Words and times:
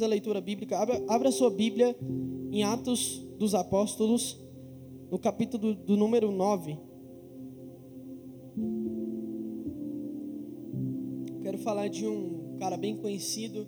a 0.00 0.06
leitura 0.06 0.40
bíblica, 0.40 0.78
abra, 0.78 1.04
abra 1.08 1.32
sua 1.32 1.50
Bíblia 1.50 1.96
em 2.52 2.62
Atos 2.62 3.26
dos 3.36 3.52
Apóstolos, 3.52 4.40
no 5.10 5.18
capítulo 5.18 5.74
do, 5.74 5.86
do 5.86 5.96
número 5.96 6.30
9. 6.30 6.78
Quero 11.42 11.58
falar 11.58 11.88
de 11.88 12.06
um 12.06 12.56
cara 12.60 12.76
bem 12.76 12.96
conhecido 12.96 13.66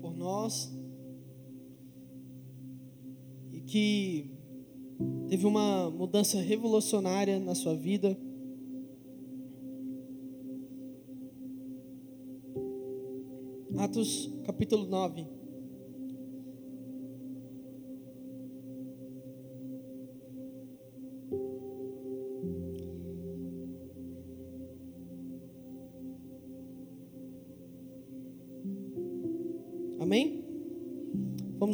por 0.00 0.16
nós 0.16 0.74
e 3.52 3.60
que 3.60 4.30
teve 5.28 5.44
uma 5.44 5.90
mudança 5.90 6.40
revolucionária 6.40 7.38
na 7.38 7.54
sua 7.54 7.76
vida. 7.76 8.16
Atos 13.76 14.32
capítulo 14.46 14.86
9. 14.86 15.33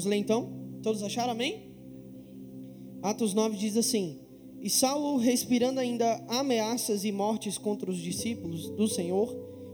Vamos 0.00 0.10
ler 0.10 0.16
então? 0.16 0.50
Todos 0.82 1.02
acharam 1.02 1.32
amém? 1.32 1.74
Atos 3.02 3.34
9 3.34 3.54
diz 3.54 3.76
assim: 3.76 4.18
E 4.58 4.70
Saulo, 4.70 5.18
respirando 5.18 5.78
ainda 5.78 6.24
ameaças 6.26 7.04
e 7.04 7.12
mortes 7.12 7.58
contra 7.58 7.90
os 7.90 7.98
discípulos 7.98 8.70
do 8.70 8.88
Senhor, 8.88 9.28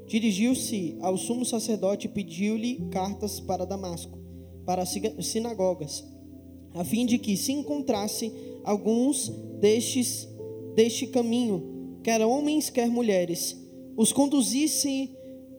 dirigiu-se 0.09 0.97
ao 1.01 1.17
sumo 1.17 1.45
sacerdote 1.45 2.09
e 2.09 2.11
pediu-lhe 2.11 2.89
cartas 2.91 3.39
para 3.39 3.65
Damasco, 3.65 4.19
para 4.65 4.83
as 4.83 4.93
sinagogas, 5.21 6.05
a 6.75 6.83
fim 6.83 7.07
de 7.07 7.19
que 7.19 7.37
se 7.37 7.53
encontrasse 7.53 8.33
alguns 8.65 9.29
destes 9.61 10.29
deste 10.75 11.07
caminho, 11.07 12.01
quer 12.03 12.21
homens, 12.27 12.69
quer 12.69 12.89
mulheres, 12.89 13.57
os 13.97 14.13
conduzisse 14.13 15.09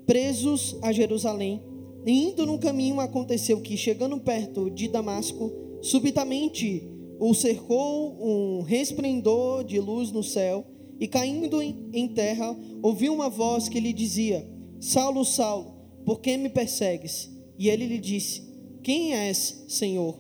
presos 0.06 0.78
a 0.82 0.92
Jerusalém 0.92 1.62
e 2.08 2.30
indo 2.30 2.46
no 2.46 2.58
caminho, 2.58 3.02
aconteceu 3.02 3.60
que, 3.60 3.76
chegando 3.76 4.18
perto 4.18 4.70
de 4.70 4.88
Damasco, 4.88 5.52
subitamente 5.82 6.90
o 7.20 7.34
cercou 7.34 8.16
um 8.18 8.62
resplendor 8.62 9.66
de 9.66 9.78
luz 9.78 10.10
no 10.10 10.24
céu, 10.24 10.66
e 10.98 11.06
caindo 11.06 11.62
em 11.62 12.08
terra, 12.08 12.58
ouviu 12.82 13.14
uma 13.14 13.30
voz 13.30 13.68
que 13.68 13.82
lhe 13.82 13.92
dizia: 13.92 14.50
Saulo, 14.80 15.26
Saulo, 15.26 15.76
por 16.06 16.22
que 16.22 16.38
me 16.38 16.48
persegues? 16.48 17.30
E 17.60 17.68
ele 17.68 17.86
lhe 17.86 18.00
disse: 18.00 18.42
Quem 18.82 19.14
és, 19.14 19.66
Senhor? 19.68 20.18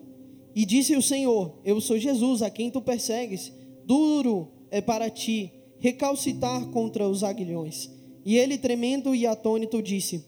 E 0.53 0.65
disse 0.65 0.93
o 0.93 1.01
Senhor: 1.01 1.57
Eu 1.63 1.79
sou 1.79 1.97
Jesus, 1.97 2.41
a 2.41 2.49
quem 2.49 2.69
tu 2.69 2.81
persegues. 2.81 3.53
Duro 3.85 4.51
é 4.69 4.81
para 4.81 5.09
ti 5.09 5.53
recalcitar 5.79 6.67
contra 6.67 7.07
os 7.07 7.23
aguilhões. 7.23 7.89
E 8.25 8.37
ele, 8.37 8.57
tremendo 8.57 9.15
e 9.15 9.25
atônito, 9.25 9.81
disse: 9.81 10.25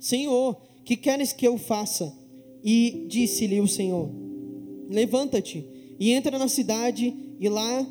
Senhor, 0.00 0.69
que 0.90 0.96
queres 0.96 1.32
que 1.32 1.46
eu 1.46 1.56
faça? 1.56 2.12
E 2.64 3.06
disse-lhe 3.08 3.60
o 3.60 3.68
Senhor: 3.68 4.10
Levanta-te 4.88 5.64
e 6.00 6.10
entra 6.10 6.36
na 6.36 6.48
cidade, 6.48 7.14
e 7.38 7.48
lá 7.48 7.86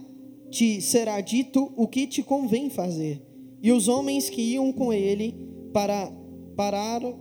te 0.49 0.81
será 0.81 1.21
dito 1.21 1.71
o 1.77 1.87
que 1.87 2.05
te 2.05 2.21
convém 2.21 2.69
fazer. 2.69 3.25
E 3.63 3.71
os 3.71 3.87
homens 3.87 4.29
que 4.29 4.41
iam 4.41 4.73
com 4.73 4.91
ele 4.91 5.33
para 5.71 6.11
pararam 6.57 7.17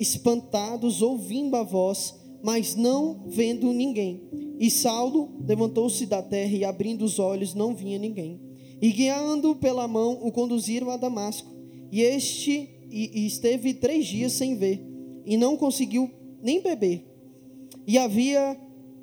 espantados, 0.00 1.02
ouvindo 1.02 1.54
a 1.56 1.62
voz, 1.62 2.14
mas 2.42 2.74
não 2.74 3.24
vendo 3.26 3.70
ninguém. 3.74 4.22
E 4.58 4.70
Saulo 4.70 5.36
levantou-se 5.46 6.06
da 6.06 6.22
terra 6.22 6.56
e, 6.56 6.64
abrindo 6.64 7.04
os 7.04 7.18
olhos, 7.18 7.52
não 7.52 7.74
vinha 7.74 7.98
ninguém. 7.98 8.40
E 8.80 8.90
guiando 8.90 9.54
pela 9.56 9.86
mão, 9.86 10.18
o 10.22 10.32
conduziram 10.32 10.88
a 10.88 10.96
Damasco. 10.96 11.54
E 11.92 12.00
este 12.00 12.77
e, 12.90 13.22
e 13.22 13.26
esteve 13.26 13.74
três 13.74 14.06
dias 14.06 14.32
sem 14.32 14.56
ver, 14.56 14.80
e 15.24 15.36
não 15.36 15.56
conseguiu 15.56 16.10
nem 16.42 16.62
beber. 16.62 17.04
E 17.86 17.98
havia 17.98 18.56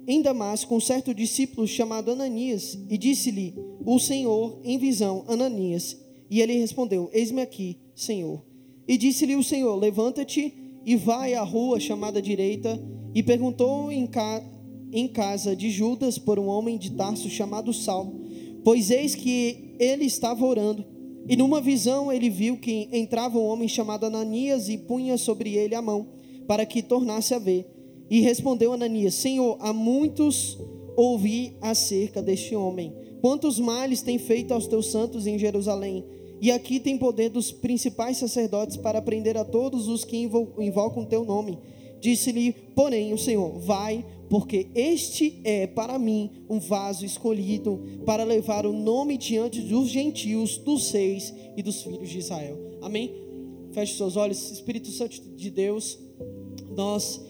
em 0.07 0.21
Damasco 0.21 0.75
um 0.75 0.79
certo 0.79 1.13
discípulo 1.13 1.67
chamado 1.67 2.11
Ananias, 2.11 2.77
e 2.89 2.97
disse-lhe 2.97 3.53
o 3.85 3.99
Senhor 3.99 4.59
em 4.63 4.77
visão: 4.77 5.23
Ananias. 5.27 5.97
E 6.29 6.41
ele 6.41 6.53
respondeu: 6.53 7.09
Eis-me 7.13 7.41
aqui, 7.41 7.77
Senhor. 7.95 8.43
E 8.87 8.97
disse-lhe 8.97 9.35
o 9.35 9.43
Senhor: 9.43 9.75
Levanta-te 9.75 10.53
e 10.85 10.95
vai 10.95 11.33
à 11.33 11.43
rua 11.43 11.79
chamada 11.79 12.21
direita. 12.21 12.79
E 13.13 13.23
perguntou 13.23 13.91
em, 13.91 14.05
ca... 14.05 14.43
em 14.91 15.07
casa 15.07 15.55
de 15.55 15.69
Judas 15.69 16.17
por 16.17 16.37
um 16.37 16.47
homem 16.47 16.77
de 16.77 16.91
Tarso 16.91 17.29
chamado 17.29 17.73
Saulo, 17.73 18.19
pois 18.63 18.91
eis 18.91 19.15
que 19.15 19.75
ele 19.79 20.05
estava 20.05 20.45
orando. 20.45 20.94
E 21.27 21.35
numa 21.35 21.59
visão 21.59 22.11
ele 22.11 22.29
viu 22.29 22.57
que 22.57 22.87
entrava 22.91 23.37
um 23.37 23.45
homem 23.45 23.67
chamado 23.67 24.05
Ananias 24.05 24.69
e 24.69 24.77
punha 24.77 25.17
sobre 25.17 25.55
ele 25.55 25.73
a 25.73 25.81
mão, 25.81 26.07
para 26.47 26.65
que 26.65 26.83
tornasse 26.83 27.33
a 27.33 27.39
ver. 27.39 27.65
E 28.09 28.21
respondeu 28.21 28.73
Ananias: 28.73 29.15
Senhor, 29.15 29.57
há 29.59 29.73
muitos 29.73 30.57
ouvi 30.95 31.57
acerca 31.61 32.21
deste 32.21 32.55
homem. 32.55 32.93
Quantos 33.21 33.59
males 33.59 34.01
tem 34.01 34.17
feito 34.17 34.53
aos 34.53 34.67
teus 34.67 34.91
santos 34.91 35.25
em 35.25 35.37
Jerusalém? 35.37 36.05
E 36.41 36.51
aqui 36.51 36.79
tem 36.79 36.97
poder 36.97 37.29
dos 37.29 37.51
principais 37.51 38.17
sacerdotes 38.17 38.77
para 38.77 39.01
prender 39.01 39.37
a 39.37 39.43
todos 39.43 39.87
os 39.87 40.05
que 40.05 40.29
invocam 40.59 41.05
teu 41.05 41.25
nome. 41.25 41.57
Disse-lhe, 41.99 42.53
porém, 42.75 43.13
o 43.13 43.17
Senhor: 43.17 43.57
Vai, 43.59 44.05
porque 44.29 44.67
este 44.73 45.39
é 45.43 45.67
para 45.67 45.99
mim 45.99 46.31
um 46.49 46.59
vaso 46.59 47.05
escolhido 47.05 47.81
para 48.05 48.23
levar 48.23 48.65
o 48.65 48.73
nome 48.73 49.17
diante 49.17 49.61
dos 49.61 49.89
gentios, 49.89 50.57
dos 50.57 50.85
seis 50.87 51.33
e 51.55 51.61
dos 51.61 51.81
filhos 51.83 52.09
de 52.09 52.19
Israel. 52.19 52.57
Amém? 52.81 53.11
Feche 53.71 53.97
seus 53.97 54.15
olhos, 54.15 54.51
Espírito 54.51 54.89
Santo 54.89 55.19
de 55.35 55.49
Deus, 55.49 55.99
nós 56.75 57.21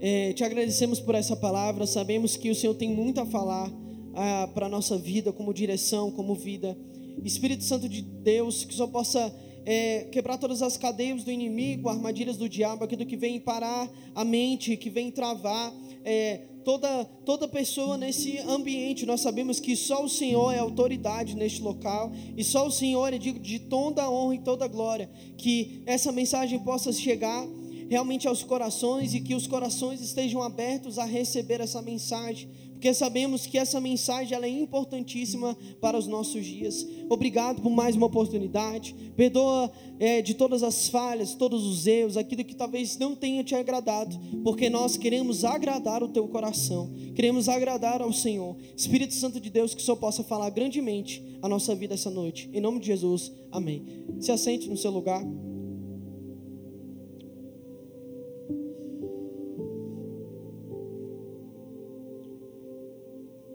é, 0.00 0.32
te 0.32 0.44
agradecemos 0.44 1.00
por 1.00 1.14
essa 1.14 1.34
palavra, 1.34 1.86
sabemos 1.86 2.36
que 2.36 2.50
o 2.50 2.54
Senhor 2.54 2.74
tem 2.74 2.90
muito 2.90 3.20
a 3.20 3.26
falar 3.26 3.72
ah, 4.14 4.48
para 4.54 4.66
a 4.66 4.68
nossa 4.68 4.96
vida, 4.98 5.32
como 5.32 5.52
direção, 5.52 6.10
como 6.10 6.34
vida. 6.34 6.76
Espírito 7.24 7.64
Santo 7.64 7.88
de 7.88 8.02
Deus, 8.02 8.64
que 8.64 8.74
só 8.74 8.86
possa 8.86 9.34
é, 9.64 10.04
quebrar 10.12 10.36
todas 10.36 10.62
as 10.62 10.76
cadeias 10.76 11.24
do 11.24 11.30
inimigo, 11.30 11.88
armadilhas 11.88 12.36
do 12.36 12.48
diabo, 12.48 12.84
aquilo 12.84 13.06
que 13.06 13.16
vem 13.16 13.40
parar 13.40 13.90
a 14.14 14.24
mente, 14.24 14.76
que 14.76 14.90
vem 14.90 15.10
travar 15.10 15.72
é, 16.04 16.42
toda, 16.64 17.04
toda 17.24 17.48
pessoa 17.48 17.96
nesse 17.96 18.38
ambiente. 18.38 19.06
Nós 19.06 19.20
sabemos 19.20 19.58
que 19.58 19.76
só 19.76 20.04
o 20.04 20.08
Senhor 20.08 20.52
é 20.52 20.58
autoridade 20.58 21.36
neste 21.36 21.62
local 21.62 22.12
e 22.36 22.44
só 22.44 22.66
o 22.66 22.70
Senhor 22.70 23.12
é 23.12 23.18
digno 23.18 23.40
de 23.40 23.58
toda 23.58 24.10
honra 24.10 24.34
e 24.34 24.38
toda 24.38 24.68
glória. 24.68 25.08
Que 25.36 25.82
essa 25.86 26.12
mensagem 26.12 26.58
possa 26.58 26.92
chegar 26.92 27.46
realmente 27.88 28.26
aos 28.26 28.42
corações 28.42 29.14
e 29.14 29.20
que 29.20 29.34
os 29.34 29.46
corações 29.46 30.00
estejam 30.00 30.42
abertos 30.42 30.98
a 30.98 31.04
receber 31.04 31.60
essa 31.60 31.82
mensagem 31.82 32.48
porque 32.84 32.92
sabemos 32.92 33.46
que 33.46 33.56
essa 33.56 33.80
mensagem 33.80 34.36
ela 34.36 34.44
é 34.44 34.50
importantíssima 34.50 35.56
para 35.80 35.96
os 35.96 36.06
nossos 36.06 36.44
dias. 36.44 36.86
Obrigado 37.08 37.62
por 37.62 37.70
mais 37.70 37.96
uma 37.96 38.04
oportunidade. 38.04 38.94
Perdoa 39.16 39.72
é, 39.98 40.20
de 40.20 40.34
todas 40.34 40.62
as 40.62 40.90
falhas, 40.90 41.34
todos 41.34 41.64
os 41.64 41.86
erros, 41.86 42.18
aquilo 42.18 42.44
que 42.44 42.54
talvez 42.54 42.98
não 42.98 43.16
tenha 43.16 43.42
te 43.42 43.54
agradado, 43.54 44.20
porque 44.42 44.68
nós 44.68 44.98
queremos 44.98 45.46
agradar 45.46 46.02
o 46.02 46.08
teu 46.10 46.28
coração, 46.28 46.92
queremos 47.14 47.48
agradar 47.48 48.02
ao 48.02 48.12
Senhor. 48.12 48.54
Espírito 48.76 49.14
Santo 49.14 49.40
de 49.40 49.48
Deus, 49.48 49.74
que 49.74 49.80
só 49.80 49.96
possa 49.96 50.22
falar 50.22 50.50
grandemente 50.50 51.24
a 51.40 51.48
nossa 51.48 51.74
vida 51.74 51.94
essa 51.94 52.10
noite. 52.10 52.50
Em 52.52 52.60
nome 52.60 52.80
de 52.80 52.88
Jesus, 52.88 53.32
amém. 53.50 53.82
Se 54.20 54.30
assente 54.30 54.68
no 54.68 54.76
seu 54.76 54.90
lugar. 54.90 55.24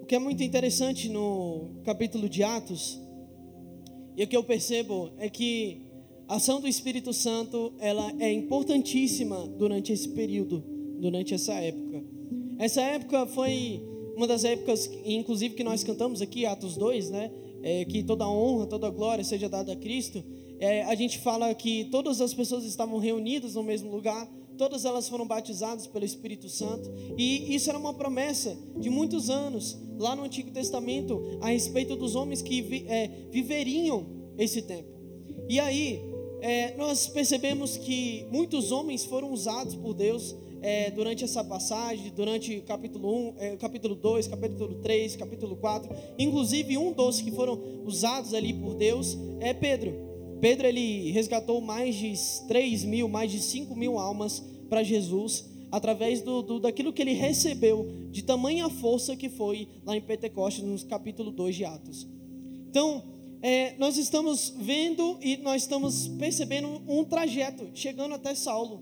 Que 0.09 0.15
é 0.15 0.19
muito 0.19 0.41
interessante 0.41 1.07
no 1.07 1.69
capítulo 1.85 2.27
de 2.27 2.41
Atos, 2.41 2.99
e 4.17 4.23
o 4.23 4.27
que 4.27 4.35
eu 4.35 4.43
percebo 4.43 5.11
é 5.19 5.29
que 5.29 5.85
a 6.27 6.37
ação 6.37 6.59
do 6.59 6.67
Espírito 6.67 7.13
Santo, 7.13 7.73
ela 7.77 8.11
é 8.17 8.33
importantíssima 8.33 9.47
durante 9.47 9.93
esse 9.93 10.09
período, 10.09 10.63
durante 10.99 11.35
essa 11.35 11.53
época. 11.53 12.03
Essa 12.57 12.81
época 12.81 13.27
foi 13.27 13.83
uma 14.15 14.25
das 14.25 14.43
épocas, 14.43 14.89
inclusive, 15.05 15.53
que 15.53 15.63
nós 15.63 15.83
cantamos 15.83 16.23
aqui, 16.23 16.43
Atos 16.43 16.75
2, 16.75 17.11
né? 17.11 17.31
É, 17.61 17.85
que 17.85 18.01
toda 18.01 18.27
honra, 18.27 18.65
toda 18.65 18.89
glória 18.89 19.23
seja 19.23 19.47
dada 19.47 19.73
a 19.73 19.75
Cristo. 19.75 20.23
É, 20.59 20.85
a 20.85 20.95
gente 20.95 21.19
fala 21.19 21.53
que 21.53 21.83
todas 21.91 22.19
as 22.19 22.33
pessoas 22.33 22.65
estavam 22.65 22.97
reunidas 22.97 23.53
no 23.53 23.61
mesmo 23.61 23.91
lugar, 23.91 24.27
todas 24.59 24.83
elas 24.83 25.07
foram 25.07 25.25
batizadas 25.25 25.87
pelo 25.87 26.03
Espírito 26.03 26.49
Santo, 26.49 26.91
e 27.17 27.55
isso 27.55 27.69
era 27.69 27.79
uma 27.79 27.93
promessa 27.93 28.57
de 28.77 28.89
muitos 28.89 29.29
anos, 29.29 29.79
lá 29.97 30.17
no 30.17 30.23
Antigo 30.23 30.51
Testamento, 30.51 31.39
a 31.39 31.47
respeito 31.47 31.95
dos 31.95 32.13
homens 32.13 32.41
que 32.41 32.61
vi, 32.61 32.85
é, 32.89 33.09
viveriam 33.31 34.05
esse 34.37 34.61
tempo. 34.61 34.89
E 35.47 35.61
aí, 35.61 36.01
é, 36.41 36.75
nós 36.75 37.07
percebemos 37.07 37.77
que 37.77 38.25
muitos 38.29 38.73
homens 38.73 39.05
foram 39.05 39.31
usados 39.31 39.75
por 39.75 39.93
Deus 39.93 40.35
é, 40.61 40.91
durante 40.91 41.23
essa 41.23 41.41
passagem, 41.41 42.11
durante 42.13 42.59
capítulo 42.59 43.29
1, 43.29 43.33
é, 43.37 43.55
capítulo 43.55 43.95
2, 43.95 44.27
capítulo 44.27 44.75
3, 44.75 45.15
capítulo 45.15 45.55
4. 45.55 45.89
Inclusive, 46.17 46.77
um 46.77 46.91
dos 46.91 47.21
que 47.21 47.31
foram 47.31 47.57
usados 47.85 48.33
ali 48.33 48.53
por 48.53 48.75
Deus 48.75 49.17
é 49.39 49.53
Pedro. 49.53 50.08
Pedro 50.39 50.67
ele 50.67 51.11
resgatou 51.11 51.59
mais 51.59 51.95
de 51.95 52.13
3 52.47 52.85
mil, 52.85 53.09
mais 53.09 53.31
de 53.31 53.39
5 53.39 53.75
mil 53.75 53.97
almas 53.97 54.43
para 54.69 54.83
Jesus 54.83 55.45
através 55.71 56.21
do, 56.21 56.41
do, 56.41 56.59
daquilo 56.59 56.91
que 56.91 57.01
ele 57.01 57.13
recebeu 57.13 57.87
de 58.11 58.23
tamanha 58.23 58.69
força 58.69 59.15
que 59.15 59.29
foi 59.29 59.67
lá 59.85 59.95
em 59.95 60.01
Pentecostes, 60.01 60.63
no 60.63 60.79
capítulo 60.87 61.31
2 61.31 61.55
de 61.55 61.65
Atos. 61.65 62.07
Então, 62.69 63.03
é, 63.41 63.75
nós 63.77 63.97
estamos 63.97 64.53
vendo 64.57 65.17
e 65.21 65.37
nós 65.37 65.61
estamos 65.61 66.07
percebendo 66.07 66.81
um 66.87 67.03
trajeto 67.03 67.69
chegando 67.73 68.15
até 68.15 68.33
Saulo. 68.33 68.81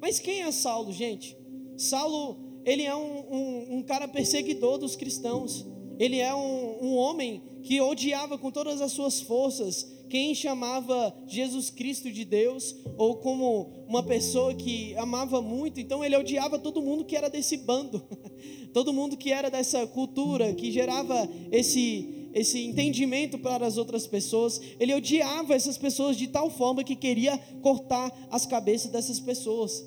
Mas 0.00 0.18
quem 0.18 0.42
é 0.42 0.52
Saulo, 0.52 0.92
gente? 0.92 1.36
Saulo, 1.76 2.38
ele 2.64 2.84
é 2.84 2.94
um, 2.94 3.34
um, 3.34 3.76
um 3.78 3.82
cara 3.82 4.06
perseguidor 4.06 4.78
dos 4.78 4.94
cristãos. 4.94 5.66
Ele 5.98 6.18
é 6.18 6.34
um, 6.34 6.84
um 6.84 6.94
homem 6.94 7.42
que 7.62 7.80
odiava 7.80 8.38
com 8.38 8.50
todas 8.50 8.80
as 8.80 8.92
suas 8.92 9.20
forças 9.20 9.97
quem 10.08 10.34
chamava 10.34 11.14
Jesus 11.26 11.70
Cristo 11.70 12.10
de 12.10 12.24
Deus, 12.24 12.74
ou 12.96 13.16
como 13.16 13.84
uma 13.86 14.02
pessoa 14.02 14.54
que 14.54 14.94
amava 14.96 15.40
muito, 15.40 15.80
então 15.80 16.04
ele 16.04 16.16
odiava 16.16 16.58
todo 16.58 16.82
mundo 16.82 17.04
que 17.04 17.16
era 17.16 17.28
desse 17.28 17.56
bando, 17.58 18.02
todo 18.72 18.92
mundo 18.92 19.16
que 19.16 19.32
era 19.32 19.50
dessa 19.50 19.86
cultura, 19.86 20.52
que 20.54 20.70
gerava 20.70 21.28
esse 21.50 22.14
esse 22.32 22.62
entendimento 22.62 23.38
para 23.38 23.66
as 23.66 23.78
outras 23.78 24.06
pessoas. 24.06 24.60
Ele 24.78 24.94
odiava 24.94 25.54
essas 25.54 25.78
pessoas 25.78 26.16
de 26.16 26.28
tal 26.28 26.50
forma 26.50 26.84
que 26.84 26.94
queria 26.94 27.36
cortar 27.62 28.12
as 28.30 28.46
cabeças 28.46 28.92
dessas 28.92 29.18
pessoas. 29.18 29.84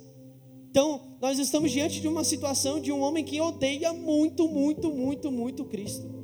Então, 0.70 1.18
nós 1.22 1.38
estamos 1.38 1.72
diante 1.72 2.00
de 2.00 2.08
uma 2.08 2.24
situação 2.24 2.80
de 2.80 2.92
um 2.92 3.02
homem 3.02 3.24
que 3.24 3.40
odeia 3.40 3.94
muito, 3.94 4.48
muito, 4.48 4.92
muito, 4.92 5.32
muito 5.32 5.66
Cristo. 5.66 6.21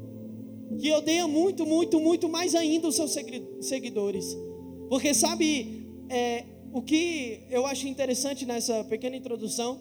Que 0.79 0.91
odeia 0.91 1.27
muito, 1.27 1.65
muito, 1.65 1.99
muito 1.99 2.29
mais 2.29 2.53
ainda 2.55 2.87
os 2.87 2.95
seus 2.95 3.15
seguidores. 3.61 4.37
Porque 4.89 5.13
sabe, 5.13 5.87
é, 6.09 6.43
o 6.73 6.81
que 6.81 7.41
eu 7.49 7.65
acho 7.65 7.87
interessante 7.87 8.45
nessa 8.45 8.83
pequena 8.83 9.15
introdução 9.15 9.79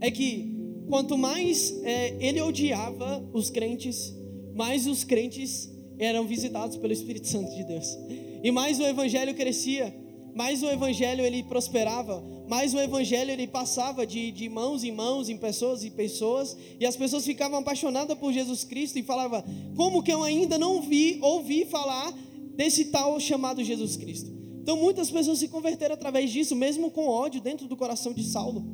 é 0.00 0.10
que 0.10 0.54
quanto 0.88 1.18
mais 1.18 1.74
é, 1.82 2.16
ele 2.20 2.40
odiava 2.40 3.28
os 3.32 3.50
crentes, 3.50 4.14
mais 4.54 4.86
os 4.86 5.04
crentes 5.04 5.70
eram 5.98 6.26
visitados 6.26 6.76
pelo 6.76 6.92
Espírito 6.92 7.26
Santo 7.26 7.54
de 7.54 7.64
Deus. 7.64 7.98
E 8.42 8.50
mais 8.50 8.78
o 8.78 8.84
evangelho 8.84 9.34
crescia, 9.34 9.94
mais 10.38 10.62
o 10.62 10.70
evangelho 10.70 11.24
ele 11.24 11.42
prosperava, 11.42 12.22
mais 12.46 12.72
o 12.72 12.78
evangelho 12.78 13.32
ele 13.32 13.48
passava 13.48 14.06
de, 14.06 14.30
de 14.30 14.48
mãos 14.48 14.84
em 14.84 14.92
mãos, 14.92 15.28
em 15.28 15.36
pessoas 15.36 15.82
e 15.82 15.90
pessoas, 15.90 16.56
e 16.78 16.86
as 16.86 16.94
pessoas 16.94 17.24
ficavam 17.24 17.58
apaixonadas 17.58 18.16
por 18.16 18.32
Jesus 18.32 18.62
Cristo 18.62 19.00
e 19.00 19.02
falavam: 19.02 19.42
como 19.74 20.00
que 20.00 20.12
eu 20.12 20.22
ainda 20.22 20.56
não 20.56 20.80
vi, 20.80 21.18
ouvi 21.20 21.64
falar 21.64 22.12
desse 22.54 22.84
tal 22.84 23.18
chamado 23.18 23.64
Jesus 23.64 23.96
Cristo? 23.96 24.30
Então 24.62 24.76
muitas 24.76 25.10
pessoas 25.10 25.40
se 25.40 25.48
converteram 25.48 25.94
através 25.94 26.30
disso, 26.30 26.54
mesmo 26.54 26.88
com 26.88 27.08
ódio 27.08 27.40
dentro 27.40 27.66
do 27.66 27.76
coração 27.76 28.12
de 28.12 28.22
Saulo. 28.22 28.64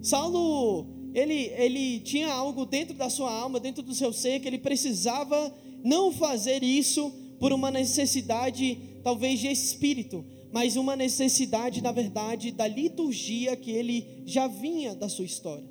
Saulo 0.00 0.86
ele, 1.12 1.52
ele 1.58 2.00
tinha 2.00 2.32
algo 2.32 2.64
dentro 2.64 2.94
da 2.94 3.10
sua 3.10 3.30
alma, 3.30 3.60
dentro 3.60 3.82
do 3.82 3.94
seu 3.94 4.14
ser, 4.14 4.40
que 4.40 4.48
ele 4.48 4.56
precisava 4.58 5.54
não 5.84 6.10
fazer 6.10 6.62
isso 6.62 7.12
por 7.38 7.52
uma 7.52 7.70
necessidade, 7.70 8.78
talvez 9.04 9.40
de 9.40 9.48
espírito, 9.48 10.24
mas 10.52 10.76
uma 10.76 10.96
necessidade, 10.96 11.82
na 11.82 11.92
verdade, 11.92 12.50
da 12.50 12.66
liturgia 12.66 13.56
que 13.56 13.70
ele 13.70 14.22
já 14.26 14.46
vinha 14.46 14.94
da 14.94 15.08
sua 15.08 15.24
história. 15.24 15.64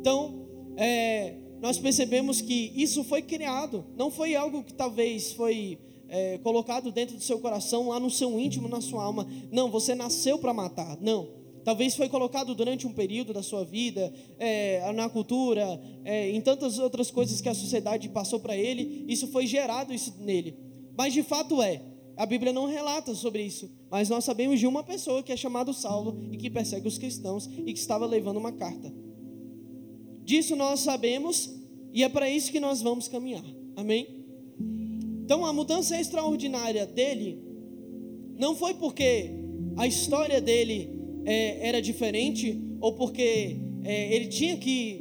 Então, 0.00 0.46
é, 0.76 1.36
nós 1.60 1.78
percebemos 1.78 2.40
que 2.40 2.72
isso 2.74 3.02
foi 3.04 3.22
criado, 3.22 3.84
não 3.96 4.10
foi 4.10 4.34
algo 4.34 4.62
que 4.62 4.74
talvez 4.74 5.32
foi 5.32 5.78
é, 6.08 6.38
colocado 6.38 6.92
dentro 6.92 7.16
do 7.16 7.22
seu 7.22 7.38
coração, 7.38 7.88
lá 7.88 7.98
no 7.98 8.10
seu 8.10 8.38
íntimo, 8.38 8.68
na 8.68 8.80
sua 8.80 9.02
alma. 9.02 9.26
Não, 9.50 9.70
você 9.70 9.94
nasceu 9.94 10.38
para 10.38 10.54
matar. 10.54 10.98
Não. 11.00 11.28
Talvez 11.64 11.96
foi 11.96 12.08
colocado 12.08 12.54
durante 12.54 12.86
um 12.86 12.92
período 12.92 13.32
da 13.32 13.42
sua 13.42 13.64
vida, 13.64 14.12
é, 14.38 14.92
na 14.92 15.08
cultura, 15.08 15.80
é, 16.04 16.30
em 16.30 16.40
tantas 16.40 16.78
outras 16.78 17.10
coisas 17.10 17.40
que 17.40 17.48
a 17.48 17.54
sociedade 17.54 18.08
passou 18.08 18.38
para 18.38 18.56
ele, 18.56 19.04
isso 19.08 19.26
foi 19.26 19.48
gerado 19.48 19.92
isso 19.92 20.14
nele. 20.20 20.56
Mas 20.96 21.12
de 21.12 21.24
fato 21.24 21.60
é, 21.60 21.82
a 22.16 22.24
Bíblia 22.24 22.52
não 22.52 22.66
relata 22.66 23.14
sobre 23.14 23.42
isso, 23.42 23.70
mas 23.90 24.08
nós 24.08 24.24
sabemos 24.24 24.58
de 24.58 24.66
uma 24.66 24.82
pessoa 24.82 25.22
que 25.22 25.32
é 25.32 25.36
chamada 25.36 25.72
Saulo 25.72 26.26
e 26.32 26.36
que 26.36 26.48
persegue 26.48 26.88
os 26.88 26.96
cristãos 26.96 27.46
e 27.46 27.72
que 27.72 27.78
estava 27.78 28.06
levando 28.06 28.38
uma 28.38 28.52
carta. 28.52 28.92
Disso 30.24 30.56
nós 30.56 30.80
sabemos 30.80 31.54
e 31.92 32.02
é 32.02 32.08
para 32.08 32.28
isso 32.28 32.50
que 32.50 32.58
nós 32.58 32.80
vamos 32.80 33.06
caminhar. 33.06 33.44
Amém? 33.76 34.24
Então 35.24 35.44
a 35.44 35.52
mudança 35.52 36.00
extraordinária 36.00 36.86
dele 36.86 37.38
não 38.38 38.56
foi 38.56 38.74
porque 38.74 39.30
a 39.76 39.86
história 39.86 40.40
dele 40.40 40.90
é, 41.24 41.68
era 41.68 41.82
diferente 41.82 42.60
ou 42.80 42.94
porque 42.94 43.58
é, 43.84 44.14
ele 44.14 44.28
tinha 44.28 44.56
que 44.56 45.00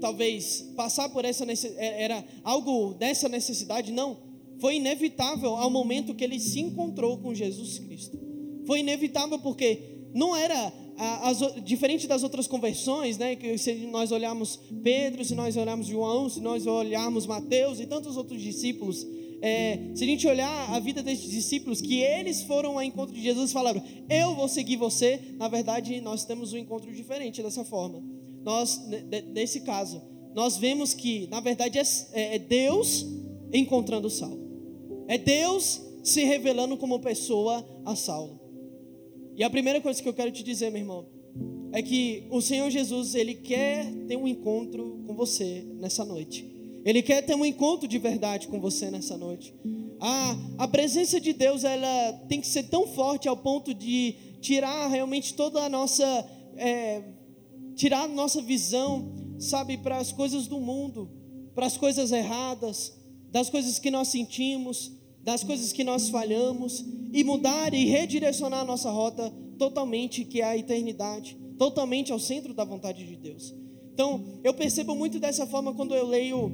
talvez 0.00 0.72
passar 0.76 1.08
por 1.08 1.24
essa 1.24 1.44
é, 1.76 2.04
era 2.04 2.24
algo 2.42 2.94
dessa 2.94 3.28
necessidade 3.28 3.92
não 3.92 4.27
foi 4.60 4.76
inevitável 4.76 5.56
ao 5.56 5.70
momento 5.70 6.14
que 6.14 6.24
ele 6.24 6.38
se 6.38 6.60
encontrou 6.60 7.18
com 7.18 7.34
Jesus 7.34 7.78
Cristo 7.78 8.18
foi 8.66 8.80
inevitável 8.80 9.38
porque 9.38 9.80
não 10.14 10.34
era 10.34 10.72
as, 10.96 11.38
diferente 11.64 12.06
das 12.06 12.22
outras 12.22 12.46
conversões 12.46 13.18
né 13.18 13.36
que 13.36 13.56
se 13.58 13.74
nós 13.86 14.10
olharmos 14.12 14.58
Pedro 14.82 15.24
se 15.24 15.34
nós 15.34 15.56
olharmos 15.56 15.86
João 15.86 16.28
se 16.28 16.40
nós 16.40 16.66
olharmos 16.66 17.26
Mateus 17.26 17.80
e 17.80 17.86
tantos 17.86 18.16
outros 18.16 18.40
discípulos 18.42 19.06
é, 19.40 19.78
se 19.94 20.02
a 20.02 20.06
gente 20.06 20.26
olhar 20.26 20.74
a 20.74 20.80
vida 20.80 21.02
desses 21.02 21.30
discípulos, 21.30 21.80
que 21.80 22.00
eles 22.00 22.42
foram 22.42 22.72
ao 22.72 22.82
encontro 22.82 23.14
de 23.14 23.22
Jesus 23.22 23.50
e 23.50 23.52
falaram: 23.52 23.82
Eu 24.08 24.34
vou 24.34 24.48
seguir 24.48 24.76
você. 24.76 25.20
Na 25.36 25.48
verdade, 25.48 26.00
nós 26.00 26.24
temos 26.24 26.52
um 26.52 26.56
encontro 26.56 26.92
diferente 26.92 27.42
dessa 27.42 27.64
forma. 27.64 28.02
Nós, 28.44 28.80
nesse 29.32 29.60
caso, 29.60 30.02
nós 30.34 30.56
vemos 30.56 30.94
que, 30.94 31.26
na 31.28 31.40
verdade, 31.40 31.78
é, 31.78 32.34
é, 32.34 32.38
Deus 32.38 33.06
encontrando 33.52 34.10
Saulo. 34.10 34.47
É 35.08 35.18
Deus 35.18 35.82
se 36.04 36.22
revelando 36.24 36.76
como 36.76 37.00
pessoa 37.00 37.66
a 37.84 37.96
Saulo. 37.96 38.38
E 39.34 39.42
a 39.42 39.50
primeira 39.50 39.80
coisa 39.80 40.02
que 40.02 40.08
eu 40.08 40.14
quero 40.14 40.30
te 40.30 40.42
dizer, 40.42 40.70
meu 40.70 40.82
irmão, 40.82 41.06
é 41.72 41.82
que 41.82 42.26
o 42.30 42.40
Senhor 42.40 42.70
Jesus, 42.70 43.14
Ele 43.14 43.34
quer 43.34 43.90
ter 44.06 44.16
um 44.16 44.28
encontro 44.28 45.02
com 45.06 45.14
você 45.14 45.66
nessa 45.80 46.04
noite. 46.04 46.46
Ele 46.84 47.02
quer 47.02 47.22
ter 47.22 47.34
um 47.34 47.44
encontro 47.44 47.88
de 47.88 47.98
verdade 47.98 48.48
com 48.48 48.60
você 48.60 48.90
nessa 48.90 49.16
noite. 49.16 49.54
A, 50.00 50.36
a 50.58 50.68
presença 50.68 51.20
de 51.20 51.32
Deus 51.32 51.64
ela 51.64 52.12
tem 52.28 52.40
que 52.40 52.46
ser 52.46 52.64
tão 52.64 52.86
forte 52.86 53.28
ao 53.28 53.36
ponto 53.36 53.74
de 53.74 54.14
tirar 54.40 54.88
realmente 54.88 55.34
toda 55.34 55.62
a 55.62 55.68
nossa 55.68 56.04
é, 56.56 57.02
tirar 57.74 58.02
a 58.02 58.08
nossa 58.08 58.42
visão, 58.42 59.36
sabe, 59.38 59.78
para 59.78 59.98
as 59.98 60.12
coisas 60.12 60.48
do 60.48 60.60
mundo, 60.60 61.08
para 61.54 61.66
as 61.66 61.76
coisas 61.76 62.10
erradas, 62.10 62.92
das 63.30 63.48
coisas 63.48 63.78
que 63.78 63.90
nós 63.90 64.08
sentimos, 64.08 64.97
das 65.28 65.44
coisas 65.44 65.74
que 65.74 65.84
nós 65.84 66.08
falhamos 66.08 66.82
e 67.12 67.22
mudar 67.22 67.74
e 67.74 67.84
redirecionar 67.84 68.60
a 68.60 68.64
nossa 68.64 68.90
rota 68.90 69.30
totalmente 69.58 70.24
que 70.24 70.40
é 70.40 70.44
a 70.44 70.56
eternidade, 70.56 71.36
totalmente 71.58 72.10
ao 72.10 72.18
centro 72.18 72.54
da 72.54 72.64
vontade 72.64 73.04
de 73.04 73.14
Deus. 73.14 73.54
Então, 73.92 74.40
eu 74.42 74.54
percebo 74.54 74.94
muito 74.94 75.20
dessa 75.20 75.46
forma 75.46 75.74
quando 75.74 75.94
eu 75.94 76.06
leio 76.06 76.50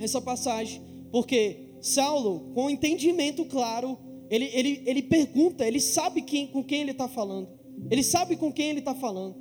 essa 0.00 0.20
passagem, 0.20 0.82
porque 1.12 1.76
Saulo, 1.80 2.50
com 2.52 2.68
entendimento 2.68 3.44
claro, 3.44 3.96
ele, 4.28 4.46
ele, 4.52 4.82
ele 4.84 5.02
pergunta, 5.02 5.64
ele 5.64 5.78
sabe 5.78 6.22
quem, 6.22 6.48
com 6.48 6.64
quem 6.64 6.80
ele 6.80 6.90
está 6.90 7.06
falando, 7.06 7.50
ele 7.88 8.02
sabe 8.02 8.34
com 8.34 8.52
quem 8.52 8.70
ele 8.70 8.80
está 8.80 8.96
falando. 8.96 9.36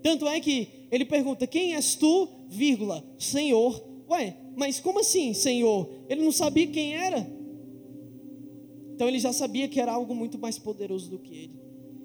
Tanto 0.00 0.28
é 0.28 0.38
que 0.38 0.86
ele 0.92 1.04
pergunta: 1.04 1.44
Quem 1.44 1.74
és 1.74 1.96
tu, 1.96 2.28
vírgula, 2.48 3.04
Senhor? 3.18 3.84
Ué, 4.08 4.36
mas 4.56 4.78
como 4.78 5.00
assim, 5.00 5.34
Senhor? 5.34 5.90
Ele 6.08 6.22
não 6.22 6.30
sabia 6.30 6.68
quem 6.68 6.94
era. 6.94 7.39
Então 9.00 9.08
ele 9.08 9.18
já 9.18 9.32
sabia 9.32 9.66
que 9.66 9.80
era 9.80 9.92
algo 9.92 10.14
muito 10.14 10.38
mais 10.38 10.58
poderoso 10.58 11.08
do 11.08 11.18
que 11.18 11.34
ele. 11.34 11.58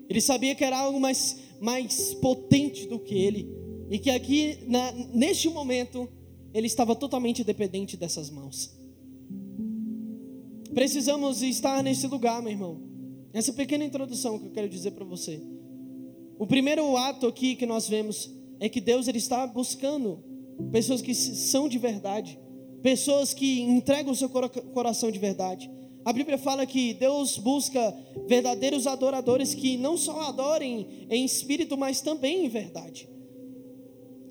Ele 0.08 0.22
sabia 0.22 0.56
que 0.56 0.64
era 0.64 0.78
algo 0.78 0.98
mais, 0.98 1.38
mais 1.60 2.14
potente 2.14 2.88
do 2.88 2.98
que 2.98 3.14
ele. 3.14 3.50
E 3.92 4.00
que 4.00 4.10
aqui, 4.10 4.60
na, 4.66 4.94
neste 5.14 5.50
momento, 5.50 6.08
ele 6.54 6.68
estava 6.68 6.96
totalmente 6.96 7.44
dependente 7.44 7.98
dessas 7.98 8.30
mãos. 8.30 8.74
Precisamos 10.74 11.42
estar 11.42 11.84
nesse 11.84 12.08
lugar, 12.08 12.42
meu 12.42 12.54
irmão. 12.54 12.82
Essa 13.34 13.52
pequena 13.52 13.84
introdução 13.84 14.40
que 14.40 14.46
eu 14.46 14.52
quero 14.52 14.70
dizer 14.70 14.92
para 14.92 15.04
você. 15.04 15.44
O 16.40 16.48
primeiro 16.48 16.96
ato 16.96 17.28
aqui 17.28 17.58
que 17.58 17.66
nós 17.66 17.90
vemos 17.90 18.34
é 18.58 18.70
que 18.70 18.80
Deus 18.80 19.10
ele 19.10 19.18
está 19.18 19.46
buscando 19.46 20.24
pessoas 20.72 21.02
que 21.02 21.14
são 21.14 21.68
de 21.68 21.78
verdade, 21.78 22.40
pessoas 22.82 23.34
que 23.34 23.60
entregam 23.64 24.14
o 24.14 24.16
seu 24.16 24.30
coração 24.30 25.12
de 25.12 25.20
verdade. 25.20 25.70
A 26.06 26.14
Bíblia 26.14 26.38
fala 26.38 26.68
que 26.68 26.94
Deus 26.94 27.40
busca 27.40 27.98
verdadeiros 28.28 28.86
adoradores 28.86 29.56
que 29.56 29.76
não 29.76 29.98
só 29.98 30.22
adorem 30.22 31.08
em 31.10 31.26
espírito, 31.26 31.76
mas 31.76 32.00
também 32.00 32.46
em 32.46 32.50
verdade. 32.50 33.10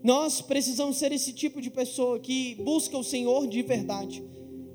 Nós 0.00 0.40
precisamos 0.40 0.98
ser 0.98 1.10
esse 1.10 1.32
tipo 1.32 1.60
de 1.60 1.70
pessoa 1.70 2.20
que 2.20 2.54
busca 2.62 2.96
o 2.96 3.02
Senhor 3.02 3.48
de 3.48 3.60
verdade. 3.62 4.22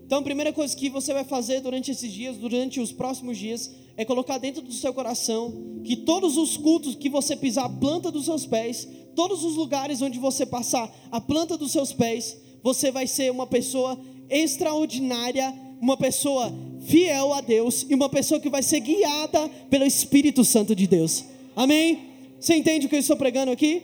Então, 0.06 0.20
a 0.20 0.24
primeira 0.24 0.52
coisa 0.52 0.76
que 0.76 0.90
você 0.90 1.14
vai 1.14 1.24
fazer 1.24 1.62
durante 1.62 1.90
esses 1.90 2.12
dias, 2.12 2.36
durante 2.36 2.82
os 2.82 2.92
próximos 2.92 3.38
dias, 3.38 3.72
é 3.96 4.04
colocar 4.04 4.38
dentro 4.38 4.62
do 4.62 4.74
seu 4.74 4.94
coração 4.94 5.82
que 5.86 5.96
todos 5.96 6.36
os 6.36 6.58
cultos 6.58 6.96
que 6.96 7.10
você 7.10 7.34
pisar 7.34 7.66
a 7.66 7.70
planta 7.70 8.12
dos 8.12 8.26
seus 8.26 8.46
pés, 8.46 8.86
todos 9.16 9.46
os 9.46 9.56
lugares 9.56 10.02
onde 10.02 10.20
você 10.20 10.46
passar 10.46 10.94
a 11.12 11.22
planta 11.22 11.56
dos 11.56 11.72
seus 11.72 11.94
pés, 11.94 12.38
você 12.62 12.92
vai 12.92 13.08
ser 13.08 13.32
uma 13.32 13.48
pessoa 13.48 13.98
extraordinária, 14.30 15.54
uma 15.82 15.98
pessoa 15.98 16.54
fiel 16.82 17.34
a 17.34 17.42
Deus 17.42 17.86
e 17.90 17.96
uma 17.96 18.10
pessoa 18.10 18.40
que 18.40 18.50
vai 18.50 18.62
ser 18.62 18.80
guiada 18.80 19.50
pelo 19.70 19.86
Espírito 19.86 20.44
Santo 20.44 20.76
de 20.76 20.88
Deus. 20.88 21.26
Amém? 21.56 22.10
Você 22.40 22.56
entende 22.56 22.86
o 22.86 22.90
que 22.90 22.96
eu 22.96 23.00
estou 23.00 23.18
pregando 23.18 23.52
aqui? 23.52 23.84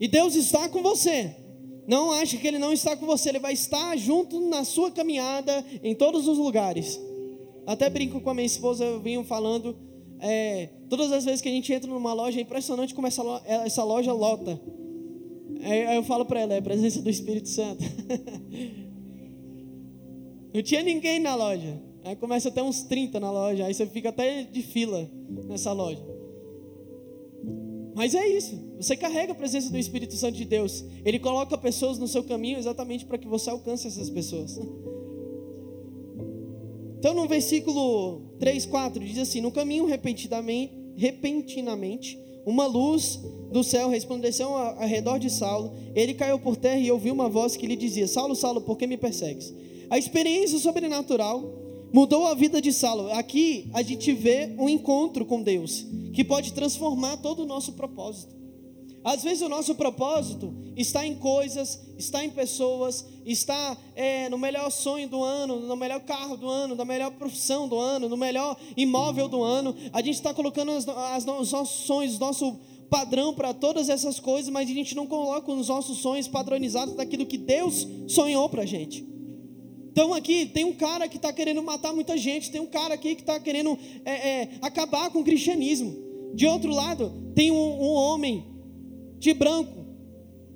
E 0.00 0.06
Deus 0.06 0.34
está 0.34 0.68
com 0.68 0.82
você. 0.82 1.34
Não 1.86 2.12
ache 2.12 2.36
que 2.36 2.46
Ele 2.46 2.58
não 2.58 2.72
está 2.72 2.96
com 2.96 3.06
você, 3.06 3.30
Ele 3.30 3.38
vai 3.38 3.54
estar 3.54 3.96
junto 3.96 4.40
na 4.48 4.62
sua 4.62 4.90
caminhada 4.90 5.64
em 5.82 5.94
todos 5.94 6.28
os 6.28 6.38
lugares. 6.38 7.00
Até 7.66 7.88
brinco 7.90 8.20
com 8.20 8.30
a 8.30 8.34
minha 8.34 8.46
esposa, 8.46 8.84
eu 8.84 9.00
vinha 9.00 9.22
falando. 9.24 9.76
É, 10.20 10.68
todas 10.88 11.12
as 11.12 11.24
vezes 11.24 11.40
que 11.40 11.48
a 11.48 11.52
gente 11.52 11.72
entra 11.72 11.90
numa 11.90 12.12
loja, 12.12 12.38
é 12.38 12.42
impressionante 12.42 12.94
como 12.94 13.06
essa, 13.06 13.22
loja, 13.22 13.42
essa 13.46 13.84
loja 13.84 14.12
lota. 14.12 14.60
Aí 15.62 15.96
eu 15.96 16.02
falo 16.04 16.24
para 16.24 16.40
ela, 16.40 16.54
é 16.54 16.58
a 16.58 16.62
presença 16.62 17.00
do 17.02 17.10
Espírito 17.10 17.48
Santo. 17.48 17.82
Não 20.52 20.62
tinha 20.62 20.82
ninguém 20.82 21.20
na 21.20 21.34
loja. 21.34 21.80
Aí 22.04 22.16
começa 22.16 22.48
até 22.48 22.62
uns 22.62 22.82
30 22.82 23.20
na 23.20 23.30
loja, 23.30 23.66
aí 23.66 23.74
você 23.74 23.86
fica 23.86 24.08
até 24.08 24.42
de 24.42 24.62
fila 24.62 25.08
nessa 25.46 25.72
loja. 25.72 26.02
Mas 27.94 28.14
é 28.14 28.26
isso. 28.28 28.56
Você 28.76 28.96
carrega 28.96 29.32
a 29.32 29.34
presença 29.34 29.70
do 29.70 29.76
Espírito 29.76 30.14
Santo 30.14 30.36
de 30.36 30.44
Deus. 30.44 30.84
Ele 31.04 31.18
coloca 31.18 31.58
pessoas 31.58 31.98
no 31.98 32.06
seu 32.06 32.22
caminho 32.22 32.56
exatamente 32.56 33.04
para 33.04 33.18
que 33.18 33.26
você 33.26 33.50
alcance 33.50 33.88
essas 33.88 34.08
pessoas. 34.08 34.58
Então, 36.98 37.12
no 37.12 37.26
versículo 37.26 38.22
3, 38.38 38.66
4, 38.66 39.04
diz 39.04 39.18
assim: 39.18 39.40
No 39.40 39.50
caminho, 39.50 39.86
repentinamente, 39.86 42.18
uma 42.46 42.66
luz 42.66 43.20
do 43.52 43.64
céu 43.64 43.88
resplandeceu 43.88 44.54
ao 44.54 44.86
redor 44.86 45.18
de 45.18 45.28
Saulo. 45.28 45.74
Ele 45.94 46.14
caiu 46.14 46.38
por 46.38 46.56
terra 46.56 46.78
e 46.78 46.90
ouviu 46.90 47.12
uma 47.12 47.28
voz 47.28 47.56
que 47.56 47.66
lhe 47.66 47.76
dizia: 47.76 48.06
Saulo, 48.06 48.34
Saulo, 48.34 48.60
por 48.60 48.78
que 48.78 48.86
me 48.86 48.96
persegues? 48.96 49.52
A 49.90 49.98
experiência 49.98 50.58
sobrenatural 50.58 51.42
mudou 51.92 52.26
a 52.26 52.34
vida 52.34 52.60
de 52.60 52.72
Saulo. 52.72 53.10
Aqui 53.12 53.70
a 53.72 53.82
gente 53.82 54.12
vê 54.12 54.54
um 54.58 54.68
encontro 54.68 55.24
com 55.24 55.42
Deus 55.42 55.86
que 56.12 56.22
pode 56.22 56.52
transformar 56.52 57.16
todo 57.18 57.42
o 57.42 57.46
nosso 57.46 57.72
propósito. 57.72 58.36
Às 59.02 59.22
vezes 59.22 59.42
o 59.42 59.48
nosso 59.48 59.74
propósito 59.74 60.52
está 60.76 61.06
em 61.06 61.14
coisas, 61.14 61.80
está 61.96 62.22
em 62.22 62.28
pessoas, 62.28 63.06
está 63.24 63.76
é, 63.94 64.28
no 64.28 64.36
melhor 64.36 64.70
sonho 64.70 65.08
do 65.08 65.22
ano, 65.22 65.60
no 65.60 65.76
melhor 65.76 66.00
carro 66.00 66.36
do 66.36 66.46
ano, 66.48 66.74
na 66.74 66.84
melhor 66.84 67.12
profissão 67.12 67.66
do 67.66 67.78
ano, 67.78 68.08
no 68.08 68.16
melhor 68.16 68.56
imóvel 68.76 69.28
do 69.28 69.42
ano. 69.42 69.74
A 69.92 70.02
gente 70.02 70.16
está 70.16 70.34
colocando 70.34 70.72
as, 70.72 70.86
as, 70.86 71.24
os 71.26 71.52
nossos 71.52 71.86
sonhos, 71.86 72.18
nosso 72.18 72.58
padrão 72.90 73.32
para 73.32 73.54
todas 73.54 73.88
essas 73.88 74.20
coisas, 74.20 74.50
mas 74.50 74.68
a 74.68 74.72
gente 74.74 74.94
não 74.94 75.06
coloca 75.06 75.50
os 75.50 75.68
nossos 75.68 75.98
sonhos 75.98 76.28
padronizados 76.28 76.94
daquilo 76.94 77.24
que 77.24 77.38
Deus 77.38 77.86
sonhou 78.08 78.48
para 78.48 78.62
a 78.62 78.66
gente. 78.66 79.17
Então 79.98 80.14
aqui 80.14 80.46
tem 80.46 80.64
um 80.64 80.72
cara 80.72 81.08
que 81.08 81.16
está 81.16 81.32
querendo 81.32 81.60
matar 81.60 81.92
muita 81.92 82.16
gente, 82.16 82.52
tem 82.52 82.60
um 82.60 82.68
cara 82.68 82.94
aqui 82.94 83.16
que 83.16 83.22
está 83.22 83.40
querendo 83.40 83.76
é, 84.04 84.12
é, 84.12 84.48
acabar 84.62 85.10
com 85.10 85.18
o 85.18 85.24
cristianismo. 85.24 85.92
De 86.32 86.46
outro 86.46 86.70
lado, 86.72 87.12
tem 87.34 87.50
um, 87.50 87.56
um 87.56 87.92
homem 87.94 88.46
de 89.18 89.34
branco, 89.34 89.84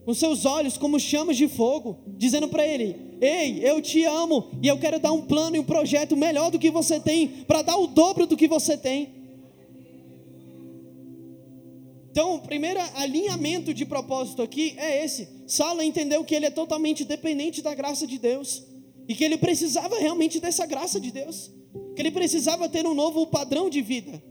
com 0.04 0.14
seus 0.14 0.46
olhos 0.46 0.78
como 0.78 1.00
chamas 1.00 1.36
de 1.36 1.48
fogo, 1.48 1.98
dizendo 2.16 2.46
para 2.46 2.64
ele: 2.64 2.94
Ei, 3.20 3.68
eu 3.68 3.82
te 3.82 4.04
amo 4.04 4.48
e 4.62 4.68
eu 4.68 4.78
quero 4.78 5.00
dar 5.00 5.10
um 5.10 5.22
plano 5.22 5.56
e 5.56 5.58
um 5.58 5.64
projeto 5.64 6.16
melhor 6.16 6.52
do 6.52 6.58
que 6.60 6.70
você 6.70 7.00
tem, 7.00 7.26
para 7.44 7.62
dar 7.62 7.76
o 7.76 7.88
dobro 7.88 8.28
do 8.28 8.36
que 8.36 8.46
você 8.46 8.76
tem. 8.76 9.12
Então, 12.12 12.36
o 12.36 12.42
primeiro 12.42 12.78
alinhamento 12.94 13.74
de 13.74 13.84
propósito 13.84 14.40
aqui 14.40 14.76
é 14.76 15.04
esse. 15.04 15.28
Saulo 15.48 15.82
entendeu 15.82 16.22
que 16.22 16.32
ele 16.32 16.46
é 16.46 16.50
totalmente 16.50 17.04
dependente 17.04 17.60
da 17.60 17.74
graça 17.74 18.06
de 18.06 18.20
Deus. 18.20 18.70
E 19.08 19.14
que 19.14 19.24
ele 19.24 19.36
precisava 19.36 19.98
realmente 19.98 20.40
dessa 20.40 20.66
graça 20.66 21.00
de 21.00 21.10
Deus. 21.10 21.50
Que 21.94 22.02
ele 22.02 22.10
precisava 22.10 22.68
ter 22.68 22.86
um 22.86 22.94
novo 22.94 23.26
padrão 23.26 23.68
de 23.68 23.82
vida. 23.82 24.22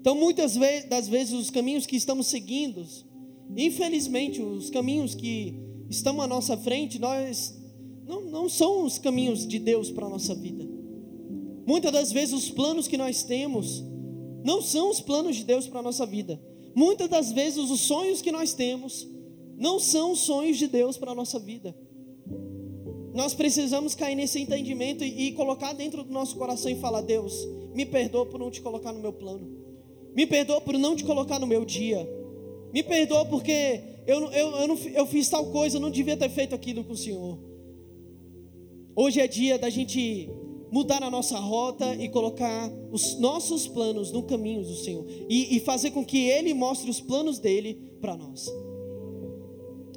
Então, 0.00 0.16
muitas 0.16 0.56
das 0.88 1.08
vezes, 1.08 1.32
os 1.32 1.50
caminhos 1.50 1.86
que 1.86 1.96
estamos 1.96 2.26
seguindo, 2.26 2.84
infelizmente, 3.56 4.42
os 4.42 4.68
caminhos 4.68 5.14
que 5.14 5.54
estão 5.88 6.20
à 6.20 6.26
nossa 6.26 6.56
frente, 6.56 6.98
nós 6.98 7.56
não, 8.04 8.22
não 8.22 8.48
são 8.48 8.84
os 8.84 8.98
caminhos 8.98 9.46
de 9.46 9.58
Deus 9.58 9.90
para 9.90 10.06
a 10.06 10.10
nossa 10.10 10.34
vida. 10.34 10.68
Muitas 11.64 11.92
das 11.92 12.10
vezes, 12.10 12.34
os 12.34 12.50
planos 12.50 12.88
que 12.88 12.96
nós 12.96 13.22
temos 13.22 13.84
não 14.44 14.60
são 14.60 14.90
os 14.90 15.00
planos 15.00 15.36
de 15.36 15.44
Deus 15.44 15.68
para 15.68 15.78
a 15.78 15.82
nossa 15.82 16.04
vida. 16.04 16.40
Muitas 16.74 17.08
das 17.08 17.30
vezes, 17.30 17.70
os 17.70 17.80
sonhos 17.80 18.20
que 18.20 18.32
nós 18.32 18.54
temos 18.54 19.08
não 19.56 19.78
são 19.78 20.12
os 20.12 20.20
sonhos 20.20 20.56
de 20.56 20.66
Deus 20.66 20.96
para 20.96 21.12
a 21.12 21.14
nossa 21.14 21.38
vida. 21.38 21.76
Nós 23.12 23.34
precisamos 23.34 23.94
cair 23.94 24.14
nesse 24.14 24.40
entendimento 24.40 25.04
e, 25.04 25.28
e 25.28 25.32
colocar 25.32 25.72
dentro 25.72 26.02
do 26.02 26.12
nosso 26.12 26.36
coração 26.36 26.70
e 26.70 26.76
falar: 26.76 27.02
Deus, 27.02 27.46
me 27.74 27.84
perdoa 27.84 28.26
por 28.26 28.40
não 28.40 28.50
te 28.50 28.60
colocar 28.60 28.92
no 28.92 29.00
meu 29.00 29.12
plano, 29.12 29.48
me 30.14 30.26
perdoa 30.26 30.60
por 30.60 30.78
não 30.78 30.96
te 30.96 31.04
colocar 31.04 31.38
no 31.38 31.46
meu 31.46 31.64
dia, 31.64 32.08
me 32.72 32.82
perdoa 32.82 33.24
porque 33.26 33.80
eu, 34.06 34.20
eu, 34.30 34.56
eu, 34.56 34.68
não, 34.68 34.78
eu 34.94 35.06
fiz 35.06 35.28
tal 35.28 35.46
coisa, 35.50 35.76
eu 35.76 35.80
não 35.80 35.90
devia 35.90 36.16
ter 36.16 36.30
feito 36.30 36.54
aquilo 36.54 36.82
com 36.84 36.92
o 36.92 36.96
Senhor. 36.96 37.38
Hoje 38.96 39.20
é 39.20 39.26
dia 39.26 39.58
da 39.58 39.70
gente 39.70 40.28
mudar 40.70 41.02
a 41.02 41.10
nossa 41.10 41.38
rota 41.38 41.94
e 41.94 42.08
colocar 42.08 42.70
os 42.90 43.18
nossos 43.18 43.68
planos 43.68 44.10
no 44.10 44.22
caminho 44.22 44.62
do 44.62 44.74
Senhor 44.74 45.04
e, 45.28 45.56
e 45.56 45.60
fazer 45.60 45.90
com 45.90 46.02
que 46.02 46.28
Ele 46.28 46.54
mostre 46.54 46.90
os 46.90 47.00
planos 47.00 47.38
dele 47.38 47.74
para 48.00 48.16
nós. 48.16 48.50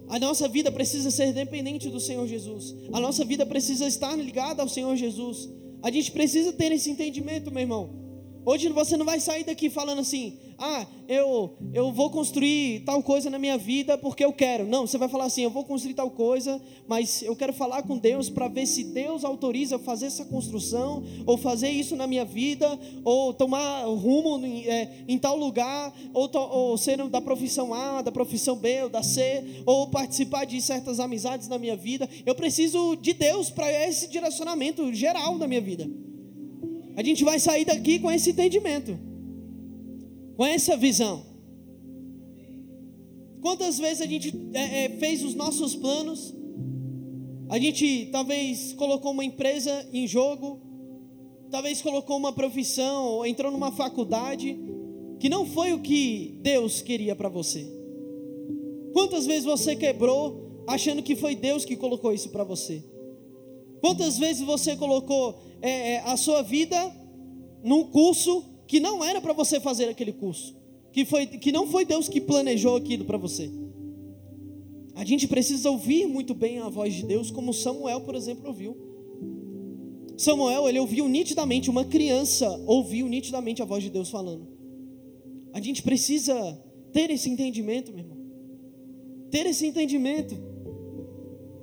A 0.08 0.20
nossa 0.20 0.48
vida 0.48 0.72
precisa 0.72 1.10
ser 1.10 1.34
dependente 1.34 1.90
do 1.90 2.00
Senhor 2.00 2.28
Jesus. 2.28 2.76
A 2.94 3.00
nossa 3.00 3.26
vida 3.26 3.46
precisa 3.46 3.88
estar 3.88 4.16
ligada 4.16 4.62
ao 4.62 4.70
Senhor 4.70 4.96
Jesus. 4.96 5.50
A 5.82 5.92
gente 5.92 6.12
precisa 6.12 6.54
ter 6.54 6.72
esse 6.72 6.90
entendimento, 6.90 7.52
meu 7.52 7.62
irmão. 7.62 8.05
Hoje 8.46 8.70
você 8.70 8.96
não 8.96 9.06
vai 9.06 9.20
sair 9.20 9.44
daqui 9.44 9.72
falando 9.72 10.00
assim: 10.00 10.38
ah, 10.60 10.86
eu, 11.08 11.58
eu 11.74 11.92
vou 11.92 12.12
construir 12.12 12.82
tal 12.82 13.02
coisa 13.02 13.28
na 13.28 13.40
minha 13.40 13.58
vida 13.58 13.98
porque 13.98 14.24
eu 14.24 14.32
quero. 14.32 14.68
Não, 14.68 14.86
você 14.86 15.00
vai 15.00 15.10
falar 15.10 15.26
assim: 15.26 15.42
eu 15.42 15.50
vou 15.50 15.64
construir 15.64 15.96
tal 15.96 16.12
coisa, 16.12 16.62
mas 16.88 17.24
eu 17.24 17.36
quero 17.36 17.52
falar 17.52 17.82
com 17.82 17.98
Deus 17.98 18.30
para 18.30 18.48
ver 18.48 18.68
se 18.68 18.84
Deus 18.84 19.26
autoriza 19.26 19.80
fazer 19.80 20.06
essa 20.06 20.26
construção, 20.26 21.04
ou 21.26 21.38
fazer 21.38 21.70
isso 21.70 21.96
na 21.96 22.06
minha 22.06 22.24
vida, 22.24 22.80
ou 23.04 23.34
tomar 23.34 23.84
rumo 23.86 24.46
em, 24.46 24.68
é, 24.68 25.04
em 25.08 25.18
tal 25.18 25.36
lugar, 25.36 25.92
ou, 26.14 26.30
to, 26.30 26.38
ou 26.38 26.78
ser 26.78 26.96
da 27.10 27.20
profissão 27.20 27.74
A, 27.74 28.04
da 28.04 28.12
profissão 28.12 28.56
B, 28.56 28.84
ou 28.84 28.90
da 28.90 29.02
C, 29.02 29.64
ou 29.66 29.88
participar 29.88 30.46
de 30.46 30.62
certas 30.62 31.00
amizades 31.00 31.48
na 31.48 31.58
minha 31.58 31.76
vida. 31.76 32.08
Eu 32.24 32.36
preciso 32.36 32.96
de 32.96 33.14
Deus 33.14 33.50
para 33.50 33.72
esse 33.88 34.08
direcionamento 34.08 34.94
geral 34.94 35.40
da 35.40 35.48
minha 35.48 35.62
vida. 35.62 35.90
A 36.96 37.04
gente 37.04 37.24
vai 37.24 37.40
sair 37.40 37.66
daqui 37.66 38.00
com 38.00 38.10
esse 38.10 38.30
entendimento, 38.30 38.98
com 40.38 40.46
essa 40.46 40.78
visão. 40.78 41.26
Quantas 43.42 43.78
vezes 43.78 44.02
a 44.02 44.06
gente 44.06 44.34
é, 44.54 44.86
é, 44.86 44.90
fez 44.98 45.24
os 45.24 45.36
nossos 45.36 45.76
planos, 45.76 46.34
a 47.50 47.60
gente 47.60 48.08
talvez 48.12 48.74
colocou 48.74 49.12
uma 49.12 49.24
empresa 49.24 49.88
em 49.94 50.08
jogo, 50.08 50.62
talvez 51.52 51.82
colocou 51.82 52.18
uma 52.18 52.34
profissão, 52.34 53.06
ou 53.06 53.26
entrou 53.26 53.52
numa 53.52 53.72
faculdade, 53.72 54.58
que 55.20 55.30
não 55.30 55.46
foi 55.46 55.74
o 55.74 55.80
que 55.80 56.40
Deus 56.42 56.82
queria 56.82 57.16
para 57.16 57.30
você. 57.30 57.72
Quantas 58.94 59.26
vezes 59.26 59.44
você 59.44 59.76
quebrou 59.76 60.64
achando 60.66 61.04
que 61.04 61.16
foi 61.16 61.36
Deus 61.36 61.66
que 61.66 61.76
colocou 61.76 62.14
isso 62.14 62.30
para 62.30 62.44
você? 62.44 62.84
Quantas 63.80 64.18
vezes 64.18 64.42
você 64.42 64.76
colocou 64.76 65.40
é, 65.66 65.94
é, 65.94 66.00
a 66.02 66.16
sua 66.16 66.44
vida 66.44 66.78
num 67.64 67.86
curso 67.86 68.46
que 68.68 68.80
não 68.80 69.04
era 69.04 69.20
para 69.20 69.34
você 69.34 69.60
fazer 69.60 69.86
aquele 69.86 70.14
curso, 70.14 70.56
que, 70.92 71.04
foi, 71.04 71.26
que 71.26 71.52
não 71.52 71.66
foi 71.66 71.84
Deus 71.84 72.08
que 72.08 72.22
planejou 72.22 72.76
aquilo 72.76 73.04
para 73.04 73.18
você. 73.18 73.52
A 74.94 75.04
gente 75.04 75.28
precisa 75.28 75.72
ouvir 75.72 76.06
muito 76.06 76.36
bem 76.36 76.60
a 76.60 76.70
voz 76.70 76.94
de 76.94 77.04
Deus, 77.04 77.32
como 77.32 77.52
Samuel, 77.52 78.02
por 78.02 78.14
exemplo, 78.14 78.48
ouviu. 78.48 78.78
Samuel, 80.16 80.70
ele 80.70 80.80
ouviu 80.80 81.08
nitidamente, 81.08 81.68
uma 81.68 81.84
criança 81.84 82.48
ouviu 82.68 83.08
nitidamente 83.08 83.64
a 83.64 83.66
voz 83.66 83.84
de 83.84 83.90
Deus 83.90 84.12
falando. 84.12 84.48
A 85.52 85.60
gente 85.60 85.82
precisa 85.82 86.36
ter 86.94 87.10
esse 87.10 87.28
entendimento, 87.28 87.92
meu 87.92 88.06
irmão. 88.06 88.18
Ter 89.32 89.48
esse 89.48 89.66
entendimento. 89.66 90.38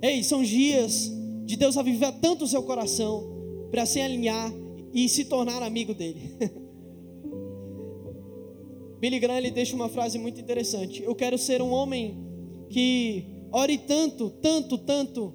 Ei, 0.01 0.21
são 0.23 0.43
dias 0.43 1.09
de 1.45 1.55
Deus 1.55 1.77
avivar 1.77 2.11
tanto 2.19 2.43
o 2.43 2.47
seu 2.47 2.61
coração 2.63 3.32
para 3.73 3.85
se 3.87 3.99
alinhar 3.99 4.53
e 4.93 5.09
se 5.09 5.25
tornar 5.25 5.63
amigo 5.63 5.95
dele. 5.95 6.37
Billy 9.01 9.19
Graham 9.19 9.39
ele 9.39 9.49
deixa 9.49 9.75
uma 9.75 9.89
frase 9.89 10.19
muito 10.19 10.39
interessante. 10.39 11.01
Eu 11.01 11.15
quero 11.15 11.39
ser 11.39 11.59
um 11.59 11.71
homem 11.71 12.23
que 12.69 13.25
ore 13.51 13.79
tanto, 13.79 14.29
tanto, 14.29 14.77
tanto, 14.77 15.33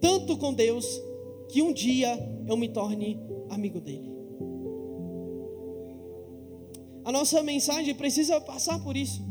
tanto 0.00 0.36
com 0.38 0.52
Deus, 0.52 1.00
que 1.48 1.62
um 1.62 1.72
dia 1.72 2.18
eu 2.48 2.56
me 2.56 2.68
torne 2.68 3.16
amigo 3.48 3.80
dele. 3.80 4.10
A 7.04 7.12
nossa 7.12 7.44
mensagem 7.44 7.94
precisa 7.94 8.40
passar 8.40 8.82
por 8.82 8.96
isso. 8.96 9.24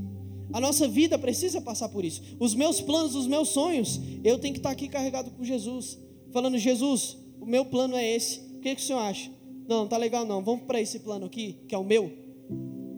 A 0.53 0.61
nossa 0.61 0.87
vida 0.87 1.19
precisa 1.19 1.59
passar 1.59 1.89
por 1.89 2.05
isso. 2.05 2.21
Os 2.39 2.55
meus 2.55 2.79
planos, 2.79 3.13
os 3.13 3.27
meus 3.27 3.49
sonhos, 3.49 3.99
eu 4.23 4.39
tenho 4.39 4.53
que 4.53 4.61
estar 4.61 4.71
aqui 4.71 4.87
carregado 4.87 5.31
com 5.31 5.43
Jesus, 5.43 5.99
falando: 6.31 6.57
Jesus, 6.57 7.26
o 7.39 7.45
meu 7.45 7.65
plano 7.65 7.95
é 7.95 8.15
esse. 8.15 8.39
O 8.57 8.59
que, 8.59 8.75
que 8.75 8.81
o 8.81 8.83
senhor 8.83 8.99
acha? 8.99 9.31
Não, 9.67 9.79
não 9.79 9.87
tá 9.87 9.97
legal 9.97 10.25
não. 10.25 10.43
Vamos 10.43 10.65
para 10.65 10.81
esse 10.81 10.99
plano 10.99 11.25
aqui, 11.25 11.57
que 11.67 11.75
é 11.75 11.77
o 11.77 11.83
meu. 11.83 12.11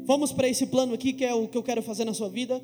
Vamos 0.06 0.32
para 0.32 0.48
esse 0.48 0.66
plano 0.68 0.94
aqui, 0.94 1.14
que 1.14 1.26
é 1.26 1.34
o 1.34 1.48
que 1.48 1.58
eu 1.58 1.64
quero 1.64 1.82
fazer 1.82 2.06
na 2.06 2.14
sua 2.14 2.30
vida. 2.30 2.62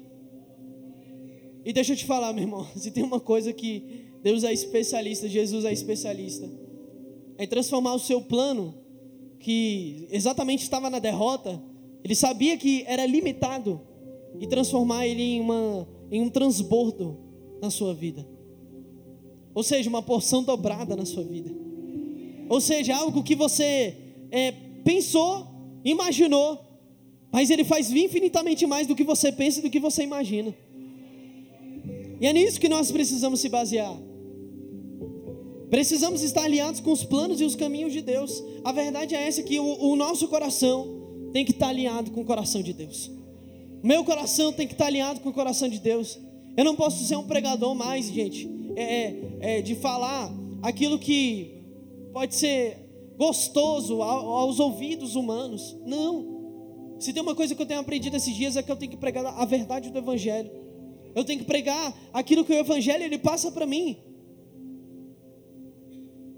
E 1.63 1.73
deixa 1.73 1.93
eu 1.93 1.97
te 1.97 2.05
falar, 2.05 2.33
meu 2.33 2.43
irmão, 2.43 2.67
se 2.75 2.91
tem 2.91 3.03
uma 3.03 3.19
coisa 3.19 3.51
que 3.51 4.05
Deus 4.21 4.43
é 4.43 4.53
especialista, 4.53 5.27
Jesus 5.27 5.65
é 5.65 5.71
especialista, 5.71 6.49
é 7.37 7.45
transformar 7.45 7.93
o 7.93 7.99
seu 7.99 8.21
plano, 8.21 8.73
que 9.39 10.07
exatamente 10.09 10.63
estava 10.63 10.89
na 10.89 10.99
derrota, 10.99 11.61
ele 12.03 12.15
sabia 12.15 12.57
que 12.57 12.83
era 12.87 13.05
limitado, 13.05 13.81
e 14.39 14.47
transformar 14.47 15.07
ele 15.07 15.21
em, 15.21 15.41
uma, 15.41 15.87
em 16.11 16.21
um 16.21 16.29
transbordo 16.29 17.17
na 17.61 17.69
sua 17.69 17.93
vida. 17.93 18.27
Ou 19.53 19.63
seja, 19.63 19.89
uma 19.89 20.01
porção 20.01 20.43
dobrada 20.43 20.95
na 20.95 21.05
sua 21.05 21.23
vida. 21.23 21.64
Ou 22.47 22.61
seja, 22.61 22.95
algo 22.95 23.23
que 23.23 23.35
você 23.35 23.95
é, 24.31 24.53
pensou, 24.83 25.47
imaginou, 25.83 26.59
mas 27.31 27.49
ele 27.49 27.63
faz 27.63 27.91
infinitamente 27.91 28.65
mais 28.65 28.87
do 28.87 28.95
que 28.95 29.03
você 29.03 29.31
pensa 29.31 29.59
e 29.59 29.63
do 29.63 29.69
que 29.69 29.79
você 29.79 30.03
imagina. 30.03 30.55
E 32.19 32.25
é 32.25 32.31
nisso 32.31 32.59
que 32.59 32.69
nós 32.69 32.91
precisamos 32.91 33.41
se 33.41 33.49
basear. 33.49 33.95
Precisamos 35.69 36.21
estar 36.21 36.43
alinhados 36.43 36.79
com 36.79 36.91
os 36.91 37.03
planos 37.03 37.41
e 37.41 37.43
os 37.43 37.55
caminhos 37.55 37.91
de 37.91 38.01
Deus. 38.01 38.41
A 38.63 38.71
verdade 38.71 39.15
é 39.15 39.27
essa 39.27 39.43
que 39.43 39.59
o, 39.59 39.91
o 39.91 39.95
nosso 39.95 40.27
coração 40.27 41.29
tem 41.33 41.43
que 41.43 41.51
estar 41.51 41.67
alinhado 41.67 42.11
com 42.11 42.21
o 42.21 42.25
coração 42.25 42.61
de 42.61 42.71
Deus. 42.71 43.11
Meu 43.83 44.03
coração 44.05 44.53
tem 44.53 44.67
que 44.67 44.73
estar 44.73 44.85
alinhado 44.85 45.19
com 45.19 45.29
o 45.29 45.33
coração 45.33 45.67
de 45.67 45.79
Deus. 45.79 46.17
Eu 46.55 46.63
não 46.63 46.75
posso 46.75 47.03
ser 47.05 47.17
um 47.17 47.23
pregador 47.23 47.75
mais, 47.75 48.09
gente, 48.09 48.49
é, 48.75 48.83
é, 48.83 49.57
é 49.57 49.61
de 49.61 49.75
falar 49.75 50.31
aquilo 50.61 50.97
que 50.97 51.54
pode 52.15 52.33
ser 52.33 52.77
gostoso 53.17 54.01
aos 54.01 54.57
ouvidos 54.57 55.17
humanos. 55.17 55.75
Não. 55.85 56.95
Se 56.97 57.11
tem 57.11 57.21
uma 57.21 57.35
coisa 57.35 57.53
que 57.53 57.61
eu 57.61 57.65
tenho 57.65 57.81
aprendido 57.81 58.15
esses 58.15 58.33
dias 58.33 58.55
é 58.55 58.63
que 58.63 58.71
eu 58.71 58.75
tenho 58.77 58.89
que 58.89 58.97
pregar 58.97 59.25
a 59.25 59.43
verdade 59.43 59.89
do 59.89 59.97
Evangelho. 59.97 60.49
Eu 61.13 61.25
tenho 61.25 61.39
que 61.39 61.45
pregar 61.45 61.93
aquilo 62.13 62.45
que 62.45 62.53
o 62.53 62.57
Evangelho 62.57 63.03
ele 63.03 63.17
passa 63.17 63.51
para 63.51 63.65
mim. 63.65 63.97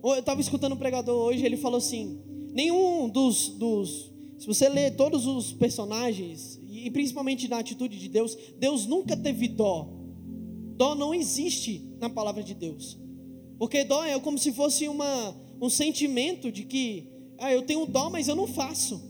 Eu 0.04 0.16
estava 0.16 0.42
escutando 0.42 0.74
um 0.74 0.78
pregador 0.78 1.16
hoje, 1.16 1.46
ele 1.46 1.58
falou 1.58 1.78
assim: 1.78 2.24
nenhum 2.52 3.08
dos, 3.08 3.50
dos. 3.50 4.12
Se 4.40 4.48
você 4.48 4.68
ler 4.70 4.96
todos 4.96 5.28
os 5.28 5.54
personagens, 5.54 6.60
e 6.68 6.90
principalmente 6.90 7.48
na 7.48 7.60
atitude 7.60 8.00
de 8.00 8.10
Deus, 8.10 8.36
Deus 8.58 8.88
nunca 8.88 9.16
teve 9.16 9.48
dó. 9.48 9.88
Dó 10.76 10.96
não 10.96 11.14
existe 11.14 11.88
na 12.00 12.10
palavra 12.10 12.42
de 12.42 12.56
Deus. 12.56 12.98
Porque 13.60 13.84
dó 13.84 14.04
é 14.04 14.20
como 14.20 14.40
se 14.40 14.52
fosse 14.54 14.88
uma, 14.88 15.36
um 15.62 15.70
sentimento 15.70 16.52
de 16.52 16.64
que 16.64 17.08
ah, 17.38 17.54
eu 17.54 17.62
tenho 17.62 17.86
dó, 17.86 18.10
mas 18.10 18.28
eu 18.28 18.36
não 18.36 18.48
faço. 18.48 19.02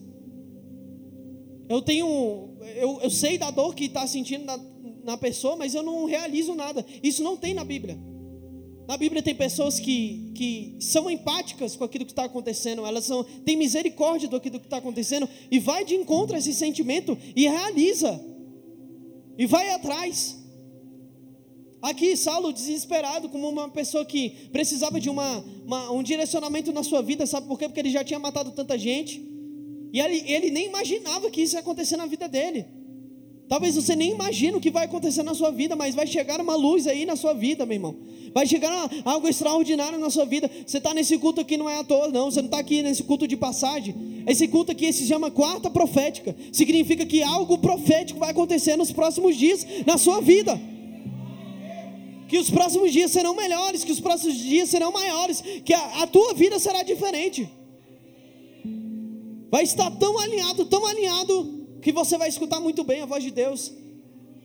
Eu 1.70 1.82
tenho, 1.82 2.58
eu, 2.75 3.00
eu 3.01 3.10
sei 3.10 3.38
da 3.38 3.51
dor 3.51 3.75
que 3.75 3.86
está 3.86 4.08
sentindo 4.08 4.46
na, 4.46 4.60
na 5.04 5.18
pessoa, 5.18 5.56
mas 5.56 5.75
eu 5.75 5.84
não 5.84 6.06
realizo 6.06 6.56
nada. 6.56 6.86
Isso 7.04 7.24
não 7.24 7.36
tem 7.36 7.54
na 7.54 7.63
Bíblia. 7.63 7.98
Na 8.88 8.96
Bíblia 8.96 9.22
tem 9.22 9.36
pessoas 9.36 9.79
que, 9.81 10.31
que 10.33 10.77
são 10.79 11.12
empáticas 11.12 11.75
com 11.75 11.83
aquilo 11.83 12.05
que 12.05 12.14
está 12.14 12.24
acontecendo, 12.24 12.86
elas 12.86 13.03
são, 13.03 13.22
têm 13.46 13.57
misericórdia 13.57 14.29
do 14.29 14.40
que 14.40 14.48
está 14.48 14.77
acontecendo 14.77 15.27
e 15.51 15.60
vai 15.60 15.83
de 15.83 15.94
encontro 15.94 16.38
a 16.38 16.40
esse 16.40 16.53
sentimento 16.53 17.18
e 17.36 17.50
realiza, 17.50 18.18
e 19.38 19.46
vai 19.46 19.72
atrás. 19.72 20.42
Aqui, 21.81 22.18
Saulo, 22.18 22.51
desesperado, 22.51 23.29
como 23.29 23.48
uma 23.48 23.70
pessoa 23.70 24.03
que 24.03 24.50
precisava 24.51 25.00
de 25.00 25.09
uma, 25.09 25.44
uma, 25.66 25.92
um 25.92 26.01
direcionamento 26.01 26.72
na 26.72 26.83
sua 26.83 27.01
vida, 27.01 27.25
sabe 27.25 27.48
por 27.48 27.57
quê? 27.59 27.68
Porque 27.68 27.79
ele 27.79 27.92
já 27.92 28.03
tinha 28.03 28.20
matado 28.20 28.51
tanta 28.51 28.77
gente, 28.77 29.22
e 29.94 30.00
ele, 30.00 30.24
ele 30.31 30.50
nem 30.50 30.68
imaginava 30.68 31.29
que 31.29 31.42
isso 31.42 31.55
ia 31.55 31.59
acontecer 31.59 31.96
na 31.96 32.05
vida 32.05 32.27
dele. 32.27 32.66
Talvez 33.48 33.75
você 33.75 33.96
nem 33.96 34.11
imagine 34.11 34.57
o 34.57 34.59
que 34.59 34.70
vai 34.70 34.85
acontecer 34.85 35.24
na 35.24 35.33
sua 35.33 35.51
vida, 35.51 35.75
mas 35.75 35.96
vai 35.96 36.05
chegar 36.05 36.42
uma 36.42 36.55
luz 36.55 36.85
aí 36.85 37.05
na 37.05 37.16
sua 37.16 37.33
vida, 37.33 37.66
meu 37.66 37.75
irmão. 37.75 37.96
Vai 38.33 38.46
chegar 38.46 38.90
algo 39.05 39.27
extraordinário 39.27 39.98
na 39.98 40.09
sua 40.09 40.25
vida. 40.25 40.51
Você 40.66 40.79
está 40.79 40.94
nesse 40.94 41.18
culto 41.18 41.40
aqui 41.40 41.55
não 41.55 41.70
é 41.70 41.79
à 41.79 41.83
toa, 41.83 42.09
não. 42.09 42.29
Você 42.29 42.42
não 42.42 42.48
está 42.48 42.59
aqui 42.59 42.83
nesse 42.83 43.03
culto 43.03 43.25
de 43.25 43.37
passagem. 43.37 43.96
Esse 44.27 44.50
culto 44.50 44.74
aqui 44.74 44.92
se 44.92 45.07
chama 45.07 45.31
quarta 45.31 45.70
profética. 45.70 46.35
Significa 46.51 47.05
que 47.05 47.24
algo 47.24 47.57
profético 47.57 48.20
vai 48.20 48.31
acontecer 48.31 48.75
nos 48.75 48.92
próximos 48.92 49.37
dias 49.37 49.66
na 49.85 49.98
sua 49.98 50.20
vida. 50.20 50.59
Que 52.27 52.37
os 52.37 52.50
próximos 52.50 52.92
dias 52.92 53.11
serão 53.11 53.35
melhores, 53.35 53.83
que 53.83 53.92
os 53.92 54.00
próximos 54.00 54.35
dias 54.35 54.70
serão 54.70 54.92
maiores, 54.92 55.42
que 55.63 55.74
a, 55.74 56.03
a 56.03 56.07
tua 56.07 56.33
vida 56.33 56.59
será 56.59 56.83
diferente. 56.83 57.50
Vai 59.50 59.63
estar 59.63 59.90
tão 59.92 60.20
alinhado, 60.20 60.66
tão 60.66 60.85
alinhado 60.85 61.68
que 61.81 61.92
você 61.92 62.18
vai 62.18 62.27
escutar 62.27 62.59
muito 62.59 62.83
bem 62.83 63.01
a 63.01 63.05
voz 63.05 63.24
de 63.24 63.31
Deus. 63.31 63.74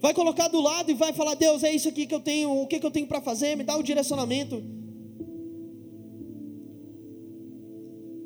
Vai 0.00 0.14
colocar 0.14 0.48
do 0.48 0.60
lado 0.60 0.90
e 0.90 0.94
vai 0.94 1.12
falar: 1.12 1.34
Deus, 1.34 1.62
é 1.62 1.72
isso 1.72 1.88
aqui 1.88 2.06
que 2.06 2.14
eu 2.14 2.20
tenho, 2.20 2.50
o 2.50 2.66
que, 2.66 2.78
que 2.78 2.86
eu 2.86 2.90
tenho 2.90 3.06
para 3.06 3.20
fazer, 3.20 3.56
me 3.56 3.64
dá 3.64 3.76
o 3.76 3.82
direcionamento. 3.82 4.62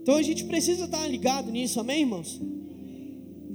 Então 0.02 0.16
a 0.16 0.22
gente 0.22 0.44
precisa 0.44 0.84
estar 0.84 1.06
ligado 1.08 1.50
nisso, 1.50 1.80
amém, 1.80 2.00
irmãos? 2.00 2.40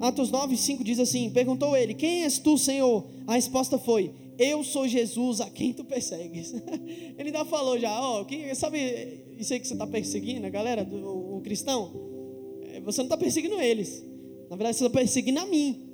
Atos 0.02 0.32
9, 0.32 0.58
5 0.58 0.84
diz 0.84 1.00
assim: 1.00 1.30
Perguntou 1.30 1.78
ele: 1.78 1.94
Quem 1.94 2.24
és 2.24 2.40
tu, 2.40 2.58
Senhor? 2.58 3.08
A 3.28 3.36
resposta 3.36 3.78
foi: 3.78 4.12
Eu 4.44 4.64
sou 4.64 4.88
Jesus 4.88 5.40
a 5.40 5.52
quem 5.52 5.72
tu 5.72 5.84
persegues. 5.84 6.52
ele 7.16 7.30
ainda 7.30 7.46
falou 7.46 7.78
já: 7.78 7.92
Ó, 8.02 8.24
oh, 8.24 8.56
sabe 8.56 9.24
isso 9.38 9.54
aí 9.54 9.60
que 9.60 9.68
você 9.68 9.74
está 9.74 9.86
perseguindo, 9.86 10.48
a 10.48 10.50
galera, 10.50 10.84
do, 10.84 11.36
o 11.38 11.42
cristão? 11.42 11.92
É, 12.64 12.82
você 12.82 13.02
não 13.02 13.06
está 13.06 13.16
perseguindo 13.18 13.62
eles. 13.62 14.04
Na 14.50 14.56
verdade, 14.56 14.78
você 14.78 14.86
está 14.88 14.98
perseguindo 14.98 15.40
a 15.40 15.46
mim. 15.46 15.88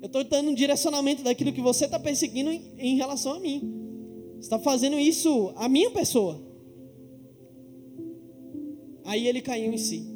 Eu 0.00 0.06
estou 0.06 0.22
dando 0.22 0.50
um 0.50 0.54
direcionamento 0.54 1.24
daquilo 1.24 1.52
que 1.52 1.60
você 1.60 1.86
está 1.86 1.98
perseguindo 1.98 2.48
em, 2.48 2.62
em, 2.78 2.96
relação 2.96 3.32
a 3.32 3.40
mim. 3.40 3.60
Você 4.34 4.42
está 4.42 4.60
fazendo 4.60 4.96
isso 4.96 5.52
a 5.56 5.68
minha 5.68 5.90
pessoa. 5.90 6.40
Aí 9.04 9.26
ele 9.26 9.40
caiu 9.40 9.72
em 9.72 9.78
si. 9.78 10.06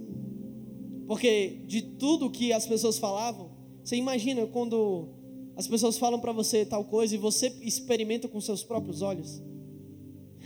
Porque 1.09 1.61
de 1.67 1.83
tudo 1.83 2.31
que 2.31 2.53
as 2.53 2.67
pessoas 2.67 2.99
falavam, 2.99 3.51
você 3.83 3.97
imagina 3.97 4.47
quando 4.47 5.16
as 5.57 5.67
pessoas 5.67 5.97
falam 5.97 6.21
para 6.21 6.33
você 6.33 6.67
tal 6.67 6.85
coisa 6.85 7.15
e 7.15 7.19
você 7.19 7.47
experimenta 7.63 8.29
com 8.29 8.41
seus 8.41 8.63
próprios 8.63 9.01
olhos? 9.01 9.43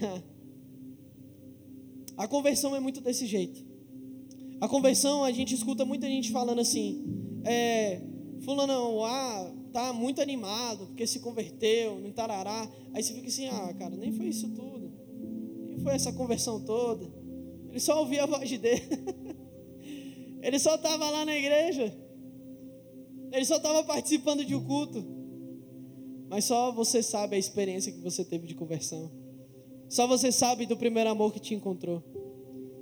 a 2.16 2.29
conversão 2.29 2.77
é 2.77 2.81
muito 2.81 3.01
desse 3.01 3.27
jeito. 3.27 3.68
A 4.61 4.68
conversão, 4.68 5.25
a 5.25 5.33
gente 5.33 5.55
escuta 5.55 5.85
muita 5.85 6.07
gente 6.07 6.31
falando 6.31 6.61
assim, 6.61 7.05
é, 7.44 8.01
fulano, 8.42 9.05
ah, 9.05 9.53
tá 9.73 9.92
muito 9.92 10.20
animado, 10.20 10.87
porque 10.87 11.07
se 11.07 11.18
converteu, 11.18 11.99
não 11.99 12.12
tarará. 12.12 12.70
Aí 12.92 13.03
você 13.03 13.14
fica 13.14 13.27
assim, 13.27 13.49
ah, 13.49 13.75
cara, 13.79 13.96
nem 13.96 14.12
foi 14.12 14.27
isso 14.27 14.49
tudo. 14.51 14.92
Nem 15.66 15.79
foi 15.81 15.92
essa 15.94 16.12
conversão 16.12 16.64
toda. 16.64 17.11
Ele 17.70 17.81
só 17.81 17.99
ouvia 17.99 18.25
a 18.25 18.27
voz 18.27 18.49
de 18.49 18.59
Deus. 18.59 18.81
Ele 20.42 20.59
só 20.59 20.75
estava 20.75 21.09
lá 21.11 21.25
na 21.25 21.35
igreja. 21.35 21.96
Ele 23.33 23.45
só 23.45 23.57
estava 23.57 23.85
participando 23.85 24.45
de 24.45 24.55
um 24.55 24.64
culto. 24.64 25.05
Mas 26.29 26.45
só 26.45 26.71
você 26.73 27.03
sabe 27.03 27.37
a 27.37 27.38
experiência 27.38 27.93
que 27.93 28.01
você 28.01 28.25
teve 28.25 28.47
de 28.47 28.55
conversão. 28.55 29.11
Só 29.88 30.07
você 30.07 30.31
sabe 30.31 30.66
do 30.66 30.77
primeiro 30.77 31.11
amor 31.11 31.33
que 31.33 31.40
te 31.40 31.55
encontrou. 31.55 32.03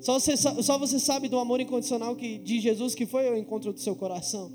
Só 0.01 0.19
você, 0.19 0.37
só 0.37 0.79
você 0.79 0.99
sabe 0.99 1.29
do 1.29 1.39
amor 1.39 1.61
incondicional 1.61 2.15
que, 2.15 2.39
de 2.39 2.61
Jesus 2.61 2.95
que 2.95 3.07
foi 3.07 3.27
ao 3.27 3.37
encontro 3.37 3.73
do 3.73 3.81
seu 3.81 3.97
coração. 3.97 4.53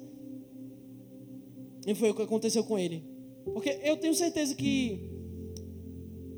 E 1.85 1.93
foi 1.95 2.11
o 2.11 2.13
que 2.13 2.21
aconteceu 2.21 2.63
com 2.63 2.77
ele. 2.77 3.03
Porque 3.51 3.79
eu 3.83 3.97
tenho 3.97 4.13
certeza 4.13 4.55
que. 4.55 5.09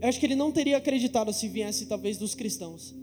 Eu 0.02 0.10
acho 0.10 0.20
que 0.20 0.26
ele 0.26 0.36
não 0.36 0.52
teria 0.52 0.78
acreditado 0.78 1.32
se 1.34 1.48
viesse 1.48 1.86
talvez 1.86 2.18
dos 2.18 2.34
cristãos. 2.34 2.96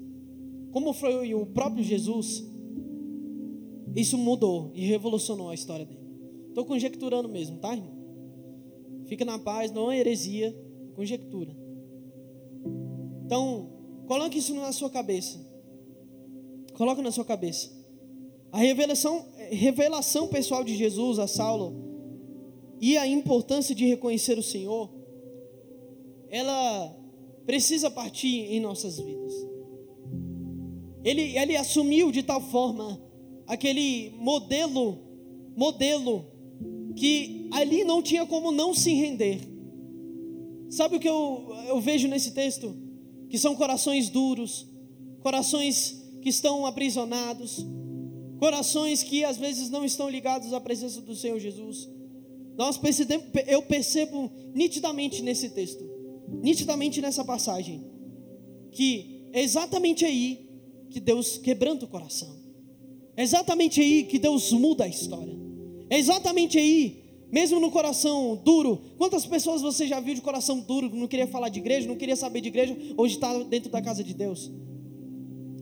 Como 0.72 0.92
foi 0.92 1.34
o 1.34 1.46
próprio 1.46 1.84
Jesus, 1.84 2.44
isso 3.94 4.16
mudou 4.16 4.72
e 4.74 4.86
revolucionou 4.86 5.50
a 5.50 5.54
história 5.54 5.84
dele. 5.84 6.01
Estou 6.52 6.66
conjecturando 6.66 7.30
mesmo, 7.30 7.56
tá, 7.56 7.72
irmão? 7.72 7.96
Fica 9.06 9.24
na 9.24 9.38
paz, 9.38 9.72
não 9.72 9.90
é 9.90 9.98
heresia, 9.98 10.54
conjectura. 10.94 11.56
Então, 13.24 13.70
coloque 14.06 14.36
isso 14.36 14.54
na 14.54 14.70
sua 14.70 14.90
cabeça. 14.90 15.40
Coloca 16.74 17.00
na 17.00 17.10
sua 17.10 17.24
cabeça. 17.24 17.70
A 18.50 18.58
revelação, 18.58 19.24
revelação 19.50 20.28
pessoal 20.28 20.62
de 20.62 20.76
Jesus 20.76 21.18
a 21.18 21.26
Saulo 21.26 21.74
e 22.78 22.98
a 22.98 23.06
importância 23.06 23.74
de 23.74 23.86
reconhecer 23.86 24.38
o 24.38 24.42
Senhor, 24.42 24.92
ela 26.28 26.94
precisa 27.46 27.90
partir 27.90 28.52
em 28.52 28.60
nossas 28.60 28.98
vidas. 28.98 29.32
Ele, 31.02 31.38
ele 31.38 31.56
assumiu 31.56 32.12
de 32.12 32.22
tal 32.22 32.42
forma 32.42 33.02
aquele 33.46 34.10
modelo, 34.18 34.98
modelo, 35.56 36.31
que 36.96 37.48
ali 37.52 37.84
não 37.84 38.02
tinha 38.02 38.26
como 38.26 38.52
não 38.52 38.74
se 38.74 38.92
render. 38.92 39.40
Sabe 40.70 40.96
o 40.96 41.00
que 41.00 41.08
eu, 41.08 41.54
eu 41.68 41.80
vejo 41.80 42.08
nesse 42.08 42.32
texto? 42.32 42.74
Que 43.28 43.38
são 43.38 43.54
corações 43.54 44.08
duros, 44.08 44.66
corações 45.20 46.02
que 46.22 46.28
estão 46.28 46.64
aprisionados, 46.64 47.64
corações 48.38 49.02
que 49.02 49.24
às 49.24 49.36
vezes 49.36 49.70
não 49.70 49.84
estão 49.84 50.08
ligados 50.08 50.52
à 50.52 50.60
presença 50.60 51.00
do 51.00 51.14
Senhor 51.14 51.38
Jesus. 51.38 51.88
Nós 52.56 52.76
percebemos, 52.76 53.26
eu 53.46 53.62
percebo 53.62 54.30
nitidamente 54.54 55.22
nesse 55.22 55.50
texto, 55.50 55.84
nitidamente 56.42 57.00
nessa 57.00 57.24
passagem, 57.24 57.84
que 58.70 59.26
é 59.32 59.42
exatamente 59.42 60.04
aí 60.04 60.48
que 60.90 61.00
Deus 61.00 61.38
quebranta 61.38 61.84
o 61.84 61.88
coração. 61.88 62.40
É 63.16 63.22
exatamente 63.22 63.80
aí 63.80 64.04
que 64.04 64.18
Deus 64.18 64.52
muda 64.52 64.84
a 64.84 64.88
história. 64.88 65.41
É 65.92 65.98
exatamente 65.98 66.56
aí, 66.56 67.04
mesmo 67.30 67.60
no 67.60 67.70
coração 67.70 68.40
duro. 68.42 68.80
Quantas 68.96 69.26
pessoas 69.26 69.60
você 69.60 69.86
já 69.86 70.00
viu 70.00 70.14
de 70.14 70.22
coração 70.22 70.58
duro, 70.58 70.88
não 70.88 71.06
queria 71.06 71.26
falar 71.26 71.50
de 71.50 71.58
igreja, 71.58 71.86
não 71.86 71.96
queria 71.96 72.16
saber 72.16 72.40
de 72.40 72.48
igreja, 72.48 72.74
hoje 72.96 73.16
está 73.16 73.30
dentro 73.42 73.70
da 73.70 73.82
casa 73.82 74.02
de 74.02 74.14
Deus? 74.14 74.50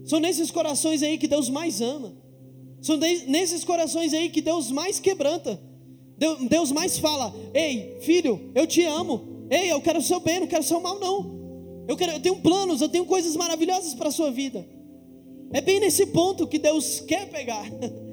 São 0.04 0.20
nesses 0.20 0.52
corações 0.52 1.02
aí 1.02 1.18
que 1.18 1.26
Deus 1.26 1.48
mais 1.48 1.80
ama. 1.80 2.14
São 2.80 2.96
nesses 2.96 3.64
corações 3.64 4.14
aí 4.14 4.30
que 4.30 4.40
Deus 4.40 4.70
mais 4.70 5.00
quebranta. 5.00 5.60
Deus 6.48 6.70
mais 6.70 6.96
fala: 6.96 7.34
Ei, 7.52 7.96
filho, 8.02 8.52
eu 8.54 8.68
te 8.68 8.84
amo. 8.84 9.48
Ei, 9.50 9.72
eu 9.72 9.80
quero 9.80 9.98
o 9.98 10.02
seu 10.02 10.20
bem, 10.20 10.38
não 10.38 10.46
quero 10.46 10.62
o 10.62 10.66
seu 10.66 10.80
mal, 10.80 11.00
não. 11.00 11.84
Eu, 11.88 11.96
quero, 11.96 12.12
eu 12.12 12.20
tenho 12.20 12.36
planos, 12.36 12.80
eu 12.80 12.88
tenho 12.88 13.04
coisas 13.04 13.34
maravilhosas 13.34 13.94
para 13.94 14.10
a 14.10 14.12
sua 14.12 14.30
vida. 14.30 14.64
É 15.52 15.60
bem 15.60 15.80
nesse 15.80 16.06
ponto 16.06 16.46
que 16.46 16.60
Deus 16.60 17.00
quer 17.00 17.28
pegar. 17.28 17.68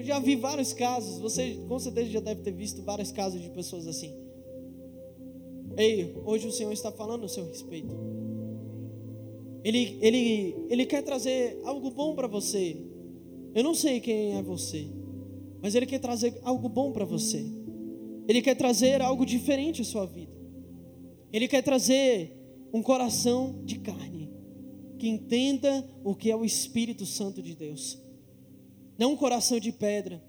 Eu 0.00 0.04
já 0.04 0.18
vi 0.18 0.34
vários 0.34 0.72
casos, 0.72 1.18
você 1.18 1.58
com 1.68 1.78
certeza 1.78 2.08
já 2.08 2.20
deve 2.20 2.40
ter 2.40 2.52
visto 2.52 2.82
vários 2.82 3.12
casos 3.12 3.38
de 3.38 3.50
pessoas 3.50 3.86
assim. 3.86 4.10
Ei, 5.76 6.16
hoje 6.24 6.48
o 6.48 6.50
Senhor 6.50 6.72
está 6.72 6.90
falando 6.90 7.26
a 7.26 7.28
seu 7.28 7.46
respeito. 7.46 7.94
Ele, 9.62 9.98
ele, 10.00 10.56
ele 10.70 10.86
quer 10.86 11.02
trazer 11.02 11.60
algo 11.64 11.90
bom 11.90 12.14
para 12.14 12.26
você. 12.26 12.78
Eu 13.54 13.62
não 13.62 13.74
sei 13.74 14.00
quem 14.00 14.38
é 14.38 14.42
você, 14.42 14.88
mas 15.60 15.74
Ele 15.74 15.84
quer 15.84 15.98
trazer 15.98 16.40
algo 16.44 16.66
bom 16.66 16.92
para 16.92 17.04
você. 17.04 17.44
Ele 18.26 18.40
quer 18.40 18.54
trazer 18.54 19.02
algo 19.02 19.26
diferente 19.26 19.82
à 19.82 19.84
sua 19.84 20.06
vida. 20.06 20.32
Ele 21.30 21.46
quer 21.46 21.62
trazer 21.62 22.34
um 22.72 22.82
coração 22.82 23.60
de 23.66 23.78
carne, 23.78 24.32
que 24.98 25.06
entenda 25.06 25.86
o 26.02 26.14
que 26.14 26.30
é 26.30 26.36
o 26.36 26.42
Espírito 26.42 27.04
Santo 27.04 27.42
de 27.42 27.54
Deus, 27.54 28.00
não 29.00 29.12
um 29.12 29.16
coração 29.16 29.58
de 29.58 29.72
pedra. 29.72 30.22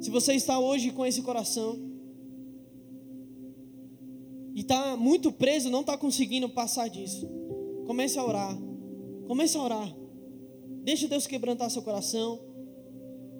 Se 0.00 0.08
você 0.08 0.34
está 0.34 0.60
hoje 0.60 0.92
com 0.92 1.04
esse 1.04 1.20
coração 1.20 1.76
e 4.54 4.60
está 4.60 4.96
muito 4.96 5.32
preso, 5.32 5.68
não 5.68 5.80
está 5.80 5.98
conseguindo 5.98 6.48
passar 6.48 6.88
disso, 6.88 7.28
comece 7.86 8.20
a 8.20 8.24
orar. 8.24 8.56
Comece 9.26 9.58
a 9.58 9.62
orar. 9.64 9.96
Deixa 10.84 11.08
Deus 11.08 11.26
quebrantar 11.26 11.68
seu 11.70 11.82
coração. 11.82 12.40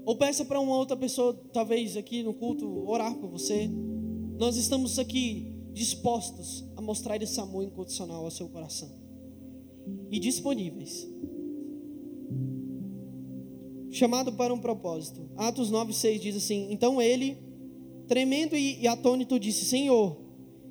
Ou 0.04 0.16
peça 0.16 0.44
para 0.44 0.58
uma 0.58 0.76
outra 0.76 0.96
pessoa, 0.96 1.32
talvez 1.52 1.96
aqui 1.96 2.24
no 2.24 2.34
culto, 2.34 2.66
orar 2.88 3.14
por 3.14 3.30
você. 3.30 3.70
Nós 4.40 4.56
estamos 4.56 4.98
aqui 4.98 5.54
dispostos 5.72 6.64
a 6.76 6.82
mostrar 6.82 7.22
esse 7.22 7.40
amor 7.40 7.62
incondicional 7.62 8.24
ao 8.24 8.30
seu 8.32 8.48
coração. 8.48 8.90
E 10.10 10.18
disponíveis. 10.18 11.08
Chamado 13.90 14.32
para 14.32 14.54
um 14.54 14.58
propósito. 14.58 15.28
Atos 15.36 15.70
9, 15.70 15.92
6 15.92 16.20
diz 16.20 16.36
assim: 16.36 16.68
Então 16.70 17.00
ele, 17.00 17.38
tremendo 18.06 18.56
e 18.56 18.86
atônito, 18.86 19.38
disse: 19.38 19.64
Senhor, 19.64 20.16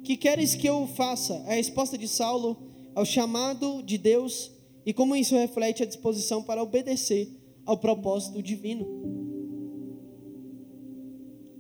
que 0.04 0.16
queres 0.16 0.56
que 0.56 0.68
eu 0.68 0.88
faça? 0.88 1.36
A 1.48 1.54
resposta 1.54 1.98
de 1.98 2.08
Saulo 2.08 2.70
ao 2.96 3.06
chamado 3.06 3.82
de 3.84 3.98
Deus 3.98 4.52
e 4.86 4.94
como 4.94 5.16
isso 5.16 5.36
reflete 5.36 5.84
a 5.84 5.86
disposição 5.86 6.42
para 6.42 6.64
obedecer 6.64 7.30
ao 7.66 7.78
propósito 7.78 8.42
divino. 8.42 8.88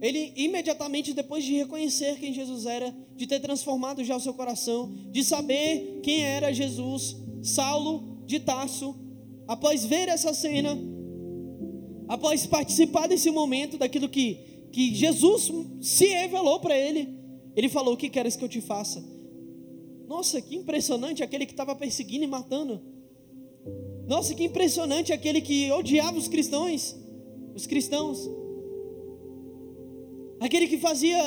Ele 0.02 0.34
imediatamente 0.36 1.14
depois 1.14 1.44
de 1.44 1.54
reconhecer 1.54 2.18
quem 2.18 2.34
Jesus 2.34 2.66
era, 2.66 2.96
de 3.16 3.28
ter 3.28 3.40
transformado 3.40 4.04
já 4.04 4.16
o 4.16 4.20
seu 4.20 4.34
coração, 4.34 4.92
de 5.12 5.24
saber 5.24 6.00
quem 6.02 6.24
era 6.24 6.54
Jesus, 6.54 7.18
Saulo 7.44 8.24
de 8.26 8.40
Tarso, 8.40 8.96
após 9.48 9.84
ver 9.84 10.08
essa 10.08 10.34
cena, 10.34 10.78
após 12.10 12.48
participar 12.48 13.08
desse 13.08 13.30
momento, 13.30 13.78
daquilo 13.78 14.10
que, 14.10 14.68
que 14.72 14.96
Jesus 14.96 15.52
se 15.80 16.08
revelou 16.08 16.60
para 16.60 16.76
ele, 16.76 17.08
ele 17.56 17.70
falou: 17.70 17.94
O 17.94 17.98
que 17.98 18.10
queres 18.10 18.36
que 18.36 18.44
eu 18.44 18.50
te 18.50 18.60
faça? 18.60 19.02
Nossa, 20.08 20.42
que 20.42 20.56
impressionante 20.56 21.22
aquele 21.22 21.46
que 21.46 21.54
estava 21.54 21.76
perseguindo 21.76 22.24
e 22.24 22.28
matando. 22.28 22.82
Nossa, 24.08 24.34
que 24.34 24.44
impressionante 24.44 25.14
aquele 25.14 25.40
que 25.40 25.72
odiava 25.72 26.18
os 26.18 26.28
cristãos, 26.28 26.96
os 27.54 27.68
cristãos. 27.68 28.28
Aquele 30.40 30.68
que 30.68 30.80
fazia 30.80 31.22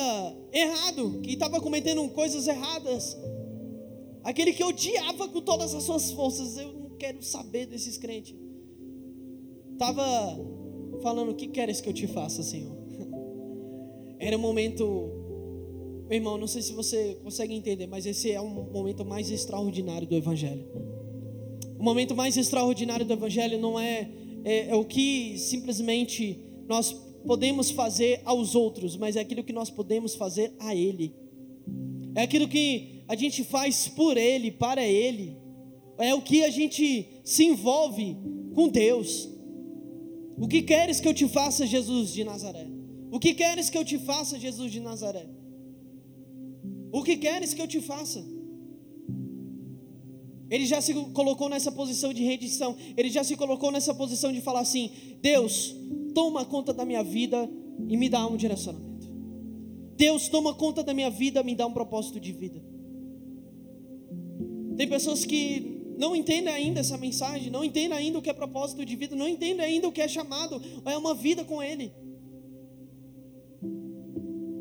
errado, 0.52 1.20
que 1.22 1.34
estava 1.34 1.60
cometendo 1.60 2.06
coisas 2.08 2.48
erradas. 2.48 3.16
Aquele 4.24 4.52
que 4.52 4.64
odiava 4.64 5.28
com 5.28 5.40
todas 5.40 5.74
as 5.74 5.84
suas 5.84 6.10
forças. 6.10 6.56
Eu 6.56 6.72
não 6.72 6.90
quero 6.96 7.22
saber 7.22 7.66
desses 7.66 7.96
crentes. 7.96 8.34
Estava 9.74 10.61
falando: 11.02 11.32
O 11.32 11.34
que 11.34 11.48
queres 11.48 11.80
que 11.80 11.88
eu 11.88 11.92
te 11.92 12.06
faça, 12.06 12.42
Senhor? 12.42 12.76
Era 14.18 14.36
um 14.36 14.40
momento 14.40 15.22
meu 16.12 16.18
irmão, 16.18 16.36
não 16.36 16.46
sei 16.46 16.60
se 16.60 16.74
você 16.74 17.16
consegue 17.24 17.54
entender, 17.54 17.86
mas 17.86 18.04
esse 18.04 18.30
é 18.30 18.38
um 18.38 18.70
momento 18.70 19.02
mais 19.02 19.30
extraordinário 19.30 20.06
do 20.06 20.14
Evangelho. 20.14 20.66
O 21.78 21.82
momento 21.82 22.14
mais 22.14 22.36
extraordinário 22.36 23.06
do 23.06 23.14
Evangelho 23.14 23.58
não 23.58 23.80
é, 23.80 24.10
é, 24.44 24.68
é 24.68 24.74
o 24.74 24.84
que 24.84 25.38
simplesmente 25.38 26.38
nós 26.68 26.92
podemos 27.26 27.70
fazer 27.70 28.20
aos 28.26 28.54
outros, 28.54 28.94
mas 28.94 29.16
é 29.16 29.20
aquilo 29.20 29.42
que 29.42 29.54
nós 29.54 29.70
podemos 29.70 30.14
fazer 30.14 30.52
a 30.58 30.74
Ele. 30.74 31.14
É 32.14 32.20
aquilo 32.24 32.46
que 32.46 33.02
a 33.08 33.16
gente 33.16 33.42
faz 33.42 33.88
por 33.88 34.18
Ele, 34.18 34.50
para 34.50 34.86
Ele. 34.86 35.34
É 35.96 36.14
o 36.14 36.20
que 36.20 36.44
a 36.44 36.50
gente 36.50 37.08
se 37.24 37.44
envolve 37.46 38.18
com 38.54 38.68
Deus. 38.68 39.30
O 40.36 40.48
que 40.48 40.62
queres 40.62 41.00
que 41.00 41.08
eu 41.08 41.14
te 41.14 41.28
faça, 41.28 41.66
Jesus 41.66 42.12
de 42.12 42.24
Nazaré? 42.24 42.66
O 43.10 43.18
que 43.18 43.34
queres 43.34 43.68
que 43.68 43.78
eu 43.78 43.84
te 43.84 43.98
faça, 43.98 44.38
Jesus 44.38 44.72
de 44.72 44.80
Nazaré? 44.80 45.26
O 46.90 47.02
que 47.02 47.16
queres 47.16 47.54
que 47.54 47.60
eu 47.60 47.68
te 47.68 47.80
faça? 47.80 48.24
Ele 50.50 50.66
já 50.66 50.80
se 50.82 50.92
colocou 51.12 51.48
nessa 51.48 51.72
posição 51.72 52.12
de 52.12 52.22
rendição. 52.22 52.76
Ele 52.96 53.08
já 53.08 53.24
se 53.24 53.36
colocou 53.36 53.70
nessa 53.70 53.94
posição 53.94 54.32
de 54.32 54.40
falar 54.42 54.60
assim: 54.60 54.90
Deus, 55.22 55.74
toma 56.14 56.44
conta 56.44 56.74
da 56.74 56.84
minha 56.84 57.02
vida 57.02 57.48
e 57.88 57.96
me 57.96 58.08
dá 58.08 58.26
um 58.26 58.36
direcionamento. 58.36 59.10
Deus, 59.96 60.28
toma 60.28 60.54
conta 60.54 60.82
da 60.82 60.92
minha 60.92 61.08
vida, 61.08 61.40
e 61.40 61.44
me 61.44 61.54
dá 61.54 61.66
um 61.66 61.72
propósito 61.72 62.18
de 62.18 62.32
vida. 62.32 62.62
Tem 64.76 64.88
pessoas 64.88 65.24
que 65.24 65.71
não 66.02 66.16
entendem 66.16 66.52
ainda 66.52 66.80
essa 66.80 66.98
mensagem, 66.98 67.48
não 67.48 67.62
entendem 67.62 67.96
ainda 67.96 68.18
o 68.18 68.22
que 68.22 68.28
é 68.28 68.32
propósito 68.32 68.84
de 68.84 68.96
vida, 68.96 69.14
não 69.14 69.28
entendem 69.28 69.64
ainda 69.64 69.86
o 69.86 69.92
que 69.92 70.00
é 70.00 70.08
chamado, 70.08 70.60
é 70.84 70.98
uma 70.98 71.14
vida 71.14 71.44
com 71.44 71.62
Ele. 71.62 71.92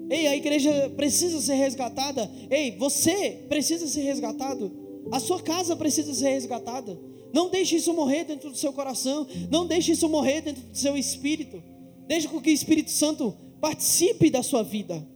Ei, 0.07 0.27
a 0.27 0.35
igreja 0.35 0.91
precisa 0.95 1.41
ser 1.41 1.55
resgatada. 1.55 2.29
Ei, 2.47 2.77
você 2.77 3.43
precisa 3.49 3.87
ser 3.87 4.01
resgatado. 4.01 4.71
A 5.11 5.19
sua 5.19 5.41
casa 5.41 5.75
precisa 5.75 6.13
ser 6.13 6.29
resgatada. 6.29 6.99
Não 7.33 7.49
deixe 7.49 7.77
isso 7.77 7.91
morrer 7.91 8.23
dentro 8.25 8.51
do 8.51 8.57
seu 8.57 8.71
coração. 8.71 9.25
Não 9.49 9.65
deixe 9.65 9.93
isso 9.93 10.07
morrer 10.07 10.41
dentro 10.41 10.61
do 10.61 10.77
seu 10.77 10.95
espírito. 10.95 11.63
Deixe 12.07 12.27
que 12.27 12.35
o 12.35 12.53
Espírito 12.53 12.91
Santo 12.91 13.33
participe 13.59 14.29
da 14.29 14.43
sua 14.43 14.61
vida. 14.61 15.07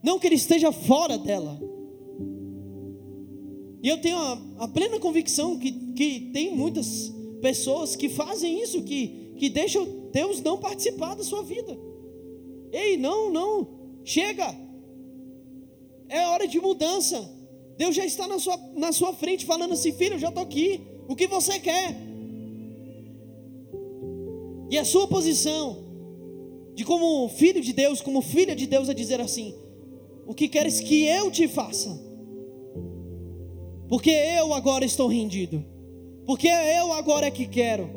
Não 0.00 0.18
que 0.18 0.28
ele 0.28 0.36
esteja 0.36 0.70
fora 0.70 1.18
dela. 1.18 1.58
E 3.82 3.88
eu 3.88 4.00
tenho 4.00 4.18
a, 4.18 4.38
a 4.60 4.68
plena 4.68 4.98
convicção 4.98 5.58
que, 5.58 5.72
que 5.72 6.30
tem 6.32 6.54
muitas 6.54 7.12
pessoas 7.40 7.96
que 7.96 8.08
fazem 8.08 8.62
isso, 8.62 8.82
que, 8.82 9.32
que 9.36 9.48
deixam 9.48 10.10
Deus 10.12 10.40
não 10.42 10.58
participar 10.58 11.14
da 11.14 11.24
sua 11.24 11.42
vida. 11.42 11.78
Ei, 12.72 12.96
não, 12.96 13.30
não. 13.30 13.68
Chega. 14.04 14.54
É 16.08 16.26
hora 16.26 16.46
de 16.46 16.60
mudança. 16.60 17.28
Deus 17.76 17.94
já 17.94 18.04
está 18.04 18.26
na 18.26 18.38
sua, 18.38 18.56
na 18.74 18.92
sua 18.92 19.14
frente 19.14 19.46
falando 19.46 19.72
assim: 19.72 19.92
filho, 19.92 20.14
eu 20.14 20.18
já 20.18 20.28
estou 20.28 20.42
aqui. 20.42 20.80
O 21.08 21.16
que 21.16 21.26
você 21.26 21.58
quer? 21.58 21.96
E 24.70 24.78
a 24.78 24.84
sua 24.84 25.08
posição 25.08 25.84
de 26.74 26.84
como 26.84 27.28
filho 27.28 27.60
de 27.60 27.72
Deus, 27.72 28.00
como 28.00 28.22
filha 28.22 28.54
de 28.54 28.66
Deus, 28.66 28.88
a 28.88 28.92
dizer 28.92 29.20
assim: 29.20 29.54
O 30.26 30.34
que 30.34 30.48
queres 30.48 30.80
que 30.80 31.04
eu 31.04 31.30
te 31.30 31.48
faça? 31.48 32.09
Porque 33.90 34.10
eu 34.10 34.54
agora 34.54 34.84
estou 34.84 35.08
rendido. 35.08 35.64
Porque 36.24 36.46
eu 36.46 36.92
agora 36.92 37.26
é 37.26 37.30
que 37.30 37.44
quero. 37.44 37.90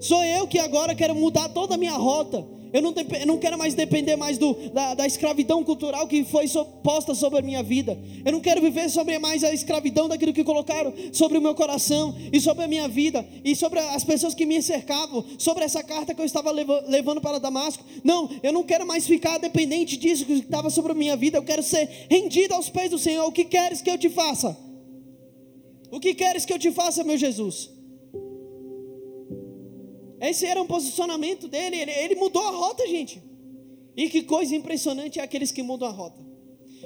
Sou 0.00 0.24
eu 0.24 0.48
que 0.48 0.58
agora 0.58 0.92
quero 0.92 1.14
mudar 1.14 1.48
toda 1.50 1.76
a 1.76 1.78
minha 1.78 1.96
rota. 1.96 2.44
Eu 2.72 2.82
não, 2.82 2.92
eu 3.20 3.26
não 3.26 3.38
quero 3.38 3.56
mais 3.56 3.72
depender 3.72 4.16
mais 4.16 4.38
do, 4.38 4.52
da, 4.70 4.94
da, 4.94 5.06
escravidão 5.06 5.62
cultural 5.62 6.08
que 6.08 6.24
foi 6.24 6.46
posta 6.82 7.14
sobre 7.14 7.38
a 7.38 7.42
minha 7.42 7.62
vida. 7.62 7.96
Eu 8.24 8.32
não 8.32 8.40
quero 8.40 8.60
viver 8.60 8.90
sobre 8.90 9.20
mais 9.20 9.44
a 9.44 9.54
escravidão 9.54 10.08
daquilo 10.08 10.32
que 10.32 10.42
colocaram 10.42 10.92
sobre 11.12 11.38
o 11.38 11.40
meu 11.40 11.54
coração 11.54 12.14
e 12.32 12.40
sobre 12.40 12.64
a 12.64 12.68
minha 12.68 12.88
vida 12.88 13.24
e 13.44 13.54
sobre 13.54 13.78
as 13.78 14.02
pessoas 14.02 14.34
que 14.34 14.44
me 14.44 14.60
cercavam, 14.60 15.24
sobre 15.38 15.62
essa 15.64 15.82
carta 15.82 16.12
que 16.12 16.20
eu 16.20 16.26
estava 16.26 16.50
levando 16.50 17.20
para 17.20 17.38
Damasco. 17.38 17.84
Não, 18.02 18.28
eu 18.42 18.52
não 18.52 18.64
quero 18.64 18.84
mais 18.84 19.06
ficar 19.06 19.38
dependente 19.38 19.96
disso 19.96 20.26
que 20.26 20.32
estava 20.32 20.70
sobre 20.70 20.90
a 20.90 20.94
minha 20.94 21.16
vida. 21.16 21.38
Eu 21.38 21.44
quero 21.44 21.62
ser 21.62 21.88
rendido 22.10 22.52
aos 22.52 22.68
pés 22.68 22.90
do 22.90 22.98
Senhor. 22.98 23.24
O 23.24 23.32
que 23.32 23.44
queres 23.44 23.80
que 23.80 23.90
eu 23.90 23.96
te 23.96 24.10
faça? 24.10 24.65
O 25.96 25.98
que 25.98 26.12
queres 26.12 26.44
que 26.44 26.52
eu 26.52 26.58
te 26.58 26.70
faça, 26.70 27.02
meu 27.02 27.16
Jesus? 27.16 27.70
Esse 30.20 30.44
era 30.44 30.60
um 30.60 30.66
posicionamento 30.66 31.48
dele. 31.48 31.74
Ele, 31.74 31.90
ele 31.90 32.14
mudou 32.16 32.42
a 32.42 32.50
rota, 32.50 32.86
gente. 32.86 33.22
E 33.96 34.10
que 34.10 34.20
coisa 34.22 34.54
impressionante 34.54 35.18
é 35.18 35.22
aqueles 35.22 35.50
que 35.50 35.62
mudam 35.62 35.88
a 35.88 35.90
rota. 35.90 36.22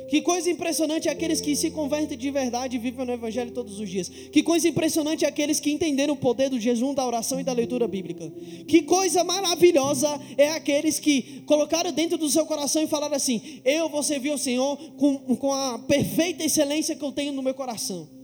Que 0.08 0.22
coisa 0.22 0.48
impressionante 0.48 1.08
é 1.08 1.10
aqueles 1.10 1.40
que 1.40 1.56
se 1.56 1.72
convertem 1.72 2.16
de 2.16 2.30
verdade 2.30 2.76
e 2.76 2.78
vivem 2.78 3.04
no 3.04 3.12
Evangelho 3.12 3.50
todos 3.50 3.80
os 3.80 3.90
dias. 3.90 4.08
Que 4.08 4.44
coisa 4.44 4.68
impressionante 4.68 5.24
é 5.24 5.28
aqueles 5.28 5.58
que 5.58 5.72
entenderam 5.72 6.14
o 6.14 6.16
poder 6.16 6.48
do 6.48 6.60
jejum, 6.60 6.94
da 6.94 7.04
oração 7.04 7.40
e 7.40 7.42
da 7.42 7.52
leitura 7.52 7.88
bíblica. 7.88 8.32
Que 8.68 8.82
coisa 8.82 9.24
maravilhosa 9.24 10.08
é 10.38 10.50
aqueles 10.50 11.00
que 11.00 11.42
colocaram 11.46 11.90
dentro 11.90 12.16
do 12.16 12.30
seu 12.30 12.46
coração 12.46 12.80
e 12.80 12.86
falaram 12.86 13.16
assim: 13.16 13.60
Eu 13.64 13.88
vou 13.88 14.04
servir 14.04 14.30
ao 14.30 14.38
Senhor 14.38 14.76
com, 14.92 15.18
com 15.34 15.52
a 15.52 15.80
perfeita 15.80 16.44
excelência 16.44 16.94
que 16.94 17.04
eu 17.04 17.10
tenho 17.10 17.32
no 17.32 17.42
meu 17.42 17.54
coração. 17.54 18.19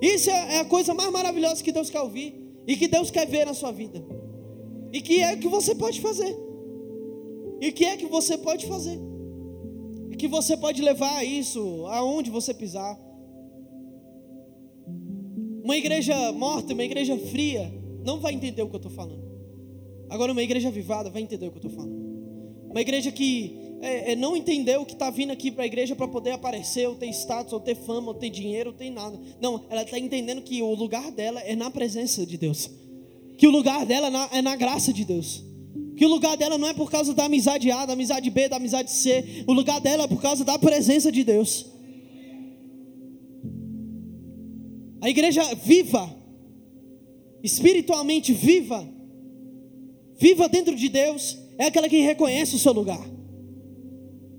Isso 0.00 0.30
é, 0.30 0.56
é 0.56 0.60
a 0.60 0.64
coisa 0.64 0.94
mais 0.94 1.10
maravilhosa 1.10 1.62
que 1.62 1.72
Deus 1.72 1.90
quer 1.90 2.00
ouvir 2.00 2.34
e 2.66 2.76
que 2.76 2.88
Deus 2.88 3.10
quer 3.10 3.26
ver 3.26 3.46
na 3.46 3.54
sua 3.54 3.72
vida. 3.72 4.04
E 4.92 5.00
que 5.00 5.22
é 5.22 5.36
que 5.36 5.48
você 5.48 5.74
pode 5.74 6.00
fazer? 6.00 6.36
E 7.60 7.72
que 7.72 7.84
é 7.84 7.96
que 7.96 8.06
você 8.06 8.36
pode 8.36 8.66
fazer? 8.66 8.98
E 10.10 10.16
que 10.16 10.28
você 10.28 10.56
pode 10.56 10.82
levar 10.82 11.24
isso 11.24 11.86
aonde 11.86 12.30
você 12.30 12.52
pisar? 12.52 12.98
Uma 15.62 15.76
igreja 15.76 16.32
morta, 16.32 16.74
uma 16.74 16.84
igreja 16.84 17.18
fria, 17.18 17.72
não 18.04 18.20
vai 18.20 18.32
entender 18.32 18.62
o 18.62 18.68
que 18.68 18.76
eu 18.76 18.78
estou 18.78 18.92
falando. 18.92 19.26
Agora, 20.08 20.30
uma 20.30 20.42
igreja 20.42 20.68
avivada 20.68 21.10
vai 21.10 21.22
entender 21.22 21.48
o 21.48 21.50
que 21.50 21.58
eu 21.58 21.66
estou 21.66 21.72
falando. 21.72 21.96
Uma 22.70 22.80
igreja 22.80 23.10
que 23.10 23.65
é, 23.80 24.12
é, 24.12 24.16
não 24.16 24.36
entendeu 24.36 24.84
que 24.84 24.92
está 24.92 25.10
vindo 25.10 25.32
aqui 25.32 25.50
para 25.50 25.64
a 25.64 25.66
igreja 25.66 25.94
para 25.94 26.08
poder 26.08 26.32
aparecer, 26.32 26.88
ou 26.88 26.94
ter 26.94 27.08
status, 27.08 27.52
ou 27.52 27.60
ter 27.60 27.74
fama, 27.74 28.08
ou 28.08 28.14
ter 28.14 28.30
dinheiro, 28.30 28.70
ou 28.70 28.76
ter 28.76 28.90
nada. 28.90 29.18
Não, 29.40 29.64
ela 29.68 29.82
está 29.82 29.98
entendendo 29.98 30.42
que 30.42 30.62
o 30.62 30.74
lugar 30.74 31.10
dela 31.10 31.40
é 31.40 31.54
na 31.54 31.70
presença 31.70 32.24
de 32.26 32.36
Deus 32.36 32.70
que 33.36 33.46
o 33.46 33.50
lugar 33.50 33.84
dela 33.84 34.28
é 34.32 34.40
na 34.40 34.56
graça 34.56 34.92
de 34.92 35.04
Deus. 35.04 35.44
Que 35.96 36.04
o 36.04 36.08
lugar 36.08 36.36
dela 36.36 36.58
não 36.58 36.68
é 36.68 36.74
por 36.74 36.90
causa 36.90 37.14
da 37.14 37.24
amizade 37.24 37.70
A, 37.70 37.86
da 37.86 37.92
amizade 37.92 38.30
B, 38.30 38.48
da 38.48 38.56
amizade 38.56 38.90
C. 38.90 39.44
O 39.46 39.52
lugar 39.52 39.80
dela 39.80 40.04
é 40.04 40.08
por 40.08 40.20
causa 40.20 40.44
da 40.44 40.58
presença 40.58 41.12
de 41.12 41.22
Deus. 41.24 41.66
A 45.00 45.10
igreja 45.10 45.42
viva, 45.54 46.14
espiritualmente 47.42 48.32
viva, 48.32 48.88
viva 50.18 50.48
dentro 50.48 50.74
de 50.74 50.88
Deus, 50.88 51.38
é 51.58 51.66
aquela 51.66 51.88
que 51.88 52.00
reconhece 52.00 52.56
o 52.56 52.58
seu 52.58 52.72
lugar. 52.72 53.15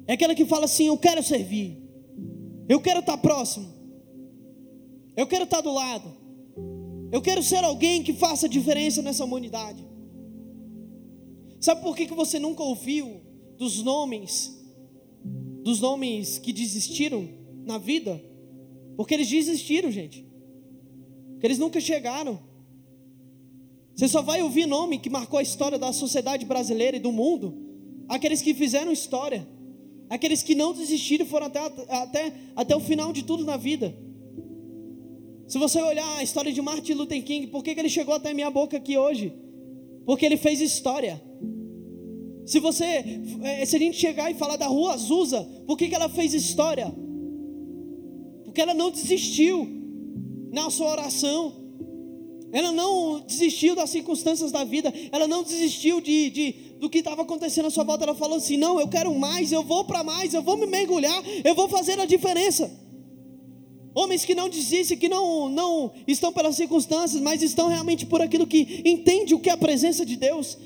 É 0.08 0.14
aquela 0.14 0.34
que 0.34 0.46
fala 0.46 0.66
assim: 0.66 0.88
Eu 0.88 0.98
quero 0.98 1.22
servir, 1.22 1.78
eu 2.70 2.80
quero 2.80 3.02
estar 3.02 3.18
próximo, 3.18 3.68
eu 5.16 5.28
quero 5.28 5.44
estar 5.44 5.62
do 5.62 5.74
lado. 5.74 6.28
Eu 7.12 7.22
quero 7.22 7.42
ser 7.42 7.64
alguém 7.64 8.04
que 8.04 8.14
faça 8.14 8.50
diferença 8.50 9.02
nessa 9.02 9.24
humanidade. 9.24 9.86
Sabe 11.60 11.82
por 11.82 11.96
que, 11.96 12.06
que 12.06 12.14
você 12.14 12.38
nunca 12.38 12.62
ouviu 12.64 13.22
dos 13.58 13.82
nomes, 13.82 14.54
dos 15.64 15.80
nomes 15.80 16.38
que 16.38 16.52
desistiram 16.52 17.28
na 17.66 17.78
vida? 17.78 18.22
Porque 18.96 19.14
eles 19.14 19.30
desistiram, 19.30 19.90
gente. 19.90 20.28
Porque 21.32 21.48
eles 21.48 21.60
nunca 21.60 21.80
chegaram. 21.80 22.40
Você 23.96 24.08
só 24.08 24.22
vai 24.22 24.42
ouvir 24.42 24.66
nome 24.68 25.00
que 25.00 25.10
marcou 25.10 25.40
a 25.40 25.44
história 25.44 25.80
da 25.80 25.94
sociedade 25.94 26.46
brasileira 26.46 26.98
e 26.98 27.00
do 27.00 27.12
mundo. 27.12 27.56
Aqueles 28.08 28.42
que 28.42 28.54
fizeram 28.54 28.92
história. 28.92 29.48
Aqueles 30.10 30.42
que 30.42 30.56
não 30.56 30.74
desistiram 30.74 31.26
foram 31.26 31.48
até, 31.48 31.60
até, 31.90 32.34
até 32.56 32.76
o 32.76 32.80
final 32.80 33.12
de 33.12 33.24
tudo 33.24 33.44
na 33.44 33.58
vida. 33.58 33.96
Se 35.48 35.58
você 35.58 35.82
olhar 35.82 36.18
a 36.18 36.24
história 36.24 36.52
de 36.52 36.62
Martin 36.62 36.94
Luther 36.94 37.24
King, 37.24 37.48
por 37.48 37.64
que, 37.64 37.74
que 37.74 37.80
ele 37.80 37.90
chegou 37.90 38.14
até 38.14 38.34
minha 38.34 38.52
boca 38.52 38.78
aqui 38.78 38.98
hoje? 38.98 39.34
Porque 40.06 40.26
ele 40.26 40.38
fez 40.38 40.60
história. 40.62 41.22
Se 42.46 42.60
você, 42.60 42.86
eh, 43.44 43.66
se 43.66 43.76
a 43.76 43.80
gente 43.80 43.98
chegar 43.98 44.32
e 44.32 44.36
falar 44.36 44.56
da 44.56 44.68
rua 44.68 44.94
Azusa, 44.94 45.44
por 45.66 45.78
que, 45.78 45.90
que 45.90 45.96
ela 45.96 46.08
fez 46.08 46.34
história? 46.34 46.94
Porque 48.46 48.62
ela 48.62 48.74
não 48.74 48.90
desistiu 48.90 49.68
na 50.52 50.70
sua 50.70 50.92
oração, 50.92 51.54
ela 52.52 52.72
não 52.72 53.20
desistiu 53.20 53.76
das 53.76 53.90
circunstâncias 53.90 54.52
da 54.52 54.64
vida, 54.64 54.94
ela 55.12 55.28
não 55.28 55.44
desistiu 55.44 56.00
de, 56.00 56.30
de 56.30 56.56
do 56.80 56.90
que 56.90 57.00
estava 57.00 57.22
acontecendo 57.22 57.68
à 57.68 57.70
sua 57.70 57.84
volta. 57.84 58.04
Ela 58.04 58.16
falou 58.16 58.38
assim: 58.38 58.58
Não, 58.58 58.80
eu 58.80 58.88
quero 58.88 59.14
mais, 59.14 59.52
eu 59.52 59.64
vou 59.64 59.86
para 59.86 60.04
mais, 60.04 60.34
eu 60.34 60.42
vou 60.42 60.58
me 60.58 60.66
mergulhar, 60.66 61.24
eu 61.44 61.56
vou 61.56 61.68
fazer 61.68 62.00
a 62.00 62.06
diferença. 62.06 62.72
Homens 63.94 64.24
que 64.24 64.36
não 64.36 64.48
desistem, 64.48 64.98
que 64.98 65.10
não, 65.10 65.50
não 65.50 65.92
estão 66.08 66.32
pelas 66.32 66.56
circunstâncias, 66.56 67.20
mas 67.20 67.42
estão 67.42 67.68
realmente 67.68 68.06
por 68.06 68.22
aquilo 68.22 68.46
que 68.46 68.84
entende 68.86 69.34
o 69.34 69.40
que 69.40 69.50
é 69.50 69.54
a 69.54 69.58
presença 69.58 70.06
de 70.06 70.16
Deus. 70.16 70.58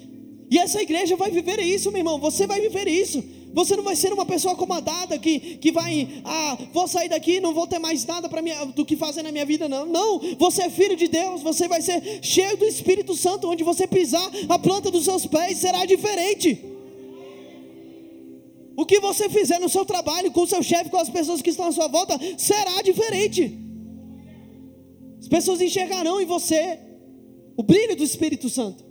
E 0.50 0.58
essa 0.58 0.82
igreja 0.82 1.16
vai 1.16 1.32
viver 1.32 1.60
isso, 1.60 1.90
meu 1.92 2.00
irmão. 2.00 2.20
Você 2.20 2.46
vai 2.46 2.60
viver 2.60 2.90
isso. 2.90 3.24
Você 3.54 3.76
não 3.76 3.84
vai 3.84 3.96
ser 3.96 4.14
uma 4.14 4.26
pessoa 4.26 4.54
acomodada 4.54 5.18
que, 5.18 5.58
que 5.58 5.72
vai, 5.72 6.22
ah, 6.24 6.58
vou 6.72 6.88
sair 6.88 7.10
daqui, 7.10 7.40
não 7.40 7.54
vou 7.54 7.68
ter 7.68 7.80
mais 7.80 8.06
nada 8.06 8.30
para 8.30 8.42
do 8.66 8.86
que 8.86 8.96
fazer 8.96 9.22
na 9.24 9.32
minha 9.32 9.46
vida, 9.46 9.68
não. 9.68 9.86
Não, 9.86 10.20
você 10.38 10.64
é 10.64 10.70
filho 10.70 10.96
de 10.96 11.08
Deus, 11.08 11.42
você 11.42 11.68
vai 11.68 11.82
ser 11.82 12.20
cheio 12.22 12.56
do 12.58 12.66
Espírito 12.66 13.16
Santo, 13.16 13.50
onde 13.50 13.64
você 13.64 13.86
pisar, 13.86 14.30
a 14.48 14.58
planta 14.58 14.90
dos 14.90 15.04
seus 15.04 15.26
pés 15.26 15.58
será 15.58 15.86
diferente. 15.86 16.64
O 18.78 18.86
que 18.86 19.00
você 19.00 19.30
fizer 19.30 19.60
no 19.60 19.70
seu 19.70 19.86
trabalho, 19.86 20.32
com 20.32 20.42
o 20.42 20.48
seu 20.48 20.64
chefe, 20.64 20.90
com 20.90 20.98
as 20.98 21.10
pessoas 21.10 21.42
que 21.42 21.50
estão 21.50 21.68
à 21.68 21.72
sua 21.72 21.88
volta, 21.88 22.18
será 22.38 22.82
diferente. 22.82 23.58
As 25.20 25.28
pessoas 25.28 25.62
enxergarão 25.62 26.22
em 26.22 26.26
você 26.26 26.80
o 27.56 27.64
brilho 27.64 27.96
do 27.96 28.04
Espírito 28.04 28.50
Santo. 28.50 28.91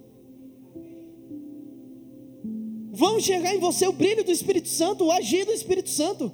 Vão 3.00 3.18
enxergar 3.18 3.54
em 3.54 3.58
você 3.58 3.86
o 3.88 3.92
brilho 3.92 4.22
do 4.22 4.30
Espírito 4.30 4.68
Santo, 4.68 5.06
o 5.06 5.10
agir 5.10 5.46
do 5.46 5.52
Espírito 5.52 5.88
Santo. 5.88 6.30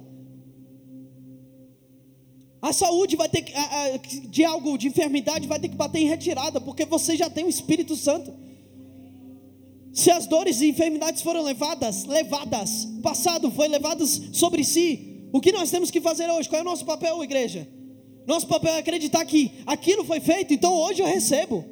A 2.61 2.73
saúde 2.73 3.15
vai 3.15 3.29
ter 3.29 3.43
que, 3.43 3.53
de 4.27 4.43
algo, 4.43 4.77
de 4.77 4.89
enfermidade, 4.89 5.47
vai 5.47 5.61
ter 5.61 5.69
que 5.69 5.77
bater 5.77 5.99
em 5.99 6.07
retirada, 6.07 6.59
porque 6.59 6.83
você 6.83 7.15
já 7.15 7.29
tem 7.29 7.45
o 7.45 7.53
Espírito 7.57 7.95
Santo. 7.95 8.33
Se 9.93 10.11
as 10.11 10.27
dores 10.27 10.59
e 10.59 10.67
enfermidades 10.67 11.21
foram 11.21 11.41
levadas, 11.41 12.03
levadas, 12.03 12.85
passado 13.01 13.49
foi 13.49 13.69
levadas 13.69 14.23
sobre 14.33 14.65
si, 14.65 15.29
o 15.31 15.39
que 15.39 15.53
nós 15.53 15.71
temos 15.71 15.89
que 15.89 16.01
fazer 16.01 16.29
hoje? 16.29 16.49
Qual 16.49 16.59
é 16.59 16.63
o 16.63 16.65
nosso 16.65 16.85
papel, 16.85 17.23
igreja? 17.23 17.65
Nosso 18.25 18.45
papel 18.45 18.73
é 18.73 18.79
acreditar 18.79 19.23
que 19.23 19.53
aquilo 19.65 20.03
foi 20.03 20.19
feito, 20.19 20.53
então 20.53 20.73
hoje 20.73 21.01
eu 21.01 21.07
recebo. 21.07 21.63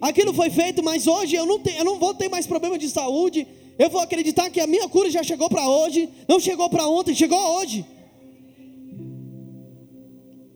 Aquilo 0.00 0.32
foi 0.32 0.48
feito, 0.48 0.80
mas 0.80 1.08
hoje 1.08 1.34
eu 1.34 1.44
não, 1.44 1.58
tenho, 1.58 1.78
eu 1.78 1.84
não 1.84 1.98
vou 1.98 2.14
ter 2.14 2.28
mais 2.28 2.46
problema 2.46 2.78
de 2.78 2.88
saúde. 2.88 3.55
Eu 3.78 3.90
vou 3.90 4.00
acreditar 4.00 4.48
que 4.50 4.60
a 4.60 4.66
minha 4.66 4.88
cura 4.88 5.10
já 5.10 5.22
chegou 5.22 5.48
para 5.48 5.68
hoje, 5.68 6.08
não 6.26 6.40
chegou 6.40 6.70
para 6.70 6.88
ontem, 6.88 7.14
chegou 7.14 7.38
hoje. 7.58 7.84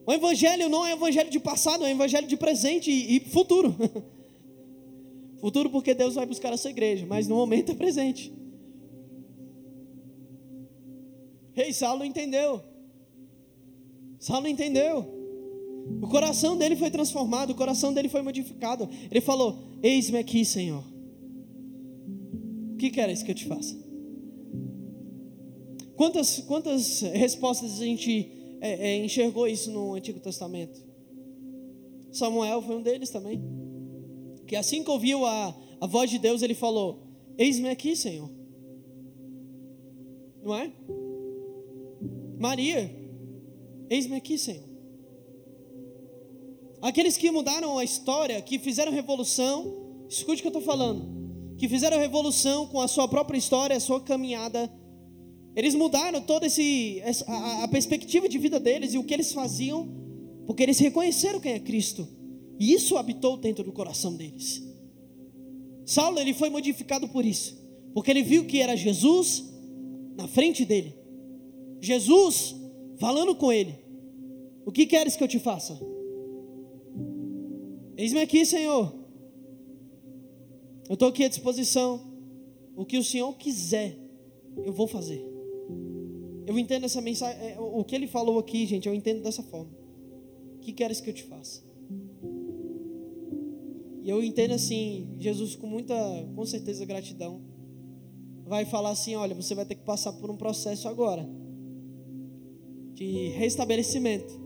O 0.06 0.12
evangelho 0.12 0.68
não 0.68 0.84
é 0.84 0.92
evangelho 0.92 1.30
de 1.30 1.38
passado, 1.38 1.84
é 1.84 1.90
evangelho 1.90 2.26
de 2.26 2.36
presente 2.36 2.90
e, 2.90 3.20
futuro. 3.20 3.76
Futuro 5.40 5.70
porque 5.70 5.94
Deus 5.94 6.16
vai 6.16 6.26
buscar 6.26 6.52
a 6.52 6.56
sua 6.58 6.70
igreja, 6.70 7.06
mas 7.08 7.26
no 7.26 7.34
momento 7.34 7.72
é 7.72 7.74
presente. 7.74 8.30
Rei 11.54 11.72
Saulo 11.72 12.04
entendeu. 12.04 12.62
Saulo 14.18 14.46
entendeu. 14.46 15.06
O 16.02 16.08
coração 16.08 16.58
dele 16.58 16.76
foi 16.76 16.90
transformado, 16.90 17.50
o 17.50 17.54
coração 17.54 17.94
dele 17.94 18.10
foi 18.10 18.20
modificado. 18.20 18.86
Ele 19.10 19.22
falou: 19.22 19.58
Eis-me 19.82 20.18
aqui, 20.18 20.44
Senhor. 20.44 20.89
Que 22.80 22.90
queres 22.90 23.22
que 23.22 23.30
eu 23.30 23.34
te 23.34 23.44
faça? 23.44 23.76
Quantas, 25.96 26.38
quantas 26.40 27.02
respostas 27.02 27.78
a 27.78 27.84
gente 27.84 28.32
é, 28.58 28.88
é, 28.88 29.04
enxergou 29.04 29.46
isso 29.46 29.70
no 29.70 29.92
Antigo 29.92 30.18
Testamento? 30.18 30.82
Samuel 32.10 32.62
foi 32.62 32.76
um 32.76 32.82
deles 32.82 33.10
também 33.10 33.38
que 34.46 34.56
assim 34.56 34.82
que 34.82 34.90
ouviu 34.90 35.26
a, 35.26 35.54
a 35.78 35.86
voz 35.86 36.10
de 36.10 36.18
Deus, 36.18 36.40
ele 36.40 36.54
falou: 36.54 37.06
Eis-me 37.36 37.68
aqui, 37.68 37.94
Senhor. 37.94 38.30
Não 40.42 40.56
é? 40.56 40.72
Maria, 42.38 42.90
eis-me 43.90 44.16
aqui, 44.16 44.38
Senhor. 44.38 44.64
Aqueles 46.80 47.18
que 47.18 47.30
mudaram 47.30 47.76
a 47.76 47.84
história, 47.84 48.40
que 48.40 48.58
fizeram 48.58 48.90
revolução, 48.90 50.06
escute 50.08 50.40
o 50.40 50.42
que 50.42 50.46
eu 50.48 50.58
estou 50.58 50.62
falando, 50.62 51.19
que 51.60 51.68
fizeram 51.68 51.98
revolução 51.98 52.66
com 52.66 52.80
a 52.80 52.88
sua 52.88 53.06
própria 53.06 53.36
história, 53.36 53.76
a 53.76 53.80
sua 53.80 54.00
caminhada, 54.00 54.72
eles 55.54 55.74
mudaram 55.74 56.22
toda 56.22 56.46
esse, 56.46 57.02
a, 57.26 57.64
a 57.64 57.68
perspectiva 57.68 58.26
de 58.26 58.38
vida 58.38 58.58
deles 58.58 58.94
e 58.94 58.98
o 58.98 59.04
que 59.04 59.12
eles 59.12 59.34
faziam, 59.34 59.86
porque 60.46 60.62
eles 60.62 60.78
reconheceram 60.78 61.38
quem 61.38 61.52
é 61.52 61.60
Cristo, 61.60 62.08
e 62.58 62.72
isso 62.72 62.96
habitou 62.96 63.36
dentro 63.36 63.62
do 63.62 63.72
coração 63.72 64.16
deles. 64.16 64.66
Saulo 65.84 66.18
ele 66.18 66.32
foi 66.32 66.48
modificado 66.48 67.06
por 67.08 67.26
isso, 67.26 67.62
porque 67.92 68.10
ele 68.10 68.22
viu 68.22 68.46
que 68.46 68.58
era 68.58 68.74
Jesus 68.74 69.44
na 70.16 70.26
frente 70.26 70.64
dele, 70.64 70.94
Jesus 71.78 72.56
falando 72.98 73.34
com 73.34 73.52
ele: 73.52 73.78
O 74.64 74.72
que 74.72 74.86
queres 74.86 75.14
que 75.14 75.22
eu 75.22 75.28
te 75.28 75.38
faça? 75.38 75.78
Eis-me 77.98 78.22
aqui, 78.22 78.46
Senhor. 78.46 78.99
Eu 80.90 80.94
estou 80.94 81.08
aqui 81.08 81.22
à 81.22 81.28
disposição. 81.28 82.00
O 82.74 82.84
que 82.84 82.98
o 82.98 83.04
Senhor 83.04 83.32
quiser, 83.36 83.96
eu 84.56 84.72
vou 84.72 84.88
fazer. 84.88 85.24
Eu 86.44 86.58
entendo 86.58 86.84
essa 86.84 87.00
mensagem, 87.00 87.40
é, 87.40 87.60
o 87.60 87.84
que 87.84 87.94
ele 87.94 88.08
falou 88.08 88.40
aqui, 88.40 88.66
gente, 88.66 88.88
eu 88.88 88.94
entendo 88.94 89.22
dessa 89.22 89.40
forma. 89.40 89.70
O 90.56 90.58
que 90.58 90.72
queres 90.72 91.00
que 91.00 91.08
eu 91.08 91.14
te 91.14 91.22
faça? 91.22 91.62
E 94.02 94.10
eu 94.10 94.20
entendo 94.20 94.52
assim, 94.52 95.14
Jesus 95.20 95.54
com 95.54 95.68
muita, 95.68 95.94
com 96.34 96.44
certeza, 96.44 96.84
gratidão, 96.84 97.40
vai 98.44 98.64
falar 98.64 98.90
assim: 98.90 99.14
olha, 99.14 99.32
você 99.32 99.54
vai 99.54 99.64
ter 99.64 99.76
que 99.76 99.84
passar 99.84 100.12
por 100.14 100.28
um 100.28 100.36
processo 100.36 100.88
agora 100.88 101.24
de 102.94 103.28
restabelecimento. 103.28 104.40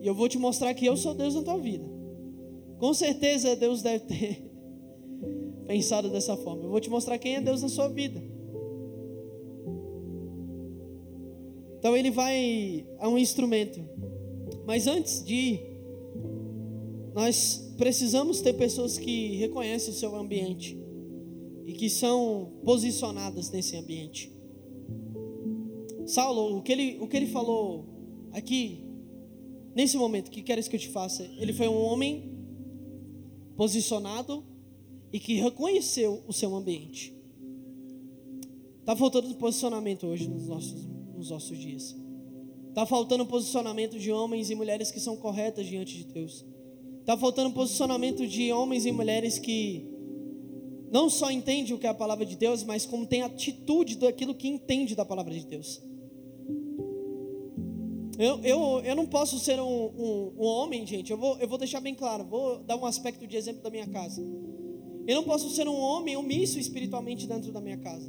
E 0.00 0.06
eu 0.06 0.14
vou 0.14 0.26
te 0.26 0.38
mostrar 0.38 0.72
que 0.72 0.86
eu 0.86 0.96
sou 0.96 1.12
Deus 1.12 1.34
na 1.34 1.42
tua 1.42 1.58
vida. 1.58 1.91
Com 2.82 2.92
certeza 2.92 3.54
Deus 3.54 3.80
deve 3.80 4.06
ter 4.06 4.42
pensado 5.68 6.08
dessa 6.08 6.36
forma. 6.36 6.64
Eu 6.64 6.70
vou 6.70 6.80
te 6.80 6.90
mostrar 6.90 7.16
quem 7.16 7.36
é 7.36 7.40
Deus 7.40 7.62
na 7.62 7.68
sua 7.68 7.86
vida. 7.86 8.20
Então 11.78 11.96
ele 11.96 12.10
vai 12.10 12.84
a 12.98 13.08
um 13.08 13.16
instrumento. 13.16 13.80
Mas 14.66 14.88
antes 14.88 15.22
de 15.22 15.32
ir, 15.32 15.60
nós 17.14 17.72
precisamos 17.78 18.40
ter 18.40 18.54
pessoas 18.54 18.98
que 18.98 19.36
reconhecem 19.36 19.90
o 19.90 19.96
seu 19.96 20.16
ambiente 20.16 20.76
e 21.64 21.74
que 21.74 21.88
são 21.88 22.50
posicionadas 22.64 23.48
nesse 23.52 23.76
ambiente. 23.76 24.32
Saulo, 26.04 26.58
o 26.58 26.62
que 26.62 26.72
ele, 26.72 26.98
o 27.00 27.06
que 27.06 27.16
ele 27.16 27.28
falou 27.28 27.84
aqui, 28.32 28.84
nesse 29.72 29.96
momento, 29.96 30.32
que 30.32 30.42
queres 30.42 30.66
que 30.66 30.74
eu 30.74 30.80
te 30.80 30.88
faça? 30.88 31.22
Ele 31.38 31.52
foi 31.52 31.68
um 31.68 31.80
homem 31.80 32.31
posicionado 33.56 34.44
e 35.12 35.18
que 35.20 35.34
reconheceu 35.34 36.22
o 36.26 36.32
seu 36.32 36.54
ambiente. 36.54 37.14
Está 38.80 38.96
faltando 38.96 39.34
posicionamento 39.36 40.06
hoje 40.06 40.28
nos 40.28 40.46
nossos, 40.46 40.84
nos 41.14 41.30
nossos 41.30 41.56
dias. 41.58 41.96
Está 42.68 42.86
faltando 42.86 43.26
posicionamento 43.26 43.98
de 43.98 44.10
homens 44.10 44.50
e 44.50 44.54
mulheres 44.54 44.90
que 44.90 44.98
são 44.98 45.16
corretas 45.16 45.66
diante 45.66 45.96
de 45.98 46.04
Deus. 46.04 46.44
Está 47.00 47.16
faltando 47.16 47.52
posicionamento 47.52 48.26
de 48.26 48.52
homens 48.52 48.86
e 48.86 48.92
mulheres 48.92 49.38
que 49.38 49.86
não 50.90 51.08
só 51.10 51.30
entendem 51.30 51.74
o 51.74 51.78
que 51.78 51.86
é 51.86 51.90
a 51.90 51.94
palavra 51.94 52.24
de 52.24 52.36
Deus, 52.36 52.64
mas 52.64 52.86
como 52.86 53.06
tem 53.06 53.22
atitude 53.22 53.96
daquilo 53.96 54.34
que 54.34 54.48
entende 54.48 54.94
da 54.94 55.04
palavra 55.04 55.32
de 55.32 55.44
Deus. 55.44 55.82
Eu, 58.22 58.38
eu, 58.44 58.80
eu 58.84 58.94
não 58.94 59.04
posso 59.04 59.36
ser 59.40 59.60
um, 59.60 59.66
um, 59.66 60.32
um, 60.38 60.44
homem, 60.44 60.86
gente. 60.86 61.10
Eu 61.10 61.18
vou, 61.18 61.36
eu 61.38 61.48
vou 61.48 61.58
deixar 61.58 61.80
bem 61.80 61.92
claro. 61.92 62.22
Vou 62.22 62.62
dar 62.62 62.76
um 62.76 62.86
aspecto 62.86 63.26
de 63.26 63.36
exemplo 63.36 63.60
da 63.60 63.68
minha 63.68 63.88
casa. 63.88 64.22
Eu 65.08 65.16
não 65.16 65.24
posso 65.24 65.50
ser 65.50 65.66
um 65.66 65.76
homem 65.76 66.16
omisso 66.16 66.56
espiritualmente 66.56 67.26
dentro 67.26 67.50
da 67.50 67.60
minha 67.60 67.78
casa. 67.78 68.08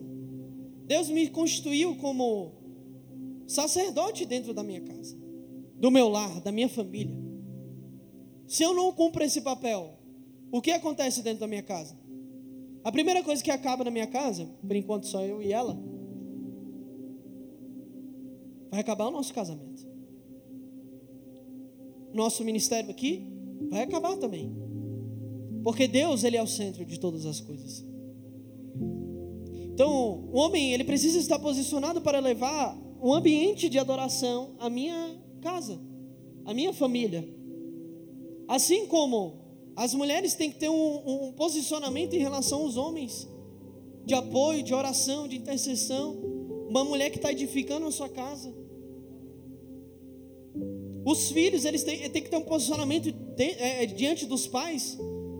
Deus 0.85 1.09
me 1.09 1.27
constituiu 1.29 1.95
como 1.95 2.51
sacerdote 3.47 4.23
dentro 4.23 4.53
da 4.53 4.61
minha 4.61 4.81
casa, 4.81 5.17
do 5.79 5.89
meu 5.89 6.07
lar, 6.09 6.41
da 6.41 6.51
minha 6.51 6.69
família. 6.69 7.17
Se 8.45 8.61
eu 8.61 8.71
não 8.75 8.91
cumpro 8.91 9.23
esse 9.23 9.41
papel, 9.41 9.97
o 10.51 10.61
que 10.61 10.69
acontece 10.69 11.23
dentro 11.23 11.39
da 11.39 11.47
minha 11.47 11.63
casa? 11.63 11.97
A 12.83 12.91
primeira 12.91 13.23
coisa 13.23 13.43
que 13.43 13.49
acaba 13.49 13.83
na 13.83 13.89
minha 13.89 14.05
casa, 14.05 14.45
por 14.61 14.75
enquanto 14.75 15.07
só 15.07 15.23
eu 15.23 15.41
e 15.41 15.51
ela, 15.51 15.75
vai 18.69 18.79
acabar 18.79 19.07
o 19.07 19.11
nosso 19.11 19.33
casamento 19.33 19.91
nosso 22.13 22.43
ministério 22.43 22.89
aqui 22.89 23.27
vai 23.69 23.83
acabar 23.83 24.15
também. 24.17 24.51
Porque 25.63 25.87
Deus, 25.87 26.23
ele 26.23 26.37
é 26.37 26.43
o 26.43 26.47
centro 26.47 26.85
de 26.85 26.99
todas 26.99 27.25
as 27.25 27.39
coisas. 27.39 27.85
Então, 29.73 30.29
o 30.31 30.37
homem, 30.37 30.73
ele 30.73 30.83
precisa 30.83 31.17
estar 31.17 31.39
posicionado 31.39 32.01
para 32.01 32.19
levar 32.19 32.77
um 33.01 33.13
ambiente 33.13 33.67
de 33.69 33.79
adoração 33.79 34.55
à 34.59 34.69
minha 34.69 35.19
casa, 35.41 35.79
à 36.45 36.53
minha 36.53 36.73
família. 36.73 37.27
Assim 38.47 38.85
como 38.87 39.41
as 39.75 39.93
mulheres 39.93 40.35
têm 40.35 40.51
que 40.51 40.59
ter 40.59 40.69
um, 40.69 41.27
um 41.27 41.31
posicionamento 41.31 42.13
em 42.13 42.19
relação 42.19 42.61
aos 42.61 42.77
homens, 42.77 43.27
de 44.05 44.13
apoio, 44.13 44.61
de 44.61 44.73
oração, 44.73 45.27
de 45.27 45.37
intercessão. 45.37 46.13
Uma 46.69 46.83
mulher 46.83 47.09
que 47.09 47.17
está 47.17 47.31
edificando 47.31 47.85
a 47.87 47.91
sua 47.91 48.09
casa. 48.09 48.53
Os 51.05 51.31
filhos, 51.31 51.65
eles 51.65 51.83
têm, 51.83 52.09
têm 52.09 52.21
que 52.21 52.29
ter 52.29 52.37
um 52.37 52.43
posicionamento 52.43 53.11
de, 53.11 53.43
é, 53.43 53.85
diante 53.85 54.25
dos 54.25 54.47
pais 54.47 54.97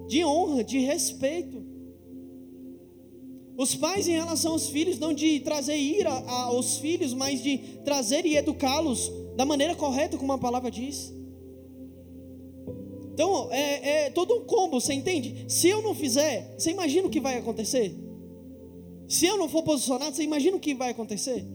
de 0.08 0.24
honra, 0.26 0.64
de 0.64 0.80
respeito. 0.80 1.64
Os 3.58 3.76
pais, 3.76 4.08
em 4.08 4.14
relação 4.14 4.54
aos 4.54 4.70
filhos, 4.70 5.00
não 5.00 5.14
de 5.14 5.40
trazer 5.40 5.78
ira 5.78 6.12
aos 6.12 6.78
filhos, 6.78 7.14
mas 7.14 7.42
de 7.42 7.58
trazer 7.86 8.26
e 8.26 8.36
educá-los 8.36 9.12
da 9.36 9.46
maneira 9.46 9.76
correta, 9.76 10.18
como 10.18 10.34
a 10.34 10.38
palavra 10.38 10.72
diz. 10.72 11.14
Então, 13.14 13.48
é, 13.52 14.06
é 14.06 14.10
todo 14.10 14.34
um 14.34 14.46
combo, 14.46 14.82
você 14.82 14.94
entende? 14.94 15.46
Se 15.48 15.70
eu 15.70 15.84
não 15.84 15.94
fizer, 15.94 16.56
você 16.58 16.72
imagina 16.72 17.08
o 17.08 17.12
que 17.12 17.20
vai 17.20 17.38
acontecer? 17.38 17.96
Se 19.08 19.28
eu 19.28 19.38
não 19.38 19.48
for 19.48 19.62
posicionado, 19.62 20.16
você 20.16 20.24
imagina 20.24 20.58
o 20.58 20.60
que 20.60 20.74
vai 20.74 20.90
acontecer? 20.90 21.46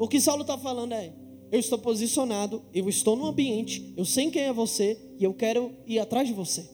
O 0.00 0.08
que 0.08 0.20
Saulo 0.20 0.42
está 0.42 0.58
falando 0.58 0.92
é: 0.92 1.12
eu 1.50 1.58
estou 1.58 1.78
posicionado, 1.78 2.62
eu 2.74 2.88
estou 2.88 3.16
no 3.16 3.26
ambiente, 3.26 3.92
eu 3.96 4.04
sei 4.04 4.30
quem 4.30 4.42
é 4.42 4.52
você 4.52 4.98
e 5.18 5.24
eu 5.24 5.32
quero 5.32 5.72
ir 5.86 5.98
atrás 5.98 6.28
de 6.28 6.34
você. 6.34 6.68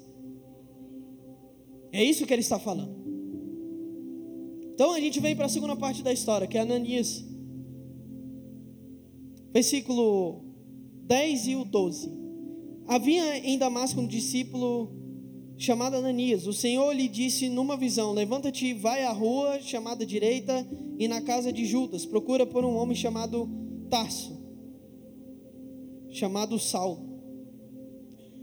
É 1.93 2.03
isso 2.03 2.27
que 2.27 2.33
ele 2.33 2.43
está 2.43 2.59
falando. 2.59 3.05
Então 4.75 4.93
a 4.93 4.99
gente 4.99 5.21
vem 5.21 5.37
para 5.37 5.47
a 5.47 5.49
segunda 5.49 5.77
parte 5.77 6.03
da 6.03 6.13
história, 6.13 6.49
que 6.49 6.59
é 6.59 6.61
Ananias. 6.61 7.25
Versículo 9.53 10.45
10 11.07 11.47
e 11.47 11.57
o 11.57 11.65
12. 11.65 12.11
Havia 12.89 13.39
em 13.39 13.57
Damasco 13.57 14.01
um 14.01 14.07
discípulo 14.09 14.91
chamado 15.57 15.95
Ananias. 15.95 16.49
O 16.49 16.53
Senhor 16.53 16.93
lhe 16.93 17.07
disse 17.07 17.49
numa 17.49 17.77
visão: 17.77 18.13
Levanta-te 18.13 18.75
vai 18.75 19.05
à 19.05 19.13
rua 19.13 19.61
chamada 19.61 20.05
direita 20.05 20.67
e 20.99 21.07
na 21.07 21.21
casa 21.21 21.53
de 21.53 21.65
Judas. 21.65 22.05
Procura 22.05 22.45
por 22.45 22.65
um 22.65 22.75
homem 22.75 22.97
chamado 22.97 23.49
Tarso 23.89 24.44
chamado 26.15 26.59
Saulo. 26.59 27.13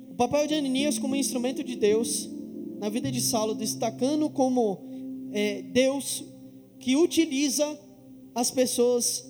O 0.09 0.15
papel 0.15 0.45
de 0.45 0.55
Ananias 0.55 0.99
como 0.99 1.15
instrumento 1.15 1.63
de 1.63 1.75
Deus 1.75 2.29
na 2.79 2.89
vida 2.89 3.11
de 3.11 3.21
Saulo, 3.21 3.55
destacando 3.55 4.29
como 4.29 4.83
é, 5.31 5.61
Deus 5.61 6.25
que 6.79 6.95
utiliza 6.95 7.79
as 8.35 8.51
pessoas 8.51 9.25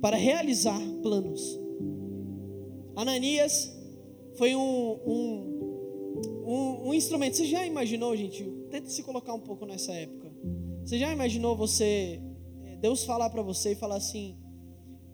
para 0.00 0.16
realizar 0.16 0.80
planos. 1.02 1.58
Ananias 2.94 3.74
foi 4.36 4.54
um, 4.54 5.00
um, 5.06 6.44
um, 6.46 6.88
um, 6.88 6.94
instrumento. 6.94 7.36
Você 7.36 7.46
já 7.46 7.66
imaginou, 7.66 8.16
gente? 8.16 8.44
Tenta 8.70 8.88
se 8.88 9.02
colocar 9.02 9.34
um 9.34 9.40
pouco 9.40 9.66
nessa 9.66 9.92
época. 9.92 10.30
Você 10.84 10.98
já 10.98 11.12
imaginou 11.12 11.56
você, 11.56 12.20
é, 12.64 12.76
Deus 12.76 13.04
falar 13.04 13.30
para 13.30 13.42
você 13.42 13.72
e 13.72 13.74
falar 13.74 13.96
assim: 13.96 14.36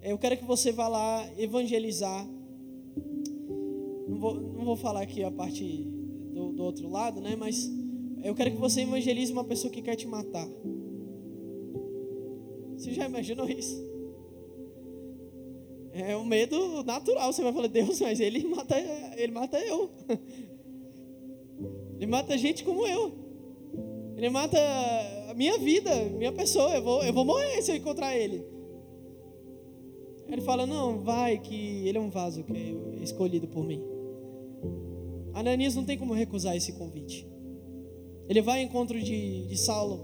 Eu 0.03 0.19
quero 0.19 0.37
que 0.37 0.45
você 0.45 0.71
vá 0.73 0.89
lá 0.89 1.27
evangelizar 1.39 2.29
não 4.09 4.19
vou, 4.19 4.35
não 4.35 4.65
vou 4.65 4.77
falar 4.77 5.03
aqui 5.03 5.23
a 5.23 5.31
parte 5.31 5.63
do, 6.33 6.53
do 6.53 6.63
outro 6.63 6.89
lado, 6.89 7.21
né? 7.21 7.37
Mas 7.37 7.71
eu 8.25 8.35
quero 8.35 8.51
que 8.51 8.57
você 8.57 8.81
evangelize 8.81 9.31
uma 9.33 9.45
pessoa 9.45 9.71
que 9.71 9.83
quer 9.83 9.97
te 9.97 10.07
matar. 10.07 10.49
Você 12.77 12.93
já 12.93 13.07
imaginou 13.07 13.49
isso? 13.49 13.87
É 15.93 16.17
um 16.17 16.25
medo 16.25 16.83
natural. 16.85 17.33
Você 17.33 17.43
vai 17.43 17.53
falar, 17.53 17.67
Deus, 17.67 18.01
mas 18.01 18.19
ele 18.19 18.45
mata, 18.47 18.75
ele 19.17 19.33
mata 19.33 19.59
eu. 19.59 19.91
Ele 21.99 22.07
mata 22.07 22.39
gente 22.39 22.63
como 22.63 22.87
eu. 22.87 23.13
Ele 24.17 24.31
mata 24.31 24.57
minha 25.35 25.59
vida, 25.59 25.93
minha 26.17 26.31
pessoa, 26.31 26.73
eu 26.77 26.81
vou, 26.81 27.03
eu 27.03 27.13
vou 27.13 27.25
morrer 27.25 27.61
se 27.61 27.73
eu 27.73 27.77
encontrar 27.77 28.17
ele. 28.17 28.47
Ele 30.29 30.41
fala: 30.43 30.65
Não, 30.65 31.01
vai, 31.01 31.39
que 31.39 31.89
ele 31.89 31.99
é 31.99 32.01
um 32.01 32.09
vaso 32.09 32.45
que 32.45 32.79
é 33.01 33.03
escolhido 33.03 33.49
por 33.49 33.65
mim. 33.65 33.97
Ananias 35.39 35.74
não 35.74 35.84
tem 35.84 35.97
como 35.97 36.12
recusar 36.12 36.57
esse 36.57 36.72
convite. 36.72 37.26
Ele 38.28 38.43
vai 38.43 38.61
ao 38.61 38.66
encontro 38.66 39.01
de, 39.01 39.47
de 39.47 39.57
Saulo. 39.57 40.01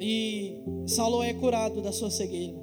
E 0.00 0.62
Saulo 0.86 1.22
é 1.22 1.34
curado 1.34 1.82
da 1.82 1.92
sua 1.92 2.10
cegueira. 2.10 2.58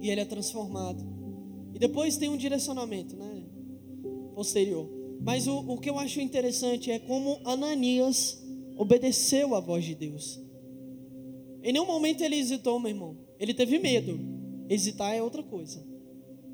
E 0.00 0.10
ele 0.10 0.22
é 0.22 0.24
transformado. 0.24 1.04
E 1.74 1.78
depois 1.78 2.16
tem 2.16 2.30
um 2.30 2.36
direcionamento, 2.36 3.14
né? 3.14 3.44
Posterior. 4.34 4.88
Mas 5.20 5.46
o, 5.46 5.58
o 5.58 5.78
que 5.78 5.90
eu 5.90 5.98
acho 5.98 6.20
interessante 6.20 6.90
é 6.90 6.98
como 6.98 7.40
Ananias 7.44 8.42
obedeceu 8.74 9.54
à 9.54 9.60
voz 9.60 9.84
de 9.84 9.94
Deus. 9.94 10.40
Em 11.62 11.72
nenhum 11.74 11.86
momento 11.86 12.22
ele 12.22 12.36
hesitou, 12.36 12.80
meu 12.80 12.90
irmão. 12.90 13.18
Ele 13.38 13.52
teve 13.52 13.78
medo. 13.78 14.18
Hesitar 14.68 15.14
é 15.14 15.22
outra 15.22 15.42
coisa. 15.42 15.89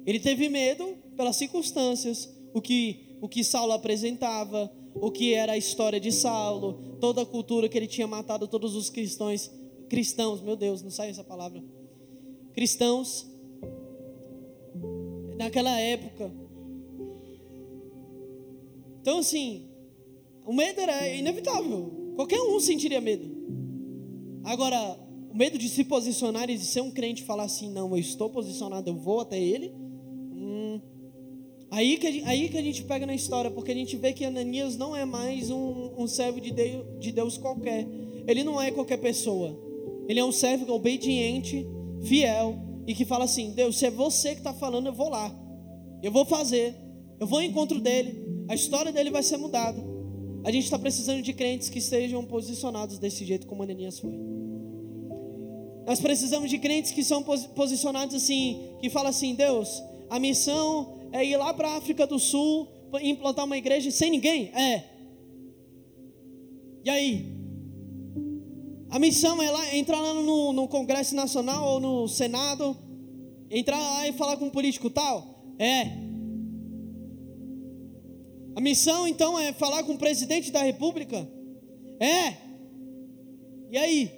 Ele 0.06 0.20
teve 0.20 0.48
medo 0.48 0.96
pelas 1.16 1.34
circunstâncias, 1.34 2.32
o 2.54 2.60
que, 2.62 3.18
o 3.20 3.28
que 3.28 3.42
Saulo 3.42 3.72
apresentava, 3.72 4.72
o 4.94 5.10
que 5.10 5.34
era 5.34 5.52
a 5.52 5.58
história 5.58 5.98
de 5.98 6.12
Saulo, 6.12 6.96
toda 7.00 7.22
a 7.22 7.26
cultura 7.26 7.68
que 7.68 7.76
ele 7.76 7.88
tinha 7.88 8.06
matado 8.06 8.46
todos 8.46 8.76
os 8.76 8.88
cristãos, 8.88 9.50
cristãos, 9.88 10.40
meu 10.40 10.54
Deus, 10.54 10.80
não 10.80 10.90
sai 10.90 11.10
essa 11.10 11.24
palavra. 11.24 11.62
Cristãos 12.54 13.26
naquela 15.36 15.78
época. 15.80 16.32
Então 19.00 19.18
assim, 19.18 19.68
o 20.46 20.52
medo 20.52 20.80
era 20.80 21.08
inevitável. 21.08 22.12
Qualquer 22.14 22.40
um 22.40 22.60
sentiria 22.60 23.00
medo. 23.00 23.36
Agora, 24.44 24.98
o 25.30 25.36
medo 25.36 25.58
de 25.58 25.68
se 25.68 25.82
posicionar 25.84 26.48
e 26.48 26.56
de 26.56 26.64
ser 26.64 26.80
um 26.80 26.92
crente 26.92 27.22
e 27.22 27.26
falar 27.26 27.42
assim, 27.42 27.68
não, 27.70 27.90
eu 27.90 27.98
estou 27.98 28.30
posicionado, 28.30 28.88
eu 28.88 28.94
vou 28.94 29.20
até 29.20 29.38
ele 29.38 29.85
Aí 31.76 31.98
que, 31.98 32.22
aí 32.24 32.48
que 32.48 32.56
a 32.56 32.62
gente 32.62 32.82
pega 32.84 33.04
na 33.04 33.14
história, 33.14 33.50
porque 33.50 33.70
a 33.70 33.74
gente 33.74 33.98
vê 33.98 34.10
que 34.14 34.24
Ananias 34.24 34.78
não 34.78 34.96
é 34.96 35.04
mais 35.04 35.50
um, 35.50 35.90
um 35.98 36.06
servo 36.06 36.40
de 36.40 36.50
Deus, 36.50 36.86
de 36.98 37.12
Deus 37.12 37.36
qualquer. 37.36 37.86
Ele 38.26 38.42
não 38.42 38.58
é 38.58 38.70
qualquer 38.70 38.96
pessoa. 38.96 39.54
Ele 40.08 40.18
é 40.18 40.24
um 40.24 40.32
servo 40.32 40.72
obediente, 40.72 41.66
fiel, 42.02 42.56
e 42.86 42.94
que 42.94 43.04
fala 43.04 43.24
assim: 43.24 43.50
Deus, 43.50 43.76
se 43.76 43.84
é 43.84 43.90
você 43.90 44.30
que 44.30 44.38
está 44.38 44.54
falando, 44.54 44.86
eu 44.86 44.94
vou 44.94 45.10
lá. 45.10 45.30
Eu 46.02 46.10
vou 46.10 46.24
fazer. 46.24 46.74
Eu 47.20 47.26
vou 47.26 47.40
ao 47.40 47.44
encontro 47.44 47.78
dele. 47.78 48.24
A 48.48 48.54
história 48.54 48.90
dele 48.90 49.10
vai 49.10 49.22
ser 49.22 49.36
mudada. 49.36 49.78
A 50.44 50.50
gente 50.50 50.64
está 50.64 50.78
precisando 50.78 51.20
de 51.20 51.34
crentes 51.34 51.68
que 51.68 51.78
estejam 51.78 52.24
posicionados 52.24 52.98
desse 52.98 53.22
jeito 53.22 53.46
como 53.46 53.62
Ananias 53.62 53.98
foi. 53.98 54.18
Nós 55.86 56.00
precisamos 56.00 56.48
de 56.48 56.56
crentes 56.56 56.90
que 56.90 57.04
são 57.04 57.22
posicionados 57.22 58.14
assim, 58.14 58.62
que 58.80 58.88
falam 58.88 59.10
assim: 59.10 59.34
Deus, 59.34 59.82
a 60.08 60.18
missão 60.18 60.95
é 61.16 61.24
ir 61.24 61.36
lá 61.36 61.54
para 61.54 61.68
a 61.68 61.76
África 61.76 62.06
do 62.06 62.18
Sul, 62.18 62.68
implantar 63.00 63.44
uma 63.44 63.56
igreja 63.56 63.90
sem 63.90 64.10
ninguém? 64.10 64.50
É. 64.54 64.84
E 66.84 66.90
aí? 66.90 67.36
A 68.90 68.98
missão 68.98 69.42
é 69.42 69.50
lá, 69.50 69.74
entrar 69.74 70.00
lá 70.00 70.14
no, 70.14 70.52
no 70.52 70.68
Congresso 70.68 71.14
Nacional 71.14 71.66
ou 71.66 71.80
no 71.80 72.06
Senado, 72.06 72.76
entrar 73.50 73.78
lá 73.78 74.08
e 74.08 74.12
falar 74.12 74.36
com 74.36 74.46
um 74.46 74.50
político 74.50 74.90
tal? 74.90 75.54
É. 75.58 76.06
A 78.54 78.60
missão 78.60 79.08
então 79.08 79.38
é 79.38 79.52
falar 79.52 79.82
com 79.84 79.94
o 79.94 79.98
presidente 79.98 80.52
da 80.52 80.62
República? 80.62 81.28
É. 81.98 82.36
E 83.70 83.76
aí? 83.76 84.10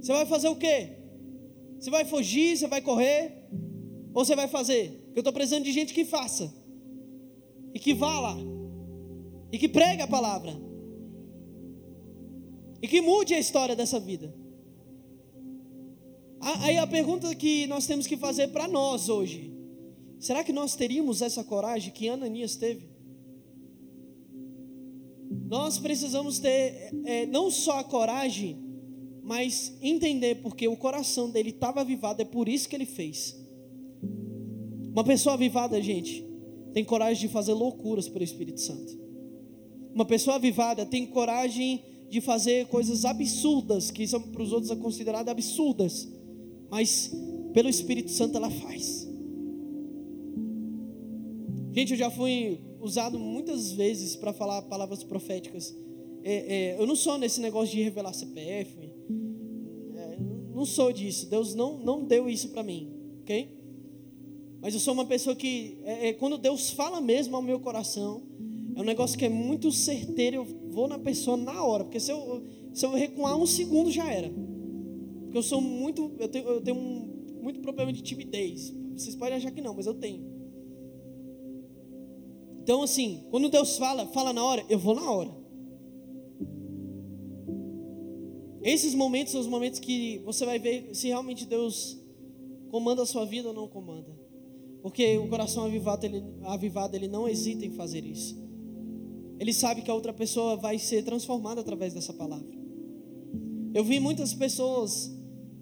Você 0.00 0.12
vai 0.12 0.26
fazer 0.26 0.48
o 0.48 0.56
quê? 0.56 0.96
Você 1.78 1.90
vai 1.90 2.04
fugir? 2.04 2.56
Você 2.56 2.66
vai 2.66 2.82
correr? 2.82 3.48
Ou 4.12 4.24
você 4.24 4.36
vai 4.36 4.48
fazer? 4.48 4.99
Eu 5.14 5.20
estou 5.20 5.32
precisando 5.32 5.64
de 5.64 5.72
gente 5.72 5.92
que 5.92 6.04
faça. 6.04 6.52
E 7.74 7.78
que 7.78 7.94
vá 7.94 8.20
lá. 8.20 8.36
E 9.52 9.58
que 9.58 9.68
pregue 9.68 10.02
a 10.02 10.06
palavra. 10.06 10.52
E 12.82 12.88
que 12.88 13.00
mude 13.00 13.34
a 13.34 13.38
história 13.38 13.76
dessa 13.76 13.98
vida. 14.00 14.34
Aí 16.40 16.78
a 16.78 16.86
pergunta 16.86 17.34
que 17.34 17.66
nós 17.66 17.86
temos 17.86 18.06
que 18.06 18.16
fazer 18.16 18.48
para 18.48 18.66
nós 18.66 19.08
hoje: 19.08 19.52
será 20.18 20.42
que 20.42 20.52
nós 20.52 20.74
teríamos 20.74 21.20
essa 21.20 21.44
coragem 21.44 21.92
que 21.92 22.08
Ananias 22.08 22.56
teve? 22.56 22.88
Nós 25.46 25.78
precisamos 25.78 26.38
ter 26.38 26.90
é, 27.04 27.26
não 27.26 27.50
só 27.50 27.80
a 27.80 27.84
coragem, 27.84 28.58
mas 29.22 29.76
entender 29.82 30.36
porque 30.36 30.66
o 30.66 30.76
coração 30.76 31.30
dele 31.30 31.50
estava 31.50 31.82
avivado, 31.82 32.22
é 32.22 32.24
por 32.24 32.48
isso 32.48 32.68
que 32.68 32.74
ele 32.74 32.86
fez. 32.86 33.39
Uma 34.92 35.04
pessoa 35.04 35.34
avivada, 35.34 35.80
gente, 35.80 36.26
tem 36.72 36.84
coragem 36.84 37.28
de 37.28 37.32
fazer 37.32 37.52
loucuras 37.52 38.08
pelo 38.08 38.24
Espírito 38.24 38.60
Santo. 38.60 38.98
Uma 39.94 40.04
pessoa 40.04 40.36
avivada 40.36 40.84
tem 40.84 41.06
coragem 41.06 41.82
de 42.08 42.20
fazer 42.20 42.66
coisas 42.66 43.04
absurdas, 43.04 43.90
que 43.90 44.06
são 44.06 44.20
para 44.20 44.42
os 44.42 44.52
outros 44.52 44.76
consideradas 44.78 45.30
absurdas, 45.30 46.08
mas 46.68 47.12
pelo 47.52 47.68
Espírito 47.68 48.10
Santo 48.10 48.36
ela 48.36 48.50
faz. 48.50 49.08
Gente, 51.72 51.92
eu 51.92 51.98
já 51.98 52.10
fui 52.10 52.60
usado 52.80 53.18
muitas 53.18 53.72
vezes 53.72 54.16
para 54.16 54.32
falar 54.32 54.62
palavras 54.62 55.04
proféticas. 55.04 55.74
É, 56.24 56.74
é, 56.74 56.80
eu 56.80 56.86
não 56.86 56.96
sou 56.96 57.16
nesse 57.16 57.40
negócio 57.40 57.76
de 57.76 57.82
revelar 57.82 58.12
CPF. 58.12 58.76
É, 59.94 60.18
não 60.52 60.64
sou 60.64 60.92
disso. 60.92 61.28
Deus 61.30 61.54
não, 61.54 61.78
não 61.78 62.04
deu 62.04 62.28
isso 62.28 62.48
para 62.48 62.64
mim, 62.64 62.92
ok? 63.22 63.59
Mas 64.60 64.74
eu 64.74 64.80
sou 64.80 64.92
uma 64.92 65.06
pessoa 65.06 65.34
que, 65.34 65.78
é, 65.84 66.08
é, 66.08 66.12
quando 66.12 66.36
Deus 66.36 66.70
fala 66.70 67.00
mesmo 67.00 67.34
ao 67.34 67.42
meu 67.42 67.58
coração, 67.60 68.22
é 68.76 68.80
um 68.80 68.84
negócio 68.84 69.18
que 69.18 69.24
é 69.24 69.28
muito 69.28 69.72
certeiro. 69.72 70.36
Eu 70.36 70.44
vou 70.70 70.86
na 70.86 70.98
pessoa 70.98 71.36
na 71.36 71.64
hora, 71.64 71.84
porque 71.84 71.98
se 71.98 72.12
eu, 72.12 72.42
se 72.72 72.84
eu 72.84 72.92
recuar 72.92 73.36
um 73.36 73.46
segundo 73.46 73.90
já 73.90 74.10
era. 74.12 74.30
Porque 75.22 75.38
eu 75.38 75.42
sou 75.42 75.60
muito, 75.60 76.12
eu 76.18 76.28
tenho, 76.28 76.46
eu 76.46 76.60
tenho 76.60 76.76
um, 76.76 77.40
muito 77.42 77.60
problema 77.60 77.92
de 77.92 78.02
timidez. 78.02 78.74
Vocês 78.94 79.16
podem 79.16 79.36
achar 79.36 79.50
que 79.50 79.62
não, 79.62 79.74
mas 79.74 79.86
eu 79.86 79.94
tenho. 79.94 80.28
Então, 82.62 82.82
assim, 82.82 83.26
quando 83.30 83.48
Deus 83.48 83.78
fala, 83.78 84.06
fala 84.08 84.32
na 84.32 84.44
hora, 84.44 84.64
eu 84.68 84.78
vou 84.78 84.94
na 84.94 85.10
hora. 85.10 85.40
Esses 88.62 88.94
momentos 88.94 89.32
são 89.32 89.40
os 89.40 89.46
momentos 89.46 89.80
que 89.80 90.18
você 90.18 90.44
vai 90.44 90.58
ver 90.58 90.94
se 90.94 91.08
realmente 91.08 91.46
Deus 91.46 91.98
comanda 92.70 93.02
a 93.02 93.06
sua 93.06 93.24
vida 93.24 93.48
ou 93.48 93.54
não 93.54 93.66
comanda. 93.66 94.19
Porque 94.82 95.18
o 95.18 95.28
coração 95.28 95.64
avivado 95.64 96.06
ele, 96.06 96.22
avivado, 96.42 96.96
ele 96.96 97.08
não 97.08 97.28
hesita 97.28 97.64
em 97.64 97.72
fazer 97.72 98.04
isso. 98.04 98.38
Ele 99.38 99.52
sabe 99.52 99.82
que 99.82 99.90
a 99.90 99.94
outra 99.94 100.12
pessoa 100.12 100.56
vai 100.56 100.78
ser 100.78 101.02
transformada 101.02 101.60
através 101.60 101.94
dessa 101.94 102.12
palavra. 102.12 102.48
Eu 103.72 103.84
vi 103.84 104.00
muitas 104.00 104.34
pessoas 104.34 105.10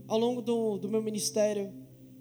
ao 0.06 0.18
longo 0.18 0.40
do, 0.40 0.78
do 0.78 0.88
meu 0.88 1.02
ministério, 1.02 1.72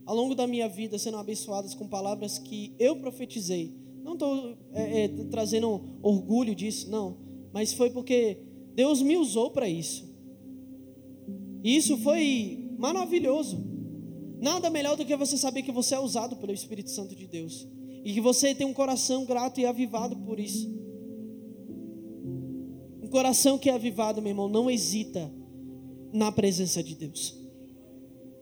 ao 0.06 0.16
longo 0.16 0.36
da 0.36 0.46
minha 0.46 0.68
vida, 0.68 1.00
sendo 1.00 1.18
abençoadas 1.18 1.74
com 1.74 1.88
palavras 1.88 2.38
que 2.38 2.76
eu 2.78 2.98
profetizei. 2.98 3.76
Não 4.04 4.14
estou 4.14 4.58
é, 4.74 5.04
é, 5.04 5.08
trazendo 5.30 5.82
orgulho 6.02 6.54
disso, 6.54 6.90
não. 6.90 7.18
Mas 7.54 7.74
foi 7.74 7.90
porque 7.90 8.38
Deus 8.76 9.02
me 9.02 9.18
usou 9.18 9.52
para 9.52 9.68
isso. 9.68 10.08
E 11.64 11.76
isso 11.76 11.98
foi 11.98 12.70
maravilhoso. 12.78 13.77
Nada 14.40 14.70
melhor 14.70 14.96
do 14.96 15.06
que 15.06 15.16
você 15.16 15.38
saber 15.38 15.64
que 15.64 15.72
você 15.72 15.96
é 15.96 16.00
usado 16.00 16.36
pelo 16.36 16.54
Espírito 16.54 16.90
Santo 16.90 17.16
de 17.16 17.28
Deus 17.28 17.68
e 18.04 18.14
que 18.14 18.22
você 18.22 18.54
tem 18.54 18.68
um 18.68 18.74
coração 18.74 19.26
grato 19.26 19.60
e 19.60 19.66
avivado 19.66 20.16
por 20.18 20.40
isso. 20.40 20.70
Um 23.02 23.08
coração 23.10 23.58
que 23.58 23.70
é 23.70 23.74
avivado, 23.74 24.22
meu 24.22 24.32
irmão, 24.32 24.48
não 24.48 24.70
hesita 24.70 25.32
na 26.14 26.32
presença 26.32 26.84
de 26.84 26.96
Deus. 26.96 27.38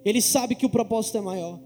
Ele 0.04 0.22
sabe 0.22 0.56
que 0.56 0.66
o 0.66 0.70
propósito 0.70 1.18
é 1.18 1.22
maior. 1.22 1.60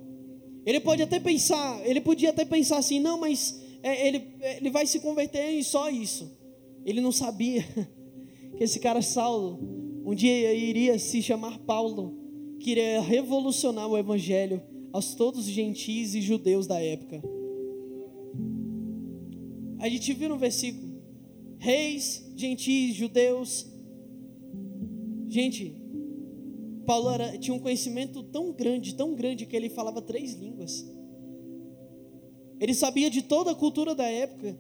Ele 0.66 0.80
pode 0.80 1.02
até 1.02 1.20
pensar, 1.20 1.86
ele 1.86 2.00
podia 2.00 2.30
até 2.30 2.46
pensar 2.46 2.78
assim, 2.78 3.00
não, 3.00 3.20
mas 3.20 3.62
é, 3.82 4.08
ele, 4.08 4.36
ele 4.58 4.70
vai 4.70 4.86
se 4.86 5.00
converter 5.00 5.50
em 5.50 5.64
só 5.64 5.90
isso. 5.90 6.38
Ele 6.86 7.02
não 7.02 7.12
sabia 7.12 7.64
que 8.56 8.64
esse 8.64 8.80
cara 8.80 9.02
Saulo 9.02 9.60
um 10.06 10.16
dia 10.16 10.54
iria 10.54 10.98
se 10.98 11.22
chamar 11.22 11.60
Paulo 11.60 12.18
que 12.60 12.72
iria 12.72 13.01
revolucionar 13.01 13.88
o 13.88 13.97
evangelho 13.97 14.62
aos 14.91 15.16
todos 15.16 15.47
os 15.47 15.51
gentis 15.51 16.14
e 16.14 16.22
judeus 16.22 16.68
da 16.68 16.80
época. 16.80 17.22
A 19.80 19.88
gente 19.88 20.14
viu 20.14 20.30
no 20.30 20.38
versículo: 20.38 21.01
reis, 21.57 22.32
gentis, 22.36 22.95
judeus. 22.95 23.68
Gente, 25.28 25.76
Paulo 26.86 27.10
era, 27.12 27.38
tinha 27.38 27.55
um 27.55 27.60
conhecimento 27.60 28.24
tão 28.24 28.51
grande, 28.51 28.95
tão 28.95 29.14
grande, 29.16 29.45
que 29.45 29.55
ele 29.55 29.70
falava 29.70 30.01
três 30.01 30.34
línguas. 30.34 30.86
Ele 32.60 32.74
sabia 32.74 33.10
de 33.10 33.22
toda 33.22 33.51
a 33.51 33.55
cultura 33.55 33.95
da 33.95 34.05
época. 34.05 34.60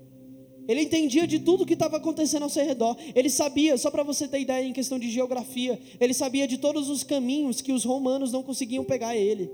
Ele 0.69 0.83
entendia 0.83 1.25
de 1.25 1.39
tudo 1.39 1.65
que 1.65 1.73
estava 1.73 1.97
acontecendo 1.97 2.43
ao 2.43 2.49
seu 2.49 2.63
redor. 2.63 2.95
Ele 3.15 3.27
sabia, 3.27 3.75
só 3.75 3.89
para 3.89 4.03
você 4.03 4.27
ter 4.27 4.39
ideia 4.39 4.63
em 4.63 4.71
questão 4.71 4.99
de 4.99 5.09
geografia, 5.09 5.81
ele 5.99 6.13
sabia 6.13 6.47
de 6.47 6.59
todos 6.59 6.91
os 6.91 7.03
caminhos 7.03 7.59
que 7.59 7.71
os 7.71 7.83
romanos 7.83 8.31
não 8.31 8.43
conseguiam 8.43 8.83
pegar 8.83 9.15
ele. 9.15 9.49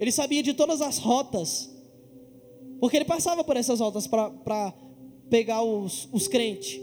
Ele 0.00 0.10
sabia 0.10 0.42
de 0.42 0.54
todas 0.54 0.80
as 0.80 0.96
rotas. 0.96 1.70
Porque 2.80 2.96
ele 2.96 3.04
passava 3.04 3.44
por 3.44 3.58
essas 3.58 3.78
rotas 3.78 4.06
para 4.06 4.72
pegar 5.28 5.62
os, 5.62 6.08
os 6.10 6.26
crentes. 6.26 6.80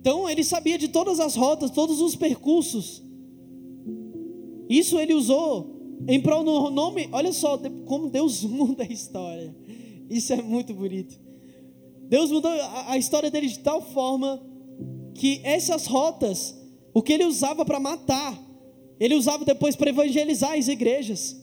Então 0.00 0.30
ele 0.30 0.42
sabia 0.42 0.78
de 0.78 0.88
todas 0.88 1.20
as 1.20 1.36
rotas, 1.36 1.70
todos 1.70 2.00
os 2.00 2.16
percursos. 2.16 3.02
Isso 4.66 4.98
ele 4.98 5.12
usou 5.12 5.75
em 6.08 6.20
prol 6.20 6.44
do 6.44 6.70
nome. 6.70 7.08
Olha 7.12 7.32
só 7.32 7.58
como 7.86 8.10
Deus 8.10 8.42
muda 8.44 8.82
a 8.82 8.92
história. 8.92 9.54
Isso 10.08 10.32
é 10.32 10.42
muito 10.42 10.72
bonito. 10.74 11.18
Deus 12.08 12.30
mudou 12.30 12.50
a 12.86 12.96
história 12.96 13.30
dele 13.30 13.48
de 13.48 13.58
tal 13.58 13.82
forma 13.82 14.40
que 15.14 15.40
essas 15.42 15.86
rotas, 15.86 16.56
o 16.94 17.02
que 17.02 17.12
ele 17.12 17.24
usava 17.24 17.64
para 17.64 17.80
matar, 17.80 18.38
ele 19.00 19.14
usava 19.14 19.44
depois 19.44 19.74
para 19.74 19.90
evangelizar 19.90 20.52
as 20.56 20.68
igrejas. 20.68 21.36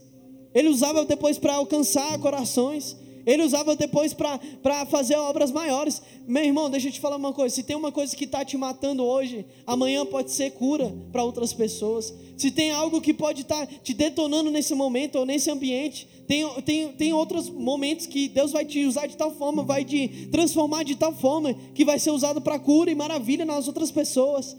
Ele 0.53 0.69
usava 0.69 1.03
depois 1.05 1.37
para 1.37 1.55
alcançar 1.55 2.17
corações. 2.19 2.95
Ele 3.25 3.43
usava 3.43 3.75
depois 3.75 4.13
para 4.13 4.85
fazer 4.85 5.15
obras 5.15 5.51
maiores. 5.51 6.01
Meu 6.27 6.43
irmão, 6.43 6.69
deixa 6.69 6.87
eu 6.87 6.91
te 6.91 6.99
falar 6.99 7.15
uma 7.15 7.33
coisa: 7.33 7.55
se 7.55 7.63
tem 7.63 7.75
uma 7.75 7.91
coisa 7.91 8.15
que 8.15 8.25
está 8.25 8.43
te 8.43 8.57
matando 8.57 9.03
hoje, 9.03 9.45
amanhã 9.65 10.05
pode 10.05 10.31
ser 10.31 10.51
cura 10.51 10.93
para 11.11 11.23
outras 11.23 11.53
pessoas. 11.53 12.13
Se 12.37 12.51
tem 12.51 12.71
algo 12.71 12.99
que 12.99 13.13
pode 13.13 13.41
estar 13.41 13.65
tá 13.65 13.73
te 13.83 13.93
detonando 13.93 14.51
nesse 14.51 14.73
momento 14.73 15.17
ou 15.17 15.25
nesse 15.25 15.49
ambiente, 15.49 16.07
tem, 16.27 16.47
tem, 16.63 16.87
tem 16.93 17.13
outros 17.13 17.49
momentos 17.49 18.05
que 18.05 18.27
Deus 18.27 18.51
vai 18.51 18.65
te 18.65 18.85
usar 18.85 19.07
de 19.07 19.15
tal 19.15 19.31
forma, 19.31 19.63
vai 19.63 19.83
te 19.85 20.27
transformar 20.31 20.83
de 20.83 20.95
tal 20.95 21.13
forma, 21.13 21.53
que 21.73 21.85
vai 21.85 21.99
ser 21.99 22.11
usado 22.11 22.41
para 22.41 22.59
cura 22.59 22.91
e 22.91 22.95
maravilha 22.95 23.45
nas 23.45 23.67
outras 23.67 23.91
pessoas. 23.91 24.55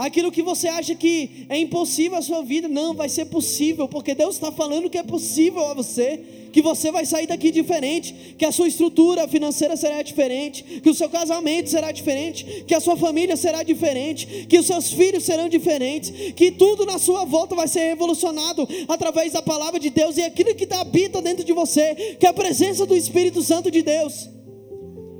Aquilo 0.00 0.32
que 0.32 0.42
você 0.42 0.66
acha 0.66 0.94
que 0.94 1.44
é 1.50 1.58
impossível 1.58 2.16
a 2.16 2.22
sua 2.22 2.42
vida, 2.42 2.66
não, 2.66 2.94
vai 2.94 3.06
ser 3.06 3.26
possível, 3.26 3.86
porque 3.86 4.14
Deus 4.14 4.36
está 4.36 4.50
falando 4.50 4.88
que 4.88 4.96
é 4.96 5.02
possível 5.02 5.62
a 5.66 5.74
você, 5.74 6.18
que 6.50 6.62
você 6.62 6.90
vai 6.90 7.04
sair 7.04 7.26
daqui 7.26 7.50
diferente, 7.50 8.34
que 8.38 8.46
a 8.46 8.50
sua 8.50 8.66
estrutura 8.66 9.28
financeira 9.28 9.76
será 9.76 10.00
diferente, 10.00 10.80
que 10.82 10.88
o 10.88 10.94
seu 10.94 11.10
casamento 11.10 11.68
será 11.68 11.92
diferente, 11.92 12.64
que 12.66 12.74
a 12.74 12.80
sua 12.80 12.96
família 12.96 13.36
será 13.36 13.62
diferente, 13.62 14.46
que 14.48 14.58
os 14.58 14.66
seus 14.66 14.90
filhos 14.90 15.22
serão 15.22 15.50
diferentes, 15.50 16.32
que 16.32 16.50
tudo 16.50 16.86
na 16.86 16.98
sua 16.98 17.26
volta 17.26 17.54
vai 17.54 17.68
ser 17.68 17.80
revolucionado 17.80 18.66
através 18.88 19.34
da 19.34 19.42
palavra 19.42 19.78
de 19.78 19.90
Deus 19.90 20.16
e 20.16 20.22
aquilo 20.22 20.54
que 20.54 20.66
habita 20.72 21.20
dentro 21.20 21.44
de 21.44 21.52
você, 21.52 22.16
que 22.18 22.24
é 22.24 22.30
a 22.30 22.32
presença 22.32 22.86
do 22.86 22.96
Espírito 22.96 23.42
Santo 23.42 23.70
de 23.70 23.82
Deus. 23.82 24.30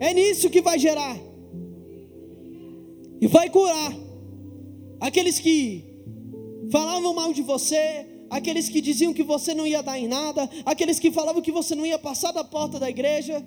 É 0.00 0.14
nisso 0.14 0.48
que 0.48 0.62
vai 0.62 0.78
gerar 0.78 1.18
e 3.20 3.26
vai 3.26 3.50
curar 3.50 4.09
aqueles 5.00 5.40
que 5.40 5.84
falavam 6.70 7.14
mal 7.14 7.32
de 7.32 7.42
você, 7.42 8.06
aqueles 8.28 8.68
que 8.68 8.80
diziam 8.80 9.12
que 9.12 9.22
você 9.22 9.54
não 9.54 9.66
ia 9.66 9.82
dar 9.82 9.98
em 9.98 10.06
nada, 10.06 10.48
aqueles 10.64 10.98
que 10.98 11.10
falavam 11.10 11.42
que 11.42 11.50
você 11.50 11.74
não 11.74 11.84
ia 11.84 11.98
passar 11.98 12.32
da 12.32 12.44
porta 12.44 12.78
da 12.78 12.88
igreja, 12.88 13.44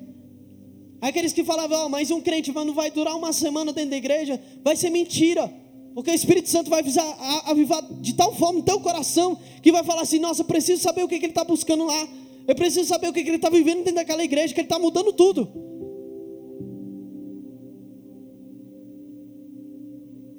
aqueles 1.00 1.32
que 1.32 1.44
falavam, 1.44 1.86
oh, 1.86 1.90
mas 1.90 2.12
um 2.12 2.20
crente 2.20 2.52
não 2.52 2.74
vai 2.74 2.92
durar 2.92 3.16
uma 3.16 3.32
semana 3.32 3.72
dentro 3.72 3.92
da 3.92 3.98
igreja, 3.98 4.42
vai 4.64 4.76
ser 4.76 4.90
mentira, 4.90 5.48
porque 5.94 6.12
o 6.12 6.14
Espírito 6.14 6.50
Santo 6.50 6.70
vai 6.70 6.80
avisar, 6.80 7.06
avivar 7.46 7.82
de 8.02 8.14
tal 8.14 8.36
forma 8.36 8.60
o 8.60 8.64
teu 8.64 8.80
coração, 8.80 9.38
que 9.62 9.72
vai 9.72 9.84
falar 9.84 10.02
assim: 10.02 10.18
nossa, 10.18 10.44
preciso 10.44 10.82
saber 10.82 11.04
o 11.04 11.08
que, 11.08 11.20
que 11.20 11.26
ele 11.26 11.32
está 11.32 11.44
buscando 11.44 11.86
lá, 11.86 12.08
eu 12.48 12.56
preciso 12.56 12.88
saber 12.88 13.08
o 13.08 13.14
que, 13.14 13.22
que 13.22 13.30
ele 13.30 13.36
está 13.38 13.50
vivendo 13.50 13.80
dentro 13.80 13.96
daquela 13.96 14.24
igreja, 14.24 14.54
que 14.54 14.60
ele 14.60 14.66
está 14.66 14.80
mudando 14.80 15.14
tudo. 15.14 15.73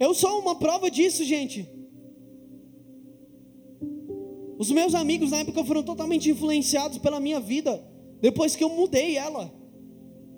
Eu 0.05 0.13
sou 0.13 0.39
uma 0.39 0.55
prova 0.55 0.91
disso, 0.91 1.25
gente. 1.25 1.67
Os 4.59 4.71
meus 4.71 4.95
amigos 4.95 5.31
na 5.31 5.39
época 5.39 5.65
foram 5.65 5.83
totalmente 5.83 6.31
influenciados 6.31 6.99
pela 6.99 7.19
minha 7.19 7.41
vida, 7.41 7.83
depois 8.21 8.55
que 8.55 8.63
eu 8.63 8.69
mudei 8.69 9.17
ela, 9.17 9.51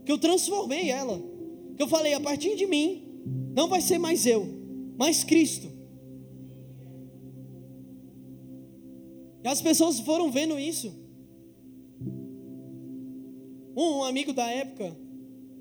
que 0.04 0.12
eu 0.12 0.18
transformei 0.18 0.88
ela, 0.88 1.20
que 1.76 1.82
eu 1.82 1.88
falei, 1.88 2.14
a 2.14 2.20
partir 2.20 2.54
de 2.54 2.64
mim, 2.64 3.24
não 3.56 3.66
vai 3.68 3.80
ser 3.80 3.98
mais 3.98 4.24
eu, 4.24 4.46
mas 4.96 5.24
Cristo. 5.24 5.68
E 9.42 9.48
as 9.48 9.60
pessoas 9.60 9.98
foram 9.98 10.30
vendo 10.30 10.56
isso. 10.60 10.94
Um 13.76 14.04
amigo 14.04 14.32
da 14.32 14.48
época, 14.48 14.96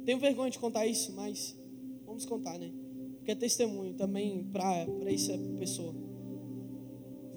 tenho 0.06 0.20
vergonha 0.20 0.52
de 0.52 0.60
contar 0.60 0.86
isso, 0.86 1.12
mas 1.14 1.58
vamos 2.06 2.24
contar, 2.24 2.60
né? 2.60 2.85
Que 3.26 3.32
é 3.32 3.36
testemunho 3.36 3.96
também 3.96 4.44
para 4.54 4.86
essa 5.08 5.34
pessoa. 5.58 5.94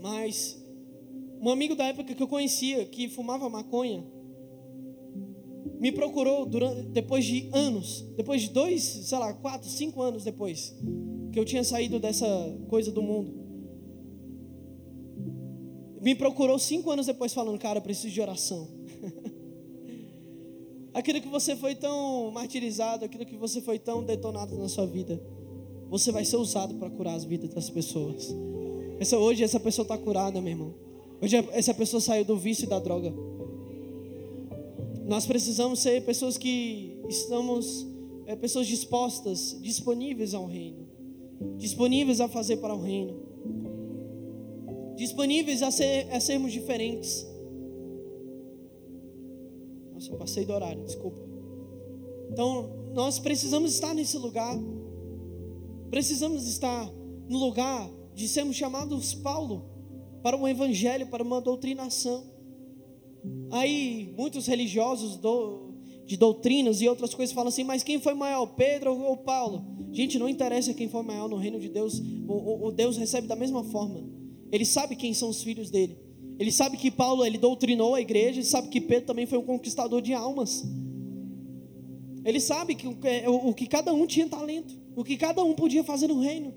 Mas 0.00 0.62
um 1.40 1.48
amigo 1.48 1.74
da 1.74 1.86
época 1.86 2.14
que 2.14 2.22
eu 2.22 2.28
conhecia, 2.28 2.84
que 2.84 3.08
fumava 3.08 3.48
maconha, 3.48 4.04
me 5.80 5.90
procurou 5.90 6.44
durante, 6.44 6.88
depois 6.88 7.24
de 7.24 7.48
anos, 7.52 8.02
depois 8.16 8.42
de 8.42 8.50
dois, 8.50 8.82
sei 8.82 9.18
lá, 9.18 9.32
quatro, 9.32 9.68
cinco 9.68 10.02
anos 10.02 10.24
depois, 10.24 10.76
que 11.32 11.38
eu 11.38 11.44
tinha 11.44 11.64
saído 11.64 11.98
dessa 11.98 12.26
coisa 12.68 12.92
do 12.92 13.02
mundo. 13.02 13.48
Me 16.02 16.14
procurou 16.14 16.58
cinco 16.58 16.90
anos 16.90 17.06
depois 17.06 17.32
falando, 17.32 17.58
cara, 17.58 17.80
preciso 17.80 18.12
de 18.12 18.20
oração. 18.20 18.68
aquilo 20.92 21.20
que 21.20 21.28
você 21.28 21.56
foi 21.56 21.74
tão 21.74 22.30
martirizado, 22.30 23.04
aquilo 23.04 23.24
que 23.24 23.36
você 23.36 23.60
foi 23.60 23.78
tão 23.78 24.04
detonado 24.04 24.56
na 24.58 24.68
sua 24.68 24.86
vida 24.86 25.20
você 25.88 26.12
vai 26.12 26.24
ser 26.24 26.36
usado 26.36 26.74
para 26.74 26.90
curar 26.90 27.14
as 27.14 27.24
vidas 27.24 27.50
das 27.50 27.70
pessoas. 27.70 28.34
Essa, 28.98 29.16
hoje 29.16 29.42
essa 29.42 29.58
pessoa 29.58 29.84
está 29.84 29.96
curada, 29.96 30.40
meu 30.40 30.50
irmão. 30.50 30.74
Hoje 31.20 31.36
essa 31.52 31.72
pessoa 31.74 32.00
saiu 32.00 32.24
do 32.24 32.36
vício 32.36 32.64
e 32.64 32.68
da 32.68 32.78
droga. 32.78 33.12
Nós 35.06 35.26
precisamos 35.26 35.80
ser 35.80 36.04
pessoas 36.04 36.36
que 36.36 37.00
estamos, 37.08 37.86
é, 38.26 38.36
pessoas 38.36 38.66
dispostas, 38.66 39.58
disponíveis 39.62 40.34
ao 40.34 40.46
reino, 40.46 40.86
disponíveis 41.56 42.20
a 42.20 42.28
fazer 42.28 42.58
para 42.58 42.74
o 42.74 42.80
reino, 42.80 43.16
disponíveis 44.96 45.62
a, 45.62 45.70
ser, 45.70 46.12
a 46.12 46.20
sermos 46.20 46.52
diferentes. 46.52 47.26
Nossa, 49.94 50.10
eu 50.12 50.18
passei 50.18 50.44
do 50.44 50.52
horário, 50.52 50.84
desculpa. 50.84 51.20
Então, 52.30 52.70
nós 52.92 53.18
precisamos 53.18 53.72
estar 53.72 53.94
nesse 53.94 54.18
lugar. 54.18 54.56
Precisamos 55.90 56.46
estar 56.46 56.90
no 57.28 57.38
lugar 57.38 57.90
de 58.14 58.28
sermos 58.28 58.56
chamados 58.56 59.14
Paulo 59.14 59.64
para 60.22 60.36
um 60.36 60.46
evangelho, 60.46 61.06
para 61.06 61.22
uma 61.22 61.40
doutrinação. 61.40 62.24
Aí 63.50 64.12
muitos 64.16 64.46
religiosos 64.46 65.16
do, 65.16 65.72
de 66.04 66.16
doutrinas 66.16 66.80
e 66.80 66.88
outras 66.88 67.14
coisas 67.14 67.34
falam 67.34 67.48
assim: 67.48 67.64
mas 67.64 67.82
quem 67.82 68.00
foi 68.00 68.14
maior, 68.14 68.46
Pedro 68.46 68.98
ou 68.98 69.16
Paulo? 69.16 69.64
Gente, 69.92 70.18
não 70.18 70.28
interessa 70.28 70.74
quem 70.74 70.88
foi 70.88 71.02
maior 71.02 71.28
no 71.28 71.36
reino 71.36 71.58
de 71.58 71.68
Deus, 71.68 71.98
o, 72.26 72.32
o, 72.32 72.66
o 72.66 72.70
Deus 72.72 72.96
recebe 72.96 73.26
da 73.26 73.36
mesma 73.36 73.64
forma. 73.64 74.04
Ele 74.52 74.64
sabe 74.64 74.96
quem 74.96 75.14
são 75.14 75.28
os 75.28 75.42
filhos 75.42 75.70
dele. 75.70 75.98
Ele 76.38 76.52
sabe 76.52 76.76
que 76.76 76.90
Paulo 76.90 77.24
ele 77.24 77.38
doutrinou 77.38 77.94
a 77.94 78.00
igreja, 78.00 78.38
ele 78.38 78.46
sabe 78.46 78.68
que 78.68 78.80
Pedro 78.80 79.06
também 79.06 79.26
foi 79.26 79.38
um 79.38 79.44
conquistador 79.44 80.00
de 80.00 80.12
almas. 80.12 80.64
Ele 82.24 82.40
sabe 82.40 82.74
que 82.74 82.86
o, 82.86 83.48
o 83.48 83.54
que 83.54 83.66
cada 83.66 83.92
um 83.92 84.06
tinha 84.06 84.28
talento 84.28 84.87
o 84.98 85.04
que 85.04 85.16
cada 85.16 85.44
um 85.44 85.54
podia 85.54 85.84
fazer 85.84 86.08
no 86.08 86.18
reino. 86.18 86.52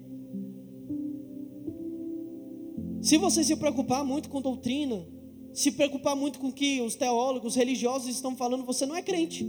Se 3.00 3.16
você 3.16 3.44
se 3.44 3.56
preocupar 3.56 4.04
muito 4.04 4.30
com 4.30 4.42
doutrina, 4.42 5.08
se 5.54 5.72
preocupar 5.72 6.16
muito 6.16 6.40
com 6.40 6.48
o 6.48 6.52
que 6.52 6.82
os 6.82 6.96
teólogos, 6.96 7.54
religiosos 7.54 8.10
estão 8.10 8.36
falando, 8.36 8.66
você 8.66 8.84
não 8.88 8.96
é 8.96 9.02
crente. 9.04 9.48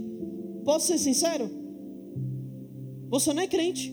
Posso 0.63 0.85
ser 0.85 0.99
sincero? 0.99 1.49
Você 3.09 3.33
não 3.33 3.41
é 3.41 3.47
crente. 3.47 3.91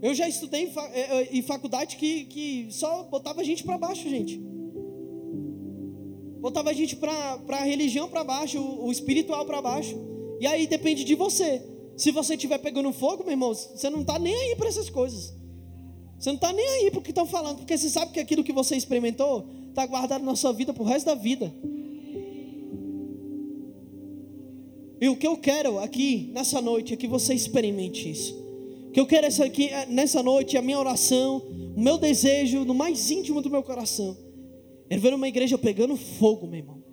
Eu 0.00 0.14
já 0.14 0.26
estudei 0.26 0.72
em, 1.30 1.42
faculdade 1.42 1.98
que, 1.98 2.24
que 2.24 2.68
só 2.70 3.02
botava 3.10 3.42
a 3.42 3.44
gente 3.44 3.62
para 3.62 3.76
baixo, 3.76 4.08
gente. 4.08 4.38
Botava 6.40 6.70
a 6.70 6.72
gente 6.72 6.96
para 6.96 7.42
a 7.46 7.64
religião 7.64 8.08
para 8.08 8.24
baixo, 8.24 8.58
o, 8.58 8.86
o 8.86 8.90
espiritual 8.90 9.44
para 9.44 9.60
baixo. 9.60 9.94
E 10.40 10.46
aí 10.46 10.66
depende 10.66 11.04
de 11.04 11.14
você. 11.14 11.73
Se 11.96 12.10
você 12.10 12.34
estiver 12.34 12.58
pegando 12.58 12.92
fogo, 12.92 13.22
meu 13.22 13.32
irmão, 13.32 13.54
você 13.54 13.88
não 13.88 14.00
está 14.00 14.18
nem 14.18 14.34
aí 14.34 14.56
para 14.56 14.68
essas 14.68 14.90
coisas. 14.90 15.32
Você 16.18 16.30
não 16.30 16.36
está 16.36 16.52
nem 16.52 16.66
aí 16.66 16.90
para 16.90 17.00
o 17.00 17.02
que 17.02 17.10
estão 17.10 17.26
falando, 17.26 17.58
porque 17.58 17.76
você 17.76 17.88
sabe 17.88 18.12
que 18.12 18.20
aquilo 18.20 18.42
que 18.42 18.52
você 18.52 18.76
experimentou 18.76 19.46
está 19.68 19.86
guardado 19.86 20.24
na 20.24 20.34
sua 20.34 20.52
vida 20.52 20.72
para 20.72 20.82
o 20.82 20.86
resto 20.86 21.06
da 21.06 21.14
vida. 21.14 21.52
E 25.00 25.08
o 25.08 25.16
que 25.16 25.26
eu 25.26 25.36
quero 25.36 25.78
aqui 25.78 26.30
nessa 26.32 26.60
noite 26.60 26.94
é 26.94 26.96
que 26.96 27.06
você 27.06 27.34
experimente 27.34 28.10
isso. 28.10 28.34
O 28.88 28.90
que 28.92 29.00
eu 29.00 29.06
quero 29.06 29.26
essa 29.26 29.44
aqui, 29.44 29.68
é, 29.68 29.86
nessa 29.86 30.22
noite, 30.22 30.56
a 30.56 30.62
minha 30.62 30.78
oração, 30.78 31.42
o 31.76 31.80
meu 31.80 31.98
desejo, 31.98 32.64
no 32.64 32.74
mais 32.74 33.10
íntimo 33.10 33.42
do 33.42 33.50
meu 33.50 33.62
coração, 33.62 34.16
é 34.88 34.96
ver 34.96 35.12
uma 35.12 35.28
igreja 35.28 35.58
pegando 35.58 35.96
fogo, 35.96 36.46
meu 36.46 36.58
irmão 36.58 36.83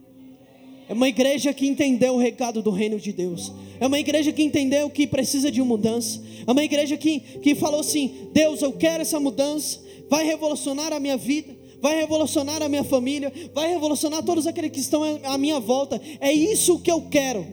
É 0.91 0.93
uma 0.93 1.07
igreja 1.07 1.53
que 1.53 1.65
entendeu 1.65 2.15
o 2.15 2.17
recado 2.17 2.61
do 2.61 2.69
reino 2.69 2.99
de 2.99 3.13
Deus. 3.13 3.49
É 3.79 3.87
uma 3.87 3.97
igreja 3.97 4.33
que 4.33 4.43
entendeu 4.43 4.89
que 4.89 5.07
precisa 5.07 5.49
de 5.49 5.61
mudança. 5.61 6.21
É 6.45 6.51
uma 6.51 6.65
igreja 6.65 6.97
que, 6.97 7.21
que 7.41 7.55
falou 7.55 7.79
assim: 7.79 8.27
Deus, 8.33 8.61
eu 8.61 8.73
quero 8.73 9.01
essa 9.01 9.17
mudança. 9.17 9.79
Vai 10.09 10.25
revolucionar 10.25 10.91
a 10.91 10.99
minha 10.99 11.15
vida. 11.15 11.55
Vai 11.79 11.95
revolucionar 11.95 12.61
a 12.61 12.67
minha 12.67 12.83
família. 12.83 13.31
Vai 13.53 13.69
revolucionar 13.69 14.21
todos 14.21 14.45
aqueles 14.45 14.69
que 14.69 14.81
estão 14.81 15.01
à 15.23 15.37
minha 15.37 15.61
volta. 15.61 16.01
É 16.19 16.33
isso 16.33 16.81
que 16.81 16.91
eu 16.91 17.03
quero. 17.03 17.47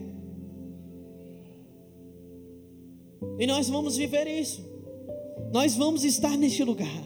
E 3.39 3.47
nós 3.47 3.69
vamos 3.69 3.97
viver 3.97 4.27
isso. 4.27 4.69
Nós 5.53 5.77
vamos 5.77 6.03
estar 6.03 6.37
neste 6.37 6.65
lugar. 6.65 7.05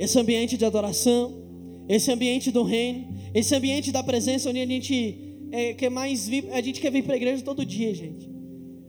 Esse 0.00 0.18
ambiente 0.18 0.56
de 0.56 0.64
adoração, 0.64 1.47
esse 1.88 2.12
ambiente 2.12 2.50
do 2.50 2.62
reino, 2.62 3.08
esse 3.34 3.54
ambiente 3.54 3.90
da 3.90 4.02
presença 4.02 4.50
onde 4.50 4.60
a 4.60 4.66
gente 4.66 5.18
é, 5.50 5.72
quer 5.72 5.90
mais 5.90 6.28
vir, 6.28 6.50
a 6.52 6.60
gente 6.60 6.80
quer 6.80 6.92
vir 6.92 7.02
para 7.02 7.14
a 7.14 7.16
igreja 7.16 7.42
todo 7.42 7.64
dia, 7.64 7.94
gente. 7.94 8.30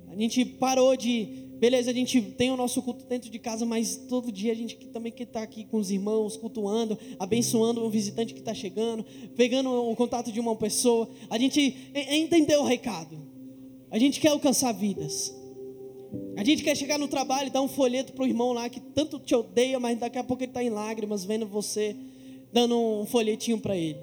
A 0.09 0.15
gente 0.15 0.43
parou 0.43 0.97
de, 0.97 1.47
beleza, 1.59 1.91
a 1.91 1.93
gente 1.93 2.21
tem 2.21 2.51
o 2.51 2.57
nosso 2.57 2.81
culto 2.81 3.05
dentro 3.05 3.29
de 3.29 3.39
casa, 3.39 3.65
mas 3.65 3.95
todo 3.95 4.31
dia 4.31 4.51
a 4.51 4.55
gente 4.55 4.75
também 4.87 5.13
quer 5.13 5.23
estar 5.23 5.41
aqui 5.41 5.63
com 5.63 5.77
os 5.77 5.89
irmãos, 5.89 6.35
cultuando, 6.35 6.97
abençoando 7.17 7.85
um 7.85 7.89
visitante 7.89 8.33
que 8.33 8.41
está 8.41 8.53
chegando, 8.53 9.05
pegando 9.35 9.69
o 9.71 9.95
contato 9.95 10.29
de 10.29 10.39
uma 10.41 10.55
pessoa. 10.57 11.09
A 11.29 11.37
gente 11.37 11.73
entendeu 11.93 12.61
o 12.61 12.65
recado. 12.65 13.17
A 13.89 13.97
gente 13.97 14.19
quer 14.19 14.29
alcançar 14.29 14.73
vidas. 14.73 15.33
A 16.35 16.43
gente 16.43 16.63
quer 16.63 16.75
chegar 16.75 16.97
no 16.97 17.07
trabalho 17.07 17.47
e 17.47 17.51
dar 17.51 17.61
um 17.61 17.67
folheto 17.67 18.13
para 18.13 18.23
o 18.23 18.27
irmão 18.27 18.51
lá 18.51 18.67
que 18.67 18.79
tanto 18.79 19.19
te 19.19 19.33
odeia, 19.33 19.79
mas 19.79 19.97
daqui 19.99 20.17
a 20.17 20.23
pouco 20.23 20.43
ele 20.43 20.49
está 20.49 20.63
em 20.63 20.69
lágrimas 20.69 21.23
vendo 21.23 21.45
você 21.45 21.95
dando 22.51 22.77
um 22.77 23.05
folhetinho 23.05 23.59
para 23.59 23.75
ele. 23.75 23.99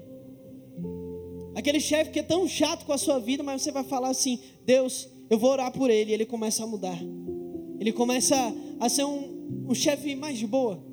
Aquele 1.55 1.79
chefe 1.79 2.11
que 2.11 2.19
é 2.19 2.23
tão 2.23 2.47
chato 2.47 2.85
com 2.85 2.93
a 2.93 2.97
sua 2.97 3.19
vida, 3.19 3.41
mas 3.41 3.61
você 3.61 3.71
vai 3.71 3.83
falar 3.83 4.09
assim: 4.09 4.39
Deus, 4.65 5.09
eu 5.29 5.39
vou 5.39 5.51
orar 5.51 5.71
por 5.71 5.89
ele. 5.89 6.11
E 6.11 6.13
ele 6.13 6.25
começa 6.25 6.63
a 6.63 6.67
mudar. 6.67 6.99
Ele 7.79 7.91
começa 7.91 8.35
a 8.79 8.89
ser 8.89 9.05
um, 9.05 9.65
um 9.67 9.73
chefe 9.73 10.15
mais 10.15 10.37
de 10.37 10.45
boa. 10.45 10.83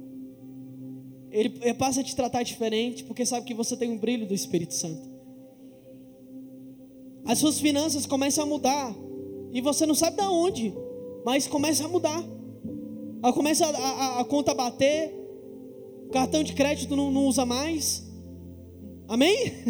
Ele, 1.30 1.74
passa 1.74 2.00
a 2.00 2.04
te 2.04 2.14
tratar 2.14 2.42
diferente, 2.42 3.04
porque 3.04 3.26
sabe 3.26 3.44
que 3.46 3.54
você 3.54 3.76
tem 3.76 3.90
um 3.90 3.98
brilho 3.98 4.26
do 4.26 4.34
Espírito 4.34 4.72
Santo. 4.72 5.12
As 7.26 7.38
suas 7.38 7.58
finanças 7.58 8.06
começam 8.06 8.44
a 8.44 8.46
mudar. 8.46 8.94
E 9.52 9.60
você 9.60 9.84
não 9.86 9.94
sabe 9.94 10.16
de 10.16 10.22
onde, 10.22 10.74
mas 11.24 11.46
começa 11.46 11.84
a 11.84 11.88
mudar. 11.88 12.24
Começa 13.34 13.66
a, 13.66 13.68
a, 13.68 14.20
a 14.20 14.24
conta 14.24 14.54
bater, 14.54 15.12
cartão 16.12 16.42
de 16.42 16.52
crédito 16.52 16.94
não, 16.94 17.10
não 17.10 17.26
usa 17.26 17.44
mais. 17.44 18.04
Amém? 19.08 19.52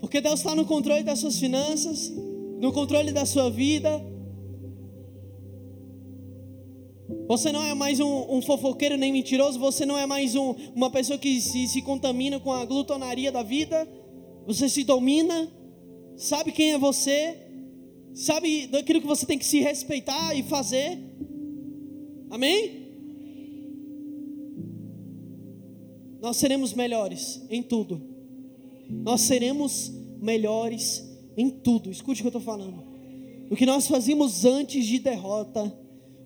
Porque 0.00 0.20
Deus 0.20 0.40
está 0.40 0.54
no 0.54 0.64
controle 0.64 1.02
das 1.02 1.20
suas 1.20 1.38
finanças, 1.38 2.12
no 2.60 2.72
controle 2.72 3.12
da 3.12 3.24
sua 3.24 3.48
vida. 3.48 4.04
Você 7.28 7.52
não 7.52 7.62
é 7.62 7.72
mais 7.72 8.00
um, 8.00 8.36
um 8.36 8.42
fofoqueiro 8.42 8.96
nem 8.96 9.12
mentiroso, 9.12 9.58
você 9.58 9.86
não 9.86 9.96
é 9.96 10.06
mais 10.06 10.34
um, 10.34 10.54
uma 10.74 10.90
pessoa 10.90 11.18
que 11.18 11.40
se, 11.40 11.68
se 11.68 11.82
contamina 11.82 12.40
com 12.40 12.52
a 12.52 12.64
glutonaria 12.64 13.30
da 13.30 13.42
vida. 13.42 13.88
Você 14.46 14.68
se 14.68 14.82
domina, 14.82 15.48
sabe 16.16 16.50
quem 16.50 16.72
é 16.72 16.78
você, 16.78 17.38
sabe 18.12 18.66
daquilo 18.66 19.00
que 19.00 19.06
você 19.06 19.24
tem 19.24 19.38
que 19.38 19.46
se 19.46 19.60
respeitar 19.60 20.34
e 20.34 20.42
fazer. 20.42 20.98
Amém? 22.28 22.81
Nós 26.22 26.38
seremos 26.38 26.72
melhores 26.72 27.42
em 27.50 27.62
tudo 27.62 28.12
nós 29.00 29.22
seremos 29.22 29.90
melhores 30.20 31.02
em 31.36 31.48
tudo. 31.48 31.90
Escute 31.90 32.20
o 32.20 32.22
que 32.22 32.26
eu 32.26 32.38
estou 32.38 32.42
falando. 32.42 32.84
O 33.50 33.56
que 33.56 33.66
nós 33.66 33.86
fazíamos 33.86 34.44
antes 34.44 34.86
de 34.86 34.98
derrota, 34.98 35.72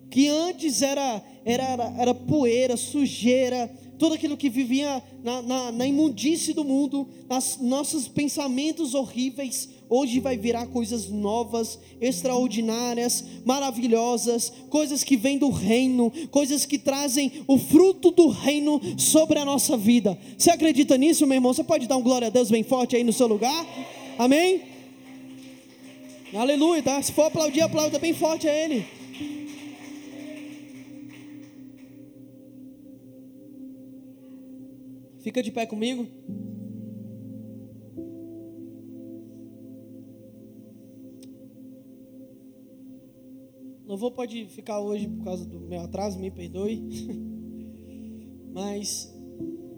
que 0.09 0.27
antes 0.27 0.81
era, 0.81 1.23
era, 1.45 1.63
era, 1.63 1.95
era 1.97 2.13
poeira, 2.13 2.75
sujeira, 2.77 3.67
tudo 3.97 4.15
aquilo 4.15 4.37
que 4.37 4.49
vivia 4.49 5.01
na, 5.23 5.41
na, 5.41 5.71
na 5.71 5.87
imundície 5.87 6.53
do 6.53 6.63
mundo, 6.63 7.07
nos 7.29 7.57
nossos 7.59 8.07
pensamentos 8.07 8.93
horríveis, 8.93 9.69
hoje 9.89 10.19
vai 10.19 10.37
virar 10.37 10.67
coisas 10.67 11.09
novas, 11.09 11.79
extraordinárias, 11.99 13.23
maravilhosas, 13.45 14.51
coisas 14.69 15.03
que 15.03 15.17
vêm 15.17 15.37
do 15.37 15.49
reino, 15.49 16.11
coisas 16.29 16.65
que 16.65 16.77
trazem 16.77 17.43
o 17.47 17.57
fruto 17.57 18.11
do 18.11 18.27
reino 18.27 18.81
sobre 18.97 19.39
a 19.39 19.45
nossa 19.45 19.77
vida. 19.77 20.17
Você 20.37 20.51
acredita 20.51 20.97
nisso, 20.97 21.25
meu 21.25 21.35
irmão? 21.35 21.53
Você 21.53 21.63
pode 21.63 21.87
dar 21.87 21.97
um 21.97 22.03
glória 22.03 22.27
a 22.27 22.31
Deus 22.31 22.49
bem 22.49 22.63
forte 22.63 22.95
aí 22.95 23.03
no 23.03 23.13
seu 23.13 23.27
lugar? 23.27 23.65
Amém? 24.17 24.61
Aleluia, 26.33 26.83
tá? 26.83 27.01
Se 27.01 27.11
for 27.11 27.23
aplaudir, 27.23 27.61
aplauda 27.61 27.97
bem 27.99 28.13
forte 28.13 28.47
a 28.47 28.53
Ele. 28.53 28.85
Fica 35.21 35.43
de 35.43 35.51
pé 35.51 35.65
comigo. 35.65 36.07
Louvor 43.87 44.11
pode 44.11 44.47
ficar 44.47 44.81
hoje 44.81 45.07
por 45.07 45.23
causa 45.23 45.45
do 45.45 45.61
meu 45.61 45.79
atraso, 45.79 46.19
me 46.19 46.29
perdoe. 46.29 46.83
Mas 48.51 49.09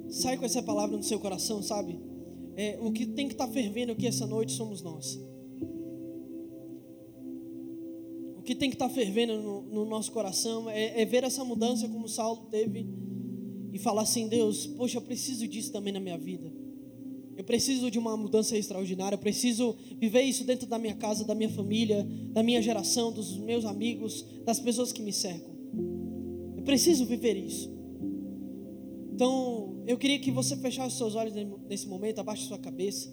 sai 0.09 0.35
com 0.35 0.45
essa 0.45 0.63
palavra 0.63 0.97
no 0.97 1.03
seu 1.03 1.19
coração, 1.19 1.61
sabe? 1.61 1.99
É, 2.55 2.79
o 2.81 2.91
que 2.91 3.05
tem 3.05 3.27
que 3.27 3.35
estar 3.35 3.45
tá 3.45 3.53
fervendo 3.53 3.91
aqui 3.91 4.07
essa 4.07 4.25
noite 4.25 4.53
somos 4.53 4.81
nós. 4.81 5.19
O 8.35 8.41
que 8.41 8.55
tem 8.55 8.71
que 8.71 8.75
estar 8.75 8.89
tá 8.89 8.93
fervendo 8.93 9.39
no, 9.39 9.61
no, 9.61 9.85
nosso 9.85 10.11
coração 10.11 10.67
é, 10.67 10.99
é 10.99 11.05
ver 11.05 11.23
essa 11.23 11.45
mudança 11.45 11.87
como 11.87 12.09
Saulo 12.09 12.47
teve 12.49 12.89
e 13.71 13.77
falar 13.77 14.01
assim: 14.01 14.27
Deus, 14.27 14.65
poxa, 14.65 14.97
eu 14.97 15.03
preciso 15.03 15.47
disso 15.47 15.71
também 15.71 15.93
na 15.93 15.99
minha 15.99 16.17
vida. 16.17 16.51
Eu 17.39 17.45
preciso 17.45 17.89
de 17.89 17.97
uma 17.97 18.17
mudança 18.17 18.57
extraordinária. 18.57 19.15
Eu 19.15 19.19
preciso 19.19 19.73
viver 19.97 20.23
isso 20.23 20.43
dentro 20.43 20.67
da 20.67 20.77
minha 20.77 20.93
casa, 20.93 21.23
da 21.23 21.33
minha 21.33 21.49
família, 21.49 22.05
da 22.33 22.43
minha 22.43 22.61
geração, 22.61 23.13
dos 23.13 23.37
meus 23.37 23.63
amigos, 23.63 24.25
das 24.43 24.59
pessoas 24.59 24.91
que 24.91 25.01
me 25.01 25.13
cercam. 25.13 25.55
Eu 26.57 26.63
preciso 26.63 27.05
viver 27.05 27.37
isso. 27.37 27.71
Então, 29.13 29.81
eu 29.87 29.97
queria 29.97 30.19
que 30.19 30.31
você 30.31 30.57
fechasse 30.57 30.97
seus 30.97 31.15
olhos 31.15 31.33
nesse 31.69 31.87
momento, 31.87 32.19
abaixe 32.19 32.45
sua 32.45 32.59
cabeça 32.59 33.09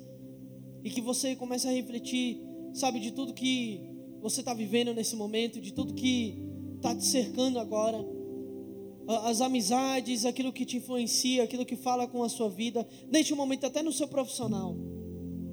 e 0.82 0.90
que 0.90 1.00
você 1.00 1.36
comece 1.36 1.68
a 1.68 1.70
refletir, 1.70 2.40
sabe, 2.74 2.98
de 2.98 3.12
tudo 3.12 3.32
que 3.32 3.80
você 4.20 4.40
está 4.40 4.52
vivendo 4.52 4.92
nesse 4.92 5.14
momento, 5.14 5.60
de 5.60 5.72
tudo 5.72 5.94
que 5.94 6.42
está 6.74 6.96
te 6.96 7.04
cercando 7.04 7.60
agora 7.60 8.04
as 9.08 9.40
amizades, 9.40 10.24
aquilo 10.24 10.52
que 10.52 10.64
te 10.64 10.78
influencia, 10.78 11.44
aquilo 11.44 11.64
que 11.64 11.76
fala 11.76 12.06
com 12.06 12.22
a 12.22 12.28
sua 12.28 12.48
vida, 12.48 12.86
neste 13.10 13.34
momento 13.34 13.64
até 13.64 13.82
no 13.82 13.92
seu 13.92 14.08
profissional, 14.08 14.76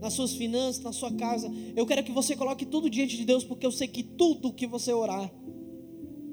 nas 0.01 0.13
suas 0.13 0.33
finanças, 0.33 0.83
na 0.83 0.91
sua 0.91 1.11
casa. 1.11 1.51
Eu 1.75 1.85
quero 1.85 2.03
que 2.03 2.11
você 2.11 2.35
coloque 2.35 2.65
tudo 2.65 2.89
diante 2.89 3.15
de 3.15 3.25
Deus, 3.25 3.43
porque 3.43 3.65
eu 3.65 3.71
sei 3.71 3.87
que 3.87 4.01
tudo 4.03 4.53
que 4.53 4.65
você 4.65 4.91
orar 4.91 5.31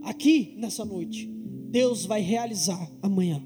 aqui 0.03 0.55
nessa 0.57 0.85
noite, 0.85 1.27
Deus 1.71 2.07
vai 2.07 2.21
realizar 2.21 2.91
amanhã. 3.03 3.43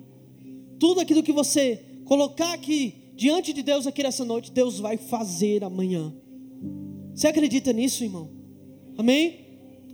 Tudo 0.79 1.01
aquilo 1.01 1.23
que 1.23 1.33
você 1.33 2.01
colocar 2.05 2.53
aqui 2.53 3.13
diante 3.17 3.53
de 3.53 3.63
Deus 3.63 3.87
aqui 3.87 4.03
nessa 4.03 4.25
noite, 4.25 4.53
Deus 4.53 4.79
vai 4.79 4.97
fazer 4.97 5.65
amanhã. 5.65 6.15
Você 7.15 7.27
acredita 7.27 7.73
nisso, 7.73 8.05
irmão? 8.05 8.31
Amém? 8.97 9.45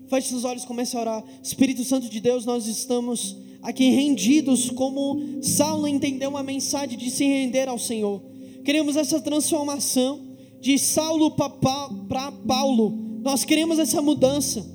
Feche 0.09 0.28
seus 0.28 0.45
olhos, 0.45 0.64
comece 0.64 0.97
a 0.97 1.01
orar. 1.01 1.24
Espírito 1.43 1.85
Santo 1.85 2.09
de 2.09 2.20
Deus, 2.20 2.45
nós 2.45 2.66
estamos 2.66 3.37
aqui 3.63 3.91
rendidos, 3.91 4.71
como 4.71 5.43
Saulo 5.43 5.87
entendeu 5.87 6.31
uma 6.31 6.43
mensagem 6.43 6.97
de 6.97 7.11
se 7.11 7.25
render 7.25 7.69
ao 7.69 7.79
Senhor. 7.79 8.23
Queremos 8.65 8.97
essa 8.97 9.21
transformação 9.21 10.37
de 10.61 10.79
Saulo 10.79 11.31
para 11.33 12.33
Paulo. 12.47 12.99
Nós 13.23 13.45
queremos 13.45 13.79
essa 13.79 14.01
mudança. 14.03 14.67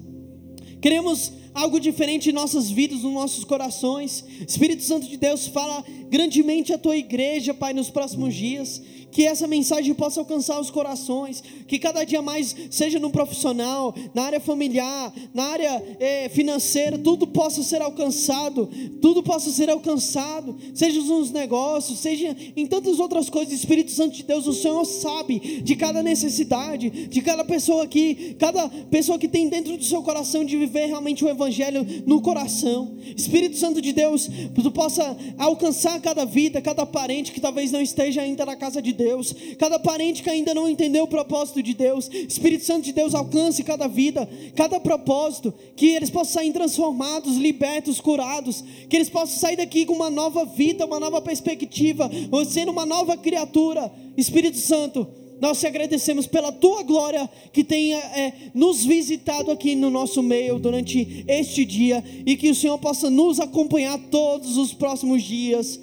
Queremos 0.82 1.32
algo 1.54 1.80
diferente 1.80 2.30
em 2.30 2.34
nossas 2.34 2.70
vidas, 2.70 3.02
nos 3.02 3.14
nossos 3.14 3.44
corações. 3.44 4.26
Espírito 4.48 4.84
Santo 4.84 5.08
de 5.08 5.18
Deus, 5.18 5.48
fala 5.48 5.84
grandemente 6.10 6.74
a 6.74 6.78
tua 6.78 6.98
igreja, 6.98 7.54
Pai, 7.54 7.74
nos 7.74 7.90
próximos 7.90 8.36
dias 8.36 8.82
que 9.16 9.26
essa 9.26 9.48
mensagem 9.48 9.94
possa 9.94 10.20
alcançar 10.20 10.60
os 10.60 10.70
corações, 10.70 11.42
que 11.66 11.80
cada 11.80 12.04
dia 12.04 12.22
mais, 12.22 12.54
seja 12.70 13.00
no 13.00 13.10
profissional, 13.10 13.96
na 14.14 14.24
área 14.24 14.42
familiar, 14.42 15.14
na 15.34 15.46
área 15.46 15.82
eh, 16.02 16.28
financeira, 16.28 16.98
tudo 16.98 17.26
possa 17.26 17.64
ser 17.64 17.82
alcançado, 17.82 18.70
tudo 19.02 19.24
possa 19.24 19.52
ser 19.52 19.70
alcançado, 19.70 20.58
seja 20.74 21.00
nos 21.00 21.32
negócios, 21.32 22.00
seja 22.00 22.36
em 22.58 22.68
tantas 22.68 23.00
outras 23.00 23.30
coisas, 23.30 23.54
Espírito 23.54 23.92
Santo 23.92 24.18
de 24.18 24.24
Deus, 24.24 24.48
o 24.48 24.54
Senhor 24.54 24.84
sabe 24.84 25.62
de 25.62 25.78
cada 25.78 26.04
necessidade, 26.04 26.90
de 27.08 27.22
cada 27.22 27.46
pessoa 27.46 27.86
aqui, 27.86 28.36
cada 28.38 28.68
pessoa 28.68 29.18
que 29.18 29.30
tem 29.30 29.48
dentro 29.48 29.78
do 29.78 29.84
seu 29.86 30.04
coração 30.04 30.44
de 30.44 30.58
viver 30.58 30.88
realmente 30.88 31.24
o 31.24 31.30
Evangelho 31.30 31.88
no 32.06 32.22
coração, 32.22 32.98
Espírito 33.16 33.56
Santo 33.56 33.82
de 33.82 33.94
Deus, 33.94 34.30
tu 34.54 34.72
possa 34.72 35.16
alcançar 35.38 36.02
cada 36.02 36.26
vida, 36.26 36.62
cada 36.62 36.86
parente 36.86 37.32
que 37.32 37.40
talvez 37.40 37.72
não 37.72 37.80
esteja 37.80 38.22
ainda 38.22 38.46
na 38.46 38.58
casa 38.58 38.82
de 38.82 38.92
Deus 38.92 39.05
Deus, 39.06 39.36
cada 39.60 39.78
parente 39.78 40.24
que 40.24 40.30
ainda 40.30 40.52
não 40.54 40.68
entendeu 40.68 41.04
o 41.04 41.08
propósito 41.08 41.62
de 41.62 41.76
Deus, 41.76 42.10
Espírito 42.12 42.66
Santo 42.66 42.86
de 42.86 42.92
Deus 42.92 43.14
alcance 43.14 43.64
cada 43.64 43.88
vida, 43.88 44.28
cada 44.56 44.80
propósito, 44.80 45.54
que 45.76 45.88
eles 45.88 46.10
possam 46.10 46.42
sair 46.42 46.52
transformados, 46.52 47.38
libertos, 47.38 48.02
curados, 48.02 48.64
que 48.90 48.96
eles 48.96 49.10
possam 49.10 49.38
sair 49.38 49.58
daqui 49.58 49.86
com 49.86 49.94
uma 49.94 50.10
nova 50.10 50.44
vida, 50.44 50.86
uma 50.88 51.00
nova 51.00 51.22
perspectiva, 51.22 52.10
sendo 52.50 52.72
uma 52.72 52.86
nova 52.86 53.16
criatura. 53.16 53.92
Espírito 54.18 54.58
Santo, 54.58 55.08
nós 55.40 55.60
te 55.60 55.68
agradecemos 55.68 56.26
pela 56.26 56.52
tua 56.52 56.82
glória 56.82 57.30
que 57.54 57.64
tenha 57.64 57.98
é, 57.98 58.34
nos 58.54 58.84
visitado 58.84 59.52
aqui 59.52 59.76
no 59.76 59.92
nosso 59.92 60.24
meio 60.24 60.58
durante 60.58 61.24
este 61.28 61.64
dia 61.64 62.04
e 62.26 62.36
que 62.36 62.50
o 62.50 62.56
Senhor 62.56 62.80
possa 62.80 63.10
nos 63.10 63.40
acompanhar 63.40 64.00
todos 64.10 64.58
os 64.58 64.74
próximos 64.74 65.22
dias. 65.22 65.80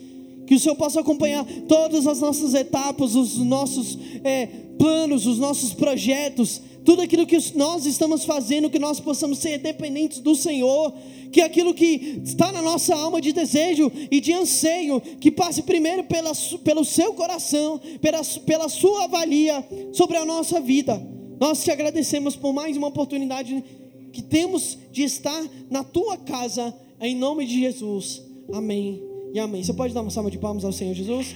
Que 0.47 0.55
o 0.55 0.61
Senhor 0.61 0.75
possa 0.75 1.01
acompanhar 1.01 1.45
todas 1.69 2.07
as 2.07 2.21
nossas 2.21 2.55
etapas, 2.55 3.15
os 3.15 3.39
nossos 3.39 3.99
é, 4.25 4.47
planos, 4.79 5.27
os 5.27 5.39
nossos 5.39 5.73
projetos, 5.73 6.61
tudo 6.85 7.03
aquilo 7.03 7.27
que 7.27 7.39
nós 7.55 7.87
estamos 7.87 8.25
fazendo, 8.25 8.69
que 8.69 8.79
nós 8.79 8.99
possamos 8.99 9.39
ser 9.39 9.59
dependentes 9.59 10.19
do 10.19 10.35
Senhor, 10.35 10.93
que 11.31 11.41
aquilo 11.41 11.73
que 11.73 12.21
está 12.25 12.51
na 12.53 12.61
nossa 12.61 12.95
alma 12.95 13.21
de 13.21 13.33
desejo 13.33 13.91
e 14.11 14.21
de 14.21 14.33
anseio, 14.33 15.01
que 15.01 15.31
passe 15.31 15.63
primeiro 15.63 16.05
pela, 16.05 16.33
pelo 16.65 16.85
seu 16.85 17.15
coração, 17.15 17.81
pela, 18.01 18.23
pela 18.45 18.69
sua 18.69 19.05
avalia 19.05 19.65
sobre 19.93 20.17
a 20.17 20.25
nossa 20.25 20.61
vida. 20.61 21.01
Nós 21.41 21.63
te 21.63 21.71
agradecemos 21.71 22.37
por 22.37 22.53
mais 22.53 22.77
uma 22.77 22.89
oportunidade 22.89 23.65
que 24.13 24.23
temos 24.23 24.79
de 24.91 25.03
estar 25.03 25.43
na 25.71 25.83
tua 25.83 26.17
casa, 26.17 26.75
em 27.01 27.17
nome 27.17 27.47
de 27.47 27.61
Jesus. 27.61 28.23
Amém 28.53 29.12
e 29.33 29.41
amém. 29.41 29.63
Você 29.63 29.73
pode 29.73 29.95
dar 29.95 30.03
uma 30.03 30.11
salva 30.11 30.31
de 30.31 30.39
palmas 30.39 30.65
ao 30.65 30.73
Senhor 30.73 30.95
Jesus? 30.95 31.35